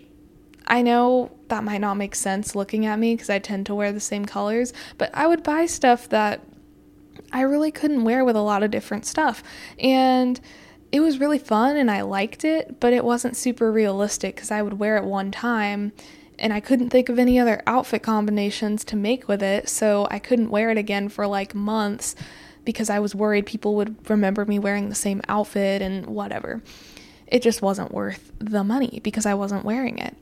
I 0.66 0.80
know 0.82 1.32
that 1.48 1.62
might 1.62 1.80
not 1.80 1.94
make 1.94 2.14
sense 2.14 2.54
looking 2.54 2.86
at 2.86 2.98
me 2.98 3.14
because 3.14 3.30
I 3.30 3.38
tend 3.38 3.66
to 3.66 3.74
wear 3.74 3.92
the 3.92 4.00
same 4.00 4.24
colors, 4.24 4.72
but 4.96 5.10
I 5.12 5.26
would 5.26 5.42
buy 5.42 5.66
stuff 5.66 6.08
that 6.08 6.40
I 7.32 7.42
really 7.42 7.70
couldn't 7.70 8.04
wear 8.04 8.24
with 8.24 8.36
a 8.36 8.40
lot 8.40 8.62
of 8.62 8.70
different 8.70 9.04
stuff. 9.04 9.42
And 9.78 10.40
it 10.92 11.00
was 11.00 11.18
really 11.18 11.38
fun 11.38 11.76
and 11.76 11.90
I 11.90 12.02
liked 12.02 12.44
it, 12.44 12.80
but 12.80 12.92
it 12.92 13.04
wasn't 13.04 13.36
super 13.36 13.70
realistic 13.70 14.36
because 14.36 14.50
I 14.50 14.62
would 14.62 14.78
wear 14.78 14.96
it 14.96 15.04
one 15.04 15.30
time 15.30 15.92
and 16.38 16.52
I 16.52 16.60
couldn't 16.60 16.90
think 16.90 17.08
of 17.08 17.18
any 17.18 17.38
other 17.38 17.62
outfit 17.66 18.02
combinations 18.02 18.84
to 18.86 18.96
make 18.96 19.26
with 19.26 19.42
it, 19.42 19.68
so 19.68 20.06
I 20.10 20.18
couldn't 20.18 20.50
wear 20.50 20.70
it 20.70 20.78
again 20.78 21.08
for 21.08 21.26
like 21.26 21.54
months 21.54 22.14
because 22.64 22.90
I 22.90 22.98
was 22.98 23.14
worried 23.14 23.46
people 23.46 23.74
would 23.76 24.10
remember 24.10 24.44
me 24.44 24.58
wearing 24.58 24.88
the 24.88 24.94
same 24.94 25.22
outfit 25.28 25.80
and 25.80 26.06
whatever. 26.06 26.62
It 27.26 27.42
just 27.42 27.62
wasn't 27.62 27.92
worth 27.92 28.32
the 28.38 28.64
money 28.64 29.00
because 29.02 29.24
I 29.24 29.34
wasn't 29.34 29.64
wearing 29.64 29.98
it. 29.98 30.16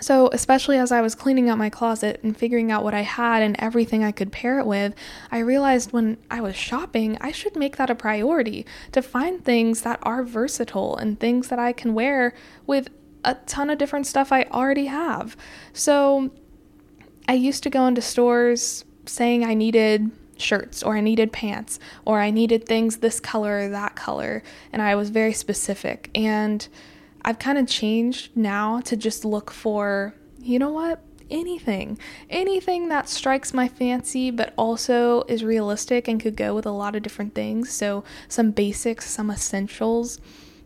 So, 0.00 0.28
especially 0.32 0.78
as 0.78 0.90
I 0.90 1.00
was 1.02 1.14
cleaning 1.14 1.48
out 1.48 1.58
my 1.58 1.68
closet 1.70 2.20
and 2.22 2.36
figuring 2.36 2.72
out 2.72 2.82
what 2.82 2.94
I 2.94 3.02
had 3.02 3.42
and 3.42 3.54
everything 3.58 4.02
I 4.02 4.12
could 4.12 4.32
pair 4.32 4.58
it 4.58 4.66
with, 4.66 4.94
I 5.30 5.38
realized 5.40 5.92
when 5.92 6.16
I 6.30 6.40
was 6.40 6.56
shopping, 6.56 7.18
I 7.20 7.32
should 7.32 7.54
make 7.54 7.76
that 7.76 7.90
a 7.90 7.94
priority 7.94 8.66
to 8.92 9.02
find 9.02 9.44
things 9.44 9.82
that 9.82 9.98
are 10.02 10.22
versatile 10.22 10.96
and 10.96 11.20
things 11.20 11.48
that 11.48 11.58
I 11.58 11.72
can 11.72 11.94
wear 11.94 12.34
with 12.66 12.88
a 13.24 13.34
ton 13.34 13.68
of 13.68 13.78
different 13.78 14.06
stuff 14.06 14.32
I 14.32 14.44
already 14.44 14.86
have. 14.86 15.36
So, 15.72 16.30
I 17.28 17.34
used 17.34 17.62
to 17.64 17.70
go 17.70 17.86
into 17.86 18.02
stores 18.02 18.84
saying 19.06 19.44
I 19.44 19.54
needed 19.54 20.10
shirts 20.36 20.82
or 20.82 20.96
I 20.96 21.00
needed 21.00 21.32
pants 21.32 21.78
or 22.04 22.20
I 22.20 22.30
needed 22.30 22.66
things 22.66 22.98
this 22.98 23.20
color 23.20 23.66
or 23.66 23.68
that 23.68 23.94
color, 23.94 24.42
and 24.72 24.80
I 24.80 24.94
was 24.94 25.10
very 25.10 25.32
specific. 25.32 26.10
And 26.14 26.66
I've 27.22 27.38
kind 27.38 27.58
of 27.58 27.66
changed 27.66 28.36
now 28.36 28.80
to 28.80 28.96
just 28.96 29.24
look 29.24 29.50
for, 29.50 30.14
you 30.38 30.58
know 30.58 30.70
what? 30.70 31.02
Anything. 31.30 31.98
Anything 32.28 32.88
that 32.88 33.08
strikes 33.08 33.54
my 33.54 33.68
fancy, 33.68 34.30
but 34.30 34.52
also 34.56 35.22
is 35.22 35.44
realistic 35.44 36.08
and 36.08 36.20
could 36.20 36.36
go 36.36 36.54
with 36.54 36.66
a 36.66 36.72
lot 36.72 36.96
of 36.96 37.02
different 37.02 37.34
things. 37.34 37.70
So, 37.70 38.02
some 38.28 38.50
basics, 38.50 39.08
some 39.08 39.30
essentials. 39.30 40.18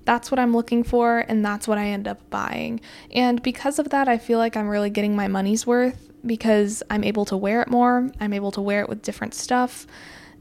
That's 0.05 0.31
what 0.31 0.39
I'm 0.39 0.55
looking 0.55 0.85
for, 0.85 1.21
and 1.21 1.45
that's 1.45 1.67
what 1.67 1.79
I 1.79 1.87
end 1.87 2.07
up 2.07 2.29
buying. 2.31 2.81
And 3.11 3.43
because 3.43 3.79
of 3.79 3.91
that, 3.91 4.09
I 4.09 4.19
feel 4.19 4.39
like 4.39 4.57
I'm 4.57 4.69
really 4.69 4.91
getting 4.91 5.17
my 5.17 5.29
money's 5.29 5.67
worth 5.67 6.11
because 6.25 6.83
I'm 6.91 7.05
able 7.05 7.25
to 7.27 7.37
wear 7.37 7.63
it 7.63 7.69
more. 7.69 8.11
I'm 8.21 8.33
able 8.33 8.53
to 8.53 8.61
wear 8.61 8.81
it 8.81 8.89
with 8.89 9.03
different 9.03 9.35
stuff. 9.35 9.87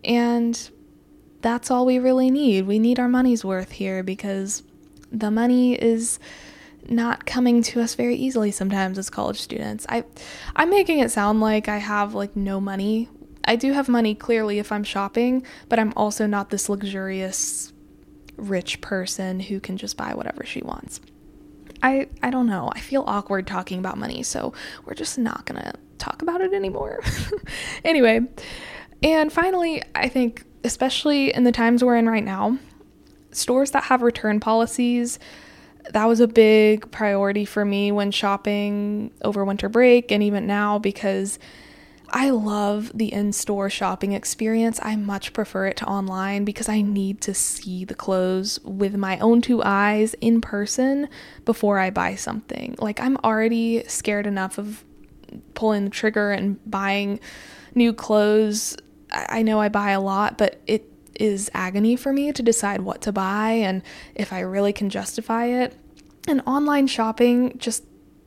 And 0.04 0.70
that's 1.42 1.72
all 1.72 1.86
we 1.86 2.00
really 2.00 2.30
need. 2.30 2.66
We 2.68 2.80
need 2.80 3.00
our 3.00 3.08
money's 3.08 3.44
worth 3.44 3.72
here 3.72 4.04
because 4.04 4.64
the 5.14 5.32
money 5.32 5.76
is 5.76 6.20
not 6.90 7.26
coming 7.26 7.64
to 7.64 7.80
us 7.80 7.96
very 7.96 8.16
easily 8.16 8.52
sometimes 8.52 8.98
as 8.98 9.10
college 9.10 9.40
students. 9.40 9.86
I 9.88 10.04
I'm 10.56 10.70
making 10.70 11.00
it 11.00 11.12
sound 11.12 11.40
like 11.40 11.70
I 11.70 11.78
have 11.78 12.14
like 12.14 12.36
no 12.36 12.60
money. 12.60 13.10
I 13.46 13.56
do 13.56 13.72
have 13.74 13.88
money 13.88 14.16
clearly 14.16 14.60
if 14.60 14.72
I'm 14.72 14.84
shopping, 14.84 15.46
but 15.70 15.80
I'm 15.80 15.94
also 15.96 16.26
not 16.26 16.50
this 16.50 16.70
luxurious 16.70 17.72
rich 18.36 18.82
person 18.82 19.40
who 19.40 19.60
can 19.60 19.78
just 19.78 19.96
buy 19.96 20.14
whatever 20.14 20.44
she 20.44 20.62
wants. 20.62 21.00
I 21.82 22.08
I 22.22 22.30
don't 22.30 22.48
know. 22.48 22.70
I 22.74 22.80
feel 22.80 23.04
awkward 23.08 23.48
talking 23.48 23.80
about 23.80 23.98
money, 23.98 24.24
so 24.24 24.54
we're 24.86 24.96
just 24.96 25.18
not 25.18 25.46
going 25.46 25.62
to 25.62 25.74
talk 26.00 26.22
about 26.22 26.42
it 26.42 26.54
anymore. 26.54 27.02
anyway, 27.86 28.22
and 29.02 29.32
finally, 29.32 29.84
I 29.96 30.10
think 30.10 30.46
especially 30.64 31.34
in 31.34 31.44
the 31.44 31.52
times 31.52 31.84
we're 31.84 31.98
in 31.98 32.08
right 32.08 32.24
now, 32.24 32.58
stores 33.36 33.72
that 33.72 33.84
have 33.86 34.02
return 34.02 34.40
policies 34.40 35.20
that 35.92 36.06
was 36.06 36.20
a 36.20 36.28
big 36.28 36.90
priority 36.92 37.46
for 37.46 37.66
me 37.66 37.92
when 37.92 38.12
shopping 38.12 39.12
over 39.24 39.44
winter 39.44 39.70
break 39.70 40.12
and 40.12 40.24
even 40.24 40.48
now 40.48 40.80
because 40.80 41.40
I 42.10 42.30
love 42.30 42.92
the 42.94 43.12
in 43.12 43.34
store 43.34 43.70
shopping 43.70 44.12
experience. 44.12 44.80
I 44.84 44.96
much 44.96 45.34
prefer 45.34 45.66
it 45.68 45.78
to 45.78 45.86
online 45.86 46.46
because 46.46 46.70
I 46.70 46.82
need 46.82 47.22
to 47.22 47.34
see 47.34 47.86
the 47.86 47.96
clothes 47.96 48.60
with 48.64 48.96
my 48.96 49.18
own 49.18 49.42
two 49.42 49.64
eyes 49.64 50.14
in 50.22 50.40
person 50.40 51.10
before 51.44 51.80
I 51.80 51.90
buy 51.90 52.16
something. 52.16 52.76
Like, 52.78 53.00
I'm 53.00 53.18
already 53.18 53.84
scared 53.88 54.28
enough 54.28 54.60
of 54.60 54.86
pulling 55.56 55.86
the 55.86 55.90
trigger 55.90 56.32
and 56.32 56.60
buying 56.70 57.20
new 57.74 57.94
clothes. 57.94 58.78
I 59.12 59.42
know 59.42 59.60
I 59.60 59.70
buy 59.70 59.92
a 59.92 60.02
lot, 60.02 60.38
but 60.38 60.62
it 60.68 60.93
is 61.16 61.50
agony 61.54 61.96
for 61.96 62.14
me 62.14 62.32
to 62.32 62.42
decide 62.42 62.82
what 62.82 63.02
to 63.02 63.12
buy 63.12 63.52
and 63.52 63.82
if 64.16 64.34
I 64.34 64.40
really 64.40 64.74
can 64.74 64.90
justify 64.90 65.46
it. 65.46 65.76
And 66.28 66.42
online 66.46 66.88
shopping 66.88 67.58
just 67.58 67.84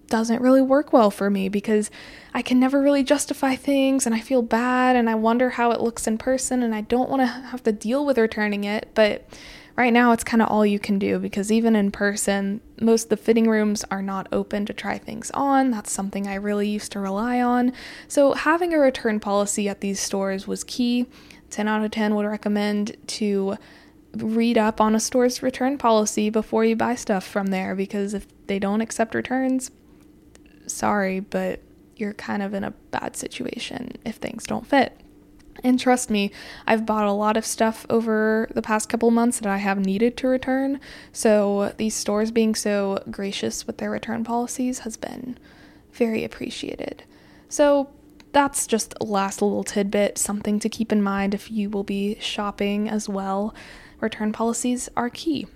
doesn't 0.09 0.41
really 0.41 0.62
work 0.62 0.93
well 0.93 1.11
for 1.11 1.30
me 1.30 1.49
because 1.49 1.91
I 2.32 2.43
can 2.43 2.61
never 2.61 2.80
really 2.80 3.03
justify 3.03 3.57
things 3.57 4.07
and 4.07 4.14
I 4.14 4.20
feel 4.20 4.43
bad 4.43 4.97
and 4.97 5.11
I 5.11 5.14
wonder 5.14 5.51
how 5.51 5.72
it 5.72 5.80
looks 5.80 6.07
in 6.07 6.18
person 6.18 6.62
and 6.62 6.74
I 6.74 6.82
don't 6.82 7.11
want 7.11 7.22
to 7.22 7.26
have 7.26 7.62
to 7.64 7.72
deal 7.72 8.05
with 8.07 8.18
returning 8.18 8.64
it. 8.64 8.91
But 8.95 9.28
right 9.76 9.93
now 9.93 10.12
it's 10.12 10.24
kind 10.24 10.43
of 10.43 10.49
all 10.49 10.64
you 10.64 10.78
can 10.78 10.99
do 10.99 11.18
because 11.18 11.53
even 11.53 11.76
in 11.76 11.91
person, 11.91 12.61
most 12.80 13.05
of 13.05 13.09
the 13.11 13.16
fitting 13.16 13.49
rooms 13.49 13.84
are 13.91 14.03
not 14.03 14.28
open 14.32 14.66
to 14.66 14.72
try 14.72 14.99
things 14.99 15.30
on. 15.32 15.70
That's 15.70 15.93
something 15.93 16.26
I 16.26 16.34
really 16.34 16.68
used 16.68 16.93
to 16.93 17.01
rely 17.01 17.41
on. 17.41 17.72
So 18.09 18.34
having 18.34 18.72
a 18.72 18.78
return 18.78 19.20
policy 19.20 19.68
at 19.68 19.80
these 19.80 20.01
stores 20.01 20.47
was 20.47 20.64
key. 20.64 21.07
10 21.51 21.68
out 21.68 21.84
of 21.84 21.90
10 21.90 22.14
would 22.14 22.26
recommend 22.26 22.97
to 23.07 23.57
read 24.14 24.57
up 24.57 24.80
on 24.80 24.94
a 24.94 25.01
store's 25.01 25.42
return 25.42 25.78
policy 25.78 26.30
before 26.30 26.64
you 26.64 26.74
buy 26.74 26.94
stuff 26.94 27.26
from 27.26 27.49
there 27.49 27.74
because 27.74 28.14
if 28.14 28.26
they 28.47 28.59
don't 28.59 28.80
accept 28.80 29.14
returns, 29.14 29.70
sorry, 30.66 31.20
but 31.20 31.61
you're 31.97 32.14
kind 32.14 32.42
of 32.42 32.55
in 32.55 32.64
a 32.64 32.70
bad 32.90 33.16
situation 33.16 33.92
if 34.05 34.16
things 34.16 34.44
don't 34.44 34.66
fit. 34.66 34.99
And 35.64 35.80
trust 35.80 36.11
me, 36.11 36.30
I've 36.66 36.84
bought 36.84 37.07
a 37.07 37.12
lot 37.12 37.36
of 37.36 37.47
stuff 37.47 37.86
over 37.88 38.49
the 38.55 38.61
past 38.61 38.88
couple 38.88 39.11
months 39.11 39.40
that 39.40 39.51
I 39.51 39.57
have 39.57 39.78
needed 39.78 40.16
to 40.18 40.28
return. 40.28 40.80
So 41.12 41.72
these 41.78 41.94
stores 41.94 42.30
being 42.30 42.55
so 42.55 43.03
gracious 43.11 43.66
with 43.66 43.78
their 43.78 43.90
return 43.90 44.22
policies 44.22 44.80
has 44.80 44.97
been 44.97 45.38
very 45.92 46.24
appreciated. 46.24 47.05
So 47.49 47.88
that's 48.37 48.66
just 48.66 48.93
a 49.01 49.05
last 49.05 49.41
little 49.41 49.64
tidbit, 49.64 50.18
something 50.18 50.59
to 50.59 50.68
keep 50.68 50.93
in 50.93 51.03
mind 51.03 51.32
if 51.32 51.51
you 51.51 51.70
will 51.70 51.84
be 51.84 52.18
shopping 52.20 52.87
as 52.87 53.09
well. 53.09 53.55
Return 53.99 54.30
policies 54.30 54.91
are 54.95 55.09
key. 55.09 55.47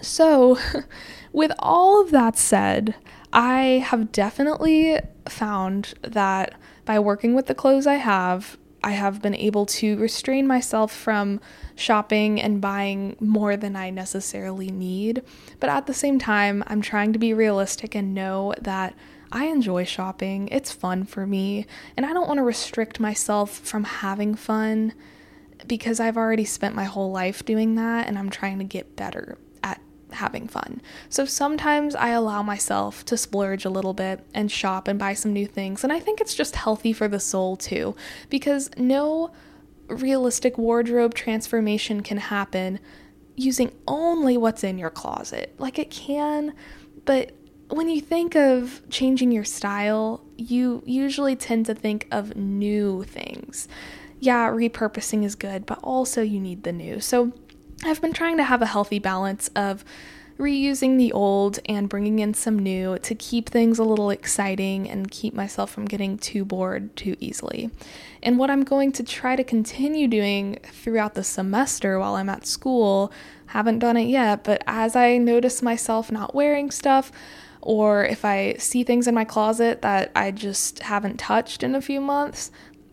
So, 0.00 0.60
with 1.32 1.50
all 1.58 2.00
of 2.00 2.12
that 2.12 2.38
said, 2.38 2.94
I 3.32 3.84
have 3.84 4.12
definitely 4.12 5.00
found 5.28 5.94
that 6.02 6.54
by 6.84 7.00
working 7.00 7.34
with 7.34 7.46
the 7.46 7.54
clothes 7.56 7.88
I 7.88 7.96
have, 7.96 8.56
I 8.82 8.92
have 8.92 9.20
been 9.20 9.34
able 9.34 9.66
to 9.66 9.96
restrain 9.96 10.46
myself 10.46 10.92
from 10.92 11.40
shopping 11.74 12.40
and 12.40 12.60
buying 12.60 13.16
more 13.20 13.56
than 13.56 13.76
I 13.76 13.90
necessarily 13.90 14.70
need. 14.70 15.22
But 15.60 15.70
at 15.70 15.86
the 15.86 15.94
same 15.94 16.18
time, 16.18 16.62
I'm 16.66 16.80
trying 16.80 17.12
to 17.12 17.18
be 17.18 17.34
realistic 17.34 17.94
and 17.94 18.14
know 18.14 18.54
that 18.60 18.94
I 19.30 19.46
enjoy 19.46 19.84
shopping, 19.84 20.48
it's 20.48 20.72
fun 20.72 21.04
for 21.04 21.26
me, 21.26 21.66
and 21.96 22.06
I 22.06 22.14
don't 22.14 22.28
want 22.28 22.38
to 22.38 22.44
restrict 22.44 22.98
myself 22.98 23.50
from 23.50 23.84
having 23.84 24.34
fun 24.34 24.94
because 25.66 26.00
I've 26.00 26.16
already 26.16 26.44
spent 26.44 26.74
my 26.74 26.84
whole 26.84 27.10
life 27.10 27.44
doing 27.44 27.74
that 27.74 28.06
and 28.06 28.18
I'm 28.18 28.30
trying 28.30 28.58
to 28.58 28.64
get 28.64 28.96
better 28.96 29.36
having 30.12 30.48
fun. 30.48 30.80
So 31.08 31.24
sometimes 31.24 31.94
I 31.94 32.10
allow 32.10 32.42
myself 32.42 33.04
to 33.06 33.16
splurge 33.16 33.64
a 33.64 33.70
little 33.70 33.94
bit 33.94 34.24
and 34.34 34.50
shop 34.50 34.88
and 34.88 34.98
buy 34.98 35.14
some 35.14 35.32
new 35.32 35.46
things, 35.46 35.84
and 35.84 35.92
I 35.92 36.00
think 36.00 36.20
it's 36.20 36.34
just 36.34 36.56
healthy 36.56 36.92
for 36.92 37.08
the 37.08 37.20
soul 37.20 37.56
too 37.56 37.94
because 38.28 38.70
no 38.76 39.32
realistic 39.88 40.58
wardrobe 40.58 41.14
transformation 41.14 42.02
can 42.02 42.18
happen 42.18 42.78
using 43.36 43.72
only 43.86 44.36
what's 44.36 44.64
in 44.64 44.78
your 44.78 44.90
closet. 44.90 45.54
Like 45.58 45.78
it 45.78 45.90
can, 45.90 46.54
but 47.04 47.32
when 47.70 47.88
you 47.88 48.00
think 48.00 48.34
of 48.34 48.82
changing 48.90 49.30
your 49.30 49.44
style, 49.44 50.24
you 50.36 50.82
usually 50.86 51.36
tend 51.36 51.66
to 51.66 51.74
think 51.74 52.06
of 52.10 52.36
new 52.36 53.04
things. 53.04 53.68
Yeah, 54.20 54.48
repurposing 54.48 55.24
is 55.24 55.34
good, 55.34 55.66
but 55.66 55.78
also 55.82 56.22
you 56.22 56.40
need 56.40 56.64
the 56.64 56.72
new. 56.72 57.00
So 57.00 57.32
I've 57.84 58.00
been 58.00 58.12
trying 58.12 58.36
to 58.38 58.44
have 58.44 58.60
a 58.60 58.66
healthy 58.66 58.98
balance 58.98 59.48
of 59.54 59.84
reusing 60.38 60.98
the 60.98 61.12
old 61.12 61.58
and 61.66 61.88
bringing 61.88 62.20
in 62.20 62.32
some 62.32 62.58
new 62.58 62.98
to 63.00 63.14
keep 63.14 63.48
things 63.48 63.78
a 63.78 63.84
little 63.84 64.10
exciting 64.10 64.88
and 64.88 65.10
keep 65.10 65.34
myself 65.34 65.70
from 65.70 65.84
getting 65.84 66.16
too 66.16 66.44
bored 66.44 66.94
too 66.96 67.16
easily. 67.18 67.70
And 68.22 68.38
what 68.38 68.50
I'm 68.50 68.62
going 68.62 68.92
to 68.92 69.02
try 69.02 69.36
to 69.36 69.42
continue 69.42 70.06
doing 70.06 70.58
throughout 70.64 71.14
the 71.14 71.24
semester 71.24 71.98
while 71.98 72.14
I'm 72.14 72.28
at 72.28 72.46
school, 72.46 73.12
haven't 73.46 73.80
done 73.80 73.96
it 73.96 74.08
yet, 74.08 74.44
but 74.44 74.62
as 74.66 74.94
I 74.94 75.18
notice 75.18 75.60
myself 75.60 76.12
not 76.12 76.34
wearing 76.34 76.70
stuff, 76.70 77.10
or 77.60 78.04
if 78.04 78.24
I 78.24 78.54
see 78.58 78.84
things 78.84 79.08
in 79.08 79.14
my 79.14 79.24
closet 79.24 79.82
that 79.82 80.12
I 80.14 80.30
just 80.30 80.80
haven't 80.80 81.18
touched 81.18 81.64
in 81.64 81.74
a 81.74 81.82
few 81.82 82.00
months, 82.00 82.52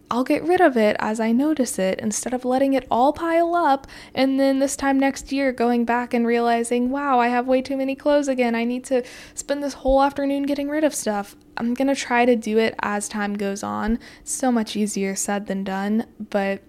I'll 0.09 0.23
get 0.23 0.43
rid 0.43 0.61
of 0.61 0.77
it 0.77 0.95
as 0.99 1.19
I 1.19 1.31
notice 1.31 1.79
it 1.79 1.99
instead 1.99 2.33
of 2.33 2.45
letting 2.45 2.73
it 2.73 2.85
all 2.91 3.11
pile 3.11 3.55
up 3.55 3.87
and 4.13 4.39
then 4.39 4.59
this 4.59 4.75
time 4.75 4.99
next 4.99 5.31
year 5.31 5.51
going 5.51 5.83
back 5.83 6.13
and 6.13 6.27
realizing, 6.27 6.91
wow, 6.91 7.19
I 7.19 7.29
have 7.29 7.47
way 7.47 7.61
too 7.61 7.75
many 7.75 7.95
clothes 7.95 8.27
again. 8.27 8.53
I 8.53 8.65
need 8.65 8.83
to 8.85 9.03
spend 9.33 9.63
this 9.63 9.73
whole 9.73 10.03
afternoon 10.03 10.43
getting 10.43 10.69
rid 10.69 10.83
of 10.83 10.93
stuff. 10.93 11.35
I'm 11.57 11.73
going 11.73 11.87
to 11.87 11.95
try 11.95 12.25
to 12.25 12.35
do 12.35 12.59
it 12.59 12.75
as 12.81 13.09
time 13.09 13.33
goes 13.35 13.63
on. 13.63 13.97
So 14.23 14.51
much 14.51 14.75
easier 14.75 15.15
said 15.15 15.47
than 15.47 15.63
done, 15.63 16.05
but 16.29 16.61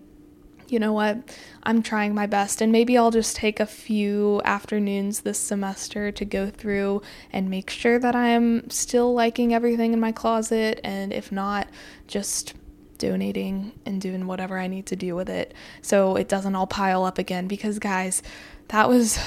you 0.68 0.78
know 0.78 0.93
what? 0.93 1.18
I'm 1.62 1.82
trying 1.82 2.12
my 2.12 2.26
best, 2.26 2.61
and 2.61 2.72
maybe 2.72 2.99
I'll 2.99 3.12
just 3.12 3.37
take 3.37 3.61
a 3.61 3.66
few 3.66 4.43
afternoons 4.45 5.20
this 5.20 5.39
semester 5.39 6.11
to 6.11 6.24
go 6.24 6.51
through 6.51 7.03
and 7.32 7.49
make 7.49 7.70
sure 7.70 8.01
that 8.01 8.16
I'm 8.16 8.68
still 8.68 9.14
liking 9.14 9.55
everything 9.55 9.93
in 9.93 10.01
my 10.01 10.11
closet, 10.11 10.80
and 10.82 11.12
if 11.12 11.30
not, 11.30 11.68
just 12.09 12.55
donating 12.97 13.72
and 13.84 14.01
doing 14.01 14.26
whatever 14.26 14.59
I 14.59 14.66
need 14.66 14.86
to 14.86 14.97
do 14.97 15.14
with 15.14 15.28
it 15.28 15.55
so 15.82 16.16
it 16.16 16.28
doesn't 16.28 16.55
all 16.55 16.66
pile 16.66 17.05
up 17.05 17.18
again 17.18 17.47
because 17.47 17.78
guys 17.78 18.22
that 18.68 18.88
was 18.88 19.18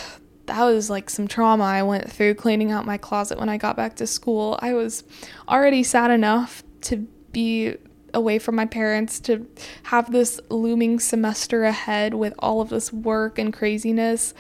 that 0.50 0.64
was 0.64 0.90
like 0.90 1.10
some 1.10 1.28
trauma 1.28 1.64
I 1.64 1.84
went 1.84 2.12
through 2.12 2.34
cleaning 2.36 2.72
out 2.72 2.86
my 2.86 2.98
closet 2.98 3.40
when 3.40 3.50
I 3.50 3.58
got 3.58 3.76
back 3.76 3.96
to 3.98 4.08
school. 4.08 4.58
I 4.62 4.74
was 4.74 5.04
already 5.48 5.84
sad 5.84 6.12
enough 6.12 6.64
to 6.82 7.08
be 7.32 7.78
away 8.14 8.40
from 8.40 8.56
my 8.56 8.66
parents 8.66 9.20
to 9.22 9.48
have 9.84 10.12
this 10.12 10.42
looming 10.50 11.00
semester 11.00 11.64
ahead 11.64 12.16
with 12.16 12.34
all 12.40 12.62
of 12.62 12.70
this 12.70 12.92
work 12.92 13.38
and 13.38 13.54
craziness. 13.54 14.34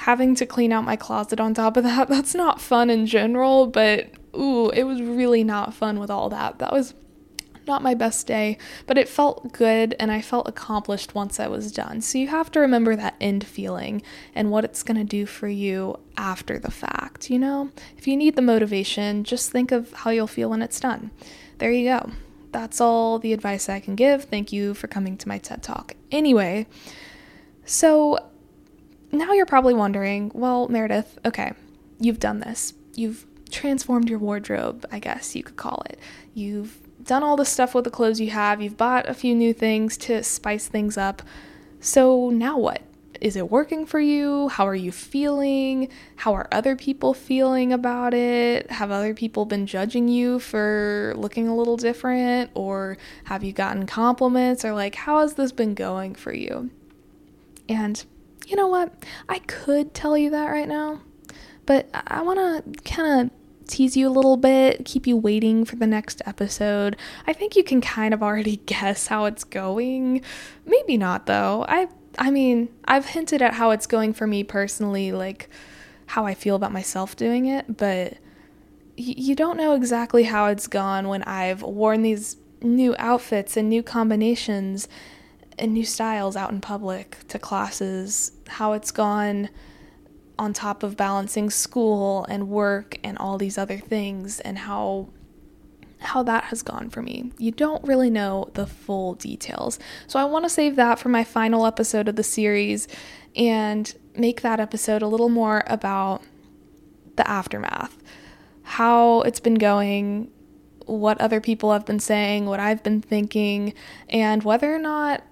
Having 0.00 0.34
to 0.36 0.46
clean 0.46 0.72
out 0.72 0.84
my 0.84 0.96
closet 0.96 1.40
on 1.40 1.54
top 1.54 1.76
of 1.76 1.84
that, 1.84 2.08
that's 2.08 2.34
not 2.34 2.60
fun 2.60 2.90
in 2.90 3.06
general, 3.06 3.66
but 3.66 4.10
ooh, 4.36 4.70
it 4.70 4.82
was 4.82 5.00
really 5.00 5.44
not 5.44 5.72
fun 5.72 5.98
with 5.98 6.10
all 6.10 6.28
that. 6.30 6.58
That 6.58 6.72
was 6.72 6.94
not 7.66 7.82
my 7.82 7.94
best 7.94 8.26
day, 8.26 8.58
but 8.86 8.98
it 8.98 9.08
felt 9.08 9.52
good 9.52 9.94
and 9.98 10.12
I 10.12 10.20
felt 10.20 10.48
accomplished 10.48 11.14
once 11.14 11.40
I 11.40 11.48
was 11.48 11.72
done. 11.72 12.00
So 12.00 12.18
you 12.18 12.28
have 12.28 12.50
to 12.52 12.60
remember 12.60 12.96
that 12.96 13.16
end 13.20 13.44
feeling 13.44 14.02
and 14.34 14.50
what 14.50 14.64
it's 14.64 14.82
going 14.82 14.98
to 14.98 15.04
do 15.04 15.26
for 15.26 15.48
you 15.48 15.98
after 16.16 16.58
the 16.58 16.70
fact, 16.70 17.30
you 17.30 17.38
know? 17.38 17.70
If 17.96 18.06
you 18.06 18.16
need 18.16 18.36
the 18.36 18.42
motivation, 18.42 19.24
just 19.24 19.50
think 19.50 19.72
of 19.72 19.92
how 19.92 20.10
you'll 20.10 20.26
feel 20.26 20.50
when 20.50 20.62
it's 20.62 20.80
done. 20.80 21.10
There 21.58 21.72
you 21.72 21.88
go. 21.88 22.12
That's 22.52 22.80
all 22.80 23.18
the 23.18 23.32
advice 23.32 23.68
I 23.68 23.80
can 23.80 23.96
give. 23.96 24.24
Thank 24.24 24.52
you 24.52 24.72
for 24.72 24.86
coming 24.86 25.16
to 25.18 25.28
my 25.28 25.38
TED 25.38 25.62
Talk. 25.62 25.94
Anyway, 26.10 26.66
so 27.64 28.18
now 29.12 29.32
you're 29.32 29.46
probably 29.46 29.74
wondering, 29.74 30.30
well, 30.34 30.68
Meredith, 30.68 31.18
okay, 31.24 31.52
you've 31.98 32.20
done 32.20 32.40
this. 32.40 32.72
You've 32.94 33.26
transformed 33.50 34.08
your 34.08 34.18
wardrobe, 34.18 34.86
I 34.90 34.98
guess 34.98 35.36
you 35.36 35.42
could 35.42 35.56
call 35.56 35.82
it. 35.90 35.98
You've 36.34 36.78
done 37.06 37.22
all 37.22 37.36
the 37.36 37.44
stuff 37.44 37.74
with 37.74 37.84
the 37.84 37.90
clothes 37.90 38.20
you 38.20 38.30
have, 38.30 38.60
you've 38.60 38.76
bought 38.76 39.08
a 39.08 39.14
few 39.14 39.34
new 39.34 39.54
things 39.54 39.96
to 39.98 40.22
spice 40.22 40.66
things 40.68 40.98
up. 40.98 41.22
So 41.80 42.30
now 42.30 42.58
what? 42.58 42.82
Is 43.20 43.36
it 43.36 43.50
working 43.50 43.86
for 43.86 43.98
you? 43.98 44.48
How 44.48 44.66
are 44.66 44.74
you 44.74 44.92
feeling? 44.92 45.88
How 46.16 46.34
are 46.34 46.48
other 46.52 46.76
people 46.76 47.14
feeling 47.14 47.72
about 47.72 48.12
it? 48.12 48.70
Have 48.70 48.90
other 48.90 49.14
people 49.14 49.46
been 49.46 49.66
judging 49.66 50.08
you 50.08 50.38
for 50.38 51.14
looking 51.16 51.48
a 51.48 51.56
little 51.56 51.78
different? 51.78 52.50
Or 52.54 52.98
have 53.24 53.42
you 53.42 53.52
gotten 53.52 53.86
compliments? 53.86 54.64
Or 54.64 54.74
like, 54.74 54.96
how 54.96 55.20
has 55.20 55.34
this 55.34 55.52
been 55.52 55.74
going 55.74 56.14
for 56.14 56.34
you? 56.34 56.70
And 57.68 58.04
you 58.46 58.56
know 58.56 58.68
what? 58.68 58.92
I 59.28 59.38
could 59.40 59.94
tell 59.94 60.18
you 60.18 60.30
that 60.30 60.46
right 60.46 60.68
now, 60.68 61.00
but 61.64 61.88
I 61.92 62.20
want 62.20 62.38
to 62.38 62.82
kind 62.82 63.30
of 63.30 63.30
tease 63.66 63.96
you 63.96 64.08
a 64.08 64.10
little 64.10 64.36
bit, 64.36 64.84
keep 64.84 65.06
you 65.06 65.16
waiting 65.16 65.64
for 65.64 65.76
the 65.76 65.86
next 65.86 66.22
episode. 66.26 66.96
I 67.26 67.32
think 67.32 67.56
you 67.56 67.64
can 67.64 67.80
kind 67.80 68.14
of 68.14 68.22
already 68.22 68.56
guess 68.66 69.06
how 69.08 69.24
it's 69.26 69.44
going. 69.44 70.22
Maybe 70.64 70.96
not 70.96 71.26
though. 71.26 71.64
I 71.68 71.88
I 72.18 72.30
mean, 72.30 72.68
I've 72.86 73.06
hinted 73.06 73.42
at 73.42 73.54
how 73.54 73.70
it's 73.70 73.86
going 73.86 74.14
for 74.14 74.26
me 74.26 74.42
personally, 74.42 75.12
like 75.12 75.50
how 76.06 76.24
I 76.24 76.34
feel 76.34 76.56
about 76.56 76.72
myself 76.72 77.16
doing 77.16 77.46
it, 77.46 77.76
but 77.76 78.14
you 78.96 79.34
don't 79.34 79.58
know 79.58 79.74
exactly 79.74 80.22
how 80.22 80.46
it's 80.46 80.66
gone 80.66 81.08
when 81.08 81.22
I've 81.24 81.62
worn 81.62 82.00
these 82.02 82.36
new 82.62 82.94
outfits 82.98 83.56
and 83.56 83.68
new 83.68 83.82
combinations 83.82 84.88
and 85.58 85.74
new 85.74 85.84
styles 85.84 86.36
out 86.36 86.50
in 86.50 86.60
public 86.60 87.18
to 87.28 87.38
classes, 87.38 88.32
how 88.46 88.72
it's 88.72 88.90
gone 88.90 89.50
on 90.38 90.52
top 90.52 90.82
of 90.82 90.96
balancing 90.96 91.50
school 91.50 92.26
and 92.28 92.48
work 92.48 92.98
and 93.02 93.16
all 93.18 93.38
these 93.38 93.56
other 93.56 93.78
things 93.78 94.40
and 94.40 94.58
how 94.58 95.08
how 95.98 96.22
that 96.22 96.44
has 96.44 96.62
gone 96.62 96.90
for 96.90 97.02
me. 97.02 97.32
You 97.38 97.50
don't 97.50 97.82
really 97.84 98.10
know 98.10 98.50
the 98.54 98.66
full 98.66 99.14
details. 99.14 99.78
So 100.06 100.18
I 100.18 100.24
want 100.24 100.44
to 100.44 100.48
save 100.50 100.76
that 100.76 100.98
for 100.98 101.08
my 101.08 101.24
final 101.24 101.66
episode 101.66 102.06
of 102.06 102.16
the 102.16 102.22
series 102.22 102.86
and 103.34 103.94
make 104.14 104.42
that 104.42 104.60
episode 104.60 105.02
a 105.02 105.06
little 105.06 105.30
more 105.30 105.64
about 105.66 106.22
the 107.16 107.28
aftermath. 107.28 107.96
How 108.62 109.22
it's 109.22 109.40
been 109.40 109.54
going, 109.54 110.30
what 110.84 111.20
other 111.20 111.40
people 111.40 111.72
have 111.72 111.86
been 111.86 112.00
saying, 112.00 112.46
what 112.46 112.60
I've 112.60 112.82
been 112.82 113.00
thinking, 113.00 113.74
and 114.08 114.42
whether 114.42 114.74
or 114.74 114.78
not 114.78 115.22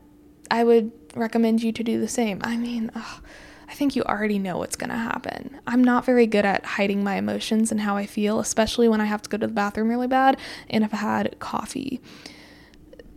I 0.50 0.64
would 0.64 0.92
recommend 1.14 1.62
you 1.62 1.72
to 1.72 1.82
do 1.82 2.00
the 2.00 2.08
same. 2.08 2.40
I 2.42 2.56
mean, 2.56 2.90
ugh, 2.94 3.22
I 3.68 3.74
think 3.74 3.96
you 3.96 4.02
already 4.02 4.38
know 4.38 4.58
what's 4.58 4.76
going 4.76 4.90
to 4.90 4.96
happen. 4.96 5.58
I'm 5.66 5.82
not 5.82 6.04
very 6.04 6.26
good 6.26 6.44
at 6.44 6.64
hiding 6.64 7.02
my 7.02 7.16
emotions 7.16 7.70
and 7.70 7.80
how 7.80 7.96
I 7.96 8.06
feel, 8.06 8.40
especially 8.40 8.88
when 8.88 9.00
I 9.00 9.06
have 9.06 9.22
to 9.22 9.30
go 9.30 9.38
to 9.38 9.46
the 9.46 9.52
bathroom 9.52 9.88
really 9.88 10.06
bad 10.06 10.38
and 10.68 10.84
I've 10.84 10.92
had 10.92 11.38
coffee. 11.38 12.00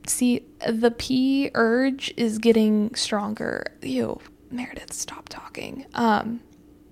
See, 0.05 0.45
the 0.67 0.91
pee 0.91 1.51
urge 1.53 2.13
is 2.15 2.37
getting 2.37 2.95
stronger. 2.95 3.65
Ew, 3.81 4.21
Meredith, 4.49 4.93
stop 4.93 5.27
talking. 5.27 5.85
Um, 5.93 6.41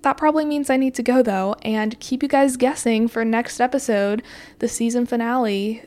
that 0.01 0.17
probably 0.17 0.45
means 0.45 0.69
I 0.69 0.77
need 0.77 0.93
to 0.95 1.03
go 1.03 1.23
though 1.23 1.55
and 1.63 1.99
keep 1.99 2.21
you 2.21 2.29
guys 2.29 2.57
guessing 2.57 3.07
for 3.07 3.25
next 3.25 3.59
episode, 3.59 4.21
the 4.59 4.67
season 4.67 5.05
finale 5.05 5.83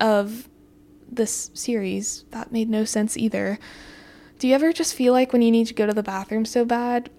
of 0.00 0.48
this 1.10 1.50
series. 1.52 2.24
That 2.30 2.52
made 2.52 2.70
no 2.70 2.84
sense 2.84 3.16
either. 3.16 3.58
Do 4.38 4.46
you 4.46 4.54
ever 4.54 4.72
just 4.72 4.94
feel 4.94 5.12
like 5.12 5.32
when 5.32 5.42
you 5.42 5.50
need 5.50 5.66
to 5.66 5.74
go 5.74 5.84
to 5.86 5.92
the 5.92 6.02
bathroom 6.02 6.44
so 6.44 6.64
bad, 6.64 7.10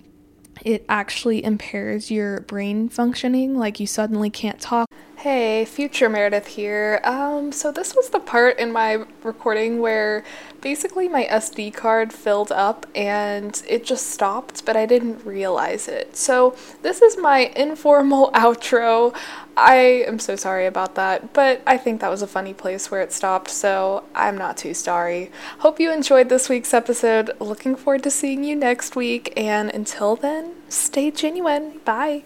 it 0.64 0.86
actually 0.88 1.44
impairs 1.44 2.10
your 2.10 2.42
brain 2.42 2.88
functioning? 2.88 3.58
Like 3.58 3.80
you 3.82 3.88
suddenly 3.88 4.30
can't 4.30 4.60
talk 4.60 4.88
Hey, 5.20 5.66
future 5.66 6.08
Meredith 6.08 6.48
here. 6.48 7.02
Um, 7.04 7.52
so 7.52 7.74
this 7.74 7.94
was 7.94 8.10
the 8.10 8.22
part 8.22 8.58
in 8.58 8.72
my 8.72 9.04
recording 9.22 9.82
where 9.82 10.24
basically 10.62 11.10
my 11.10 11.26
SD 11.30 11.74
card 11.74 12.14
filled 12.14 12.54
up 12.54 12.86
and 12.96 13.62
it 13.68 13.84
just 13.84 14.12
stopped, 14.12 14.66
but 14.66 14.78
I 14.78 14.86
didn't 14.86 15.26
realize 15.26 15.90
it. 15.90 16.16
So 16.16 16.56
this 16.84 17.02
is 17.02 17.18
my 17.18 17.40
informal 17.58 18.32
outro. 18.32 19.14
I 19.58 20.06
am 20.08 20.20
so 20.20 20.38
sorry 20.38 20.66
about 20.66 20.96
that, 20.96 21.34
but 21.34 21.64
I 21.68 21.76
think 21.76 22.00
that 22.00 22.10
was 22.10 22.22
a 22.22 22.28
funny 22.28 22.54
place 22.54 22.90
where 22.90 23.02
it 23.02 23.12
stopped, 23.12 23.50
so 23.50 24.06
I'm 24.16 24.38
not 24.38 24.56
too 24.56 24.74
sorry. 24.74 25.32
Hope 25.58 25.82
you 25.82 25.92
enjoyed 25.92 26.30
this 26.30 26.48
week's 26.48 26.74
episode. 26.74 27.32
Looking 27.42 27.76
forward 27.76 28.04
to 28.04 28.10
seeing 28.10 28.46
you 28.46 28.56
next 28.56 28.96
week, 28.96 29.34
and 29.36 29.70
until 29.70 30.16
then, 30.16 30.54
stay 30.70 31.12
genuine. 31.12 31.80
Bye. 31.84 32.24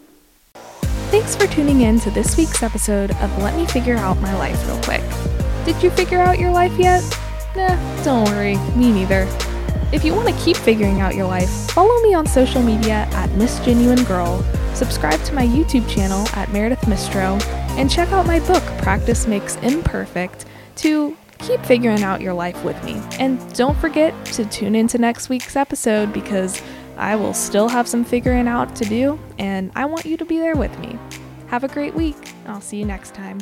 Thanks 1.14 1.36
for 1.36 1.46
tuning 1.46 1.82
in 1.82 2.00
to 2.00 2.10
this 2.10 2.38
week's 2.38 2.64
episode 2.64 3.12
of 3.12 3.38
Let 3.38 3.56
Me 3.56 3.68
Figure 3.68 3.98
Out 3.98 4.20
My 4.20 4.36
Life 4.36 4.66
Real 4.66 4.82
Quick. 4.82 5.04
Did 5.64 5.84
you 5.84 5.92
figure 5.92 6.18
out 6.20 6.40
your 6.40 6.50
life 6.50 6.76
yet? 6.80 7.04
Nah, 7.56 8.04
don't 8.04 8.28
worry, 8.30 8.56
me 8.76 8.92
neither. 8.92 9.28
If 9.92 10.04
you 10.04 10.16
want 10.16 10.30
to 10.30 10.44
keep 10.44 10.58
figuring 10.58 11.02
out 11.02 11.14
your 11.14 11.28
life, 11.28 11.52
follow 11.70 12.02
me 12.02 12.16
on 12.16 12.26
social 12.26 12.64
media 12.64 13.08
at 13.12 13.30
Miss 13.34 13.60
Genuine 13.60 14.04
Girl, 14.06 14.42
subscribe 14.74 15.22
to 15.26 15.36
my 15.36 15.46
YouTube 15.46 15.88
channel 15.88 16.28
at 16.34 16.52
Meredith 16.52 16.82
Mistro, 16.82 17.40
and 17.78 17.92
check 17.92 18.12
out 18.12 18.26
my 18.26 18.40
book, 18.48 18.64
Practice 18.80 19.28
Makes 19.28 19.58
Imperfect, 19.58 20.46
to 20.78 21.16
keep 21.38 21.64
figuring 21.64 22.02
out 22.02 22.22
your 22.22 22.34
life 22.34 22.64
with 22.64 22.84
me. 22.84 23.00
And 23.20 23.54
don't 23.54 23.78
forget 23.78 24.16
to 24.34 24.46
tune 24.46 24.74
into 24.74 24.98
next 24.98 25.30
week's 25.30 25.56
episode 25.56 26.12
because 26.12 26.60
I 26.98 27.16
will 27.16 27.34
still 27.34 27.70
have 27.70 27.88
some 27.88 28.04
figuring 28.04 28.48
out 28.48 28.76
to 28.78 28.86
do, 28.86 29.20
and 29.40 29.72
I 29.76 29.86
want 29.86 30.06
you 30.06 30.18
to 30.18 30.26
be 30.26 30.40
there 30.40 30.56
with 30.56 30.78
me. 30.80 30.98
Have 31.48 31.64
a 31.64 31.68
great 31.68 31.94
week. 31.94 32.16
I'll 32.48 32.62
see 32.62 32.78
you 32.78 32.86
next 32.86 33.14
time. 33.14 33.40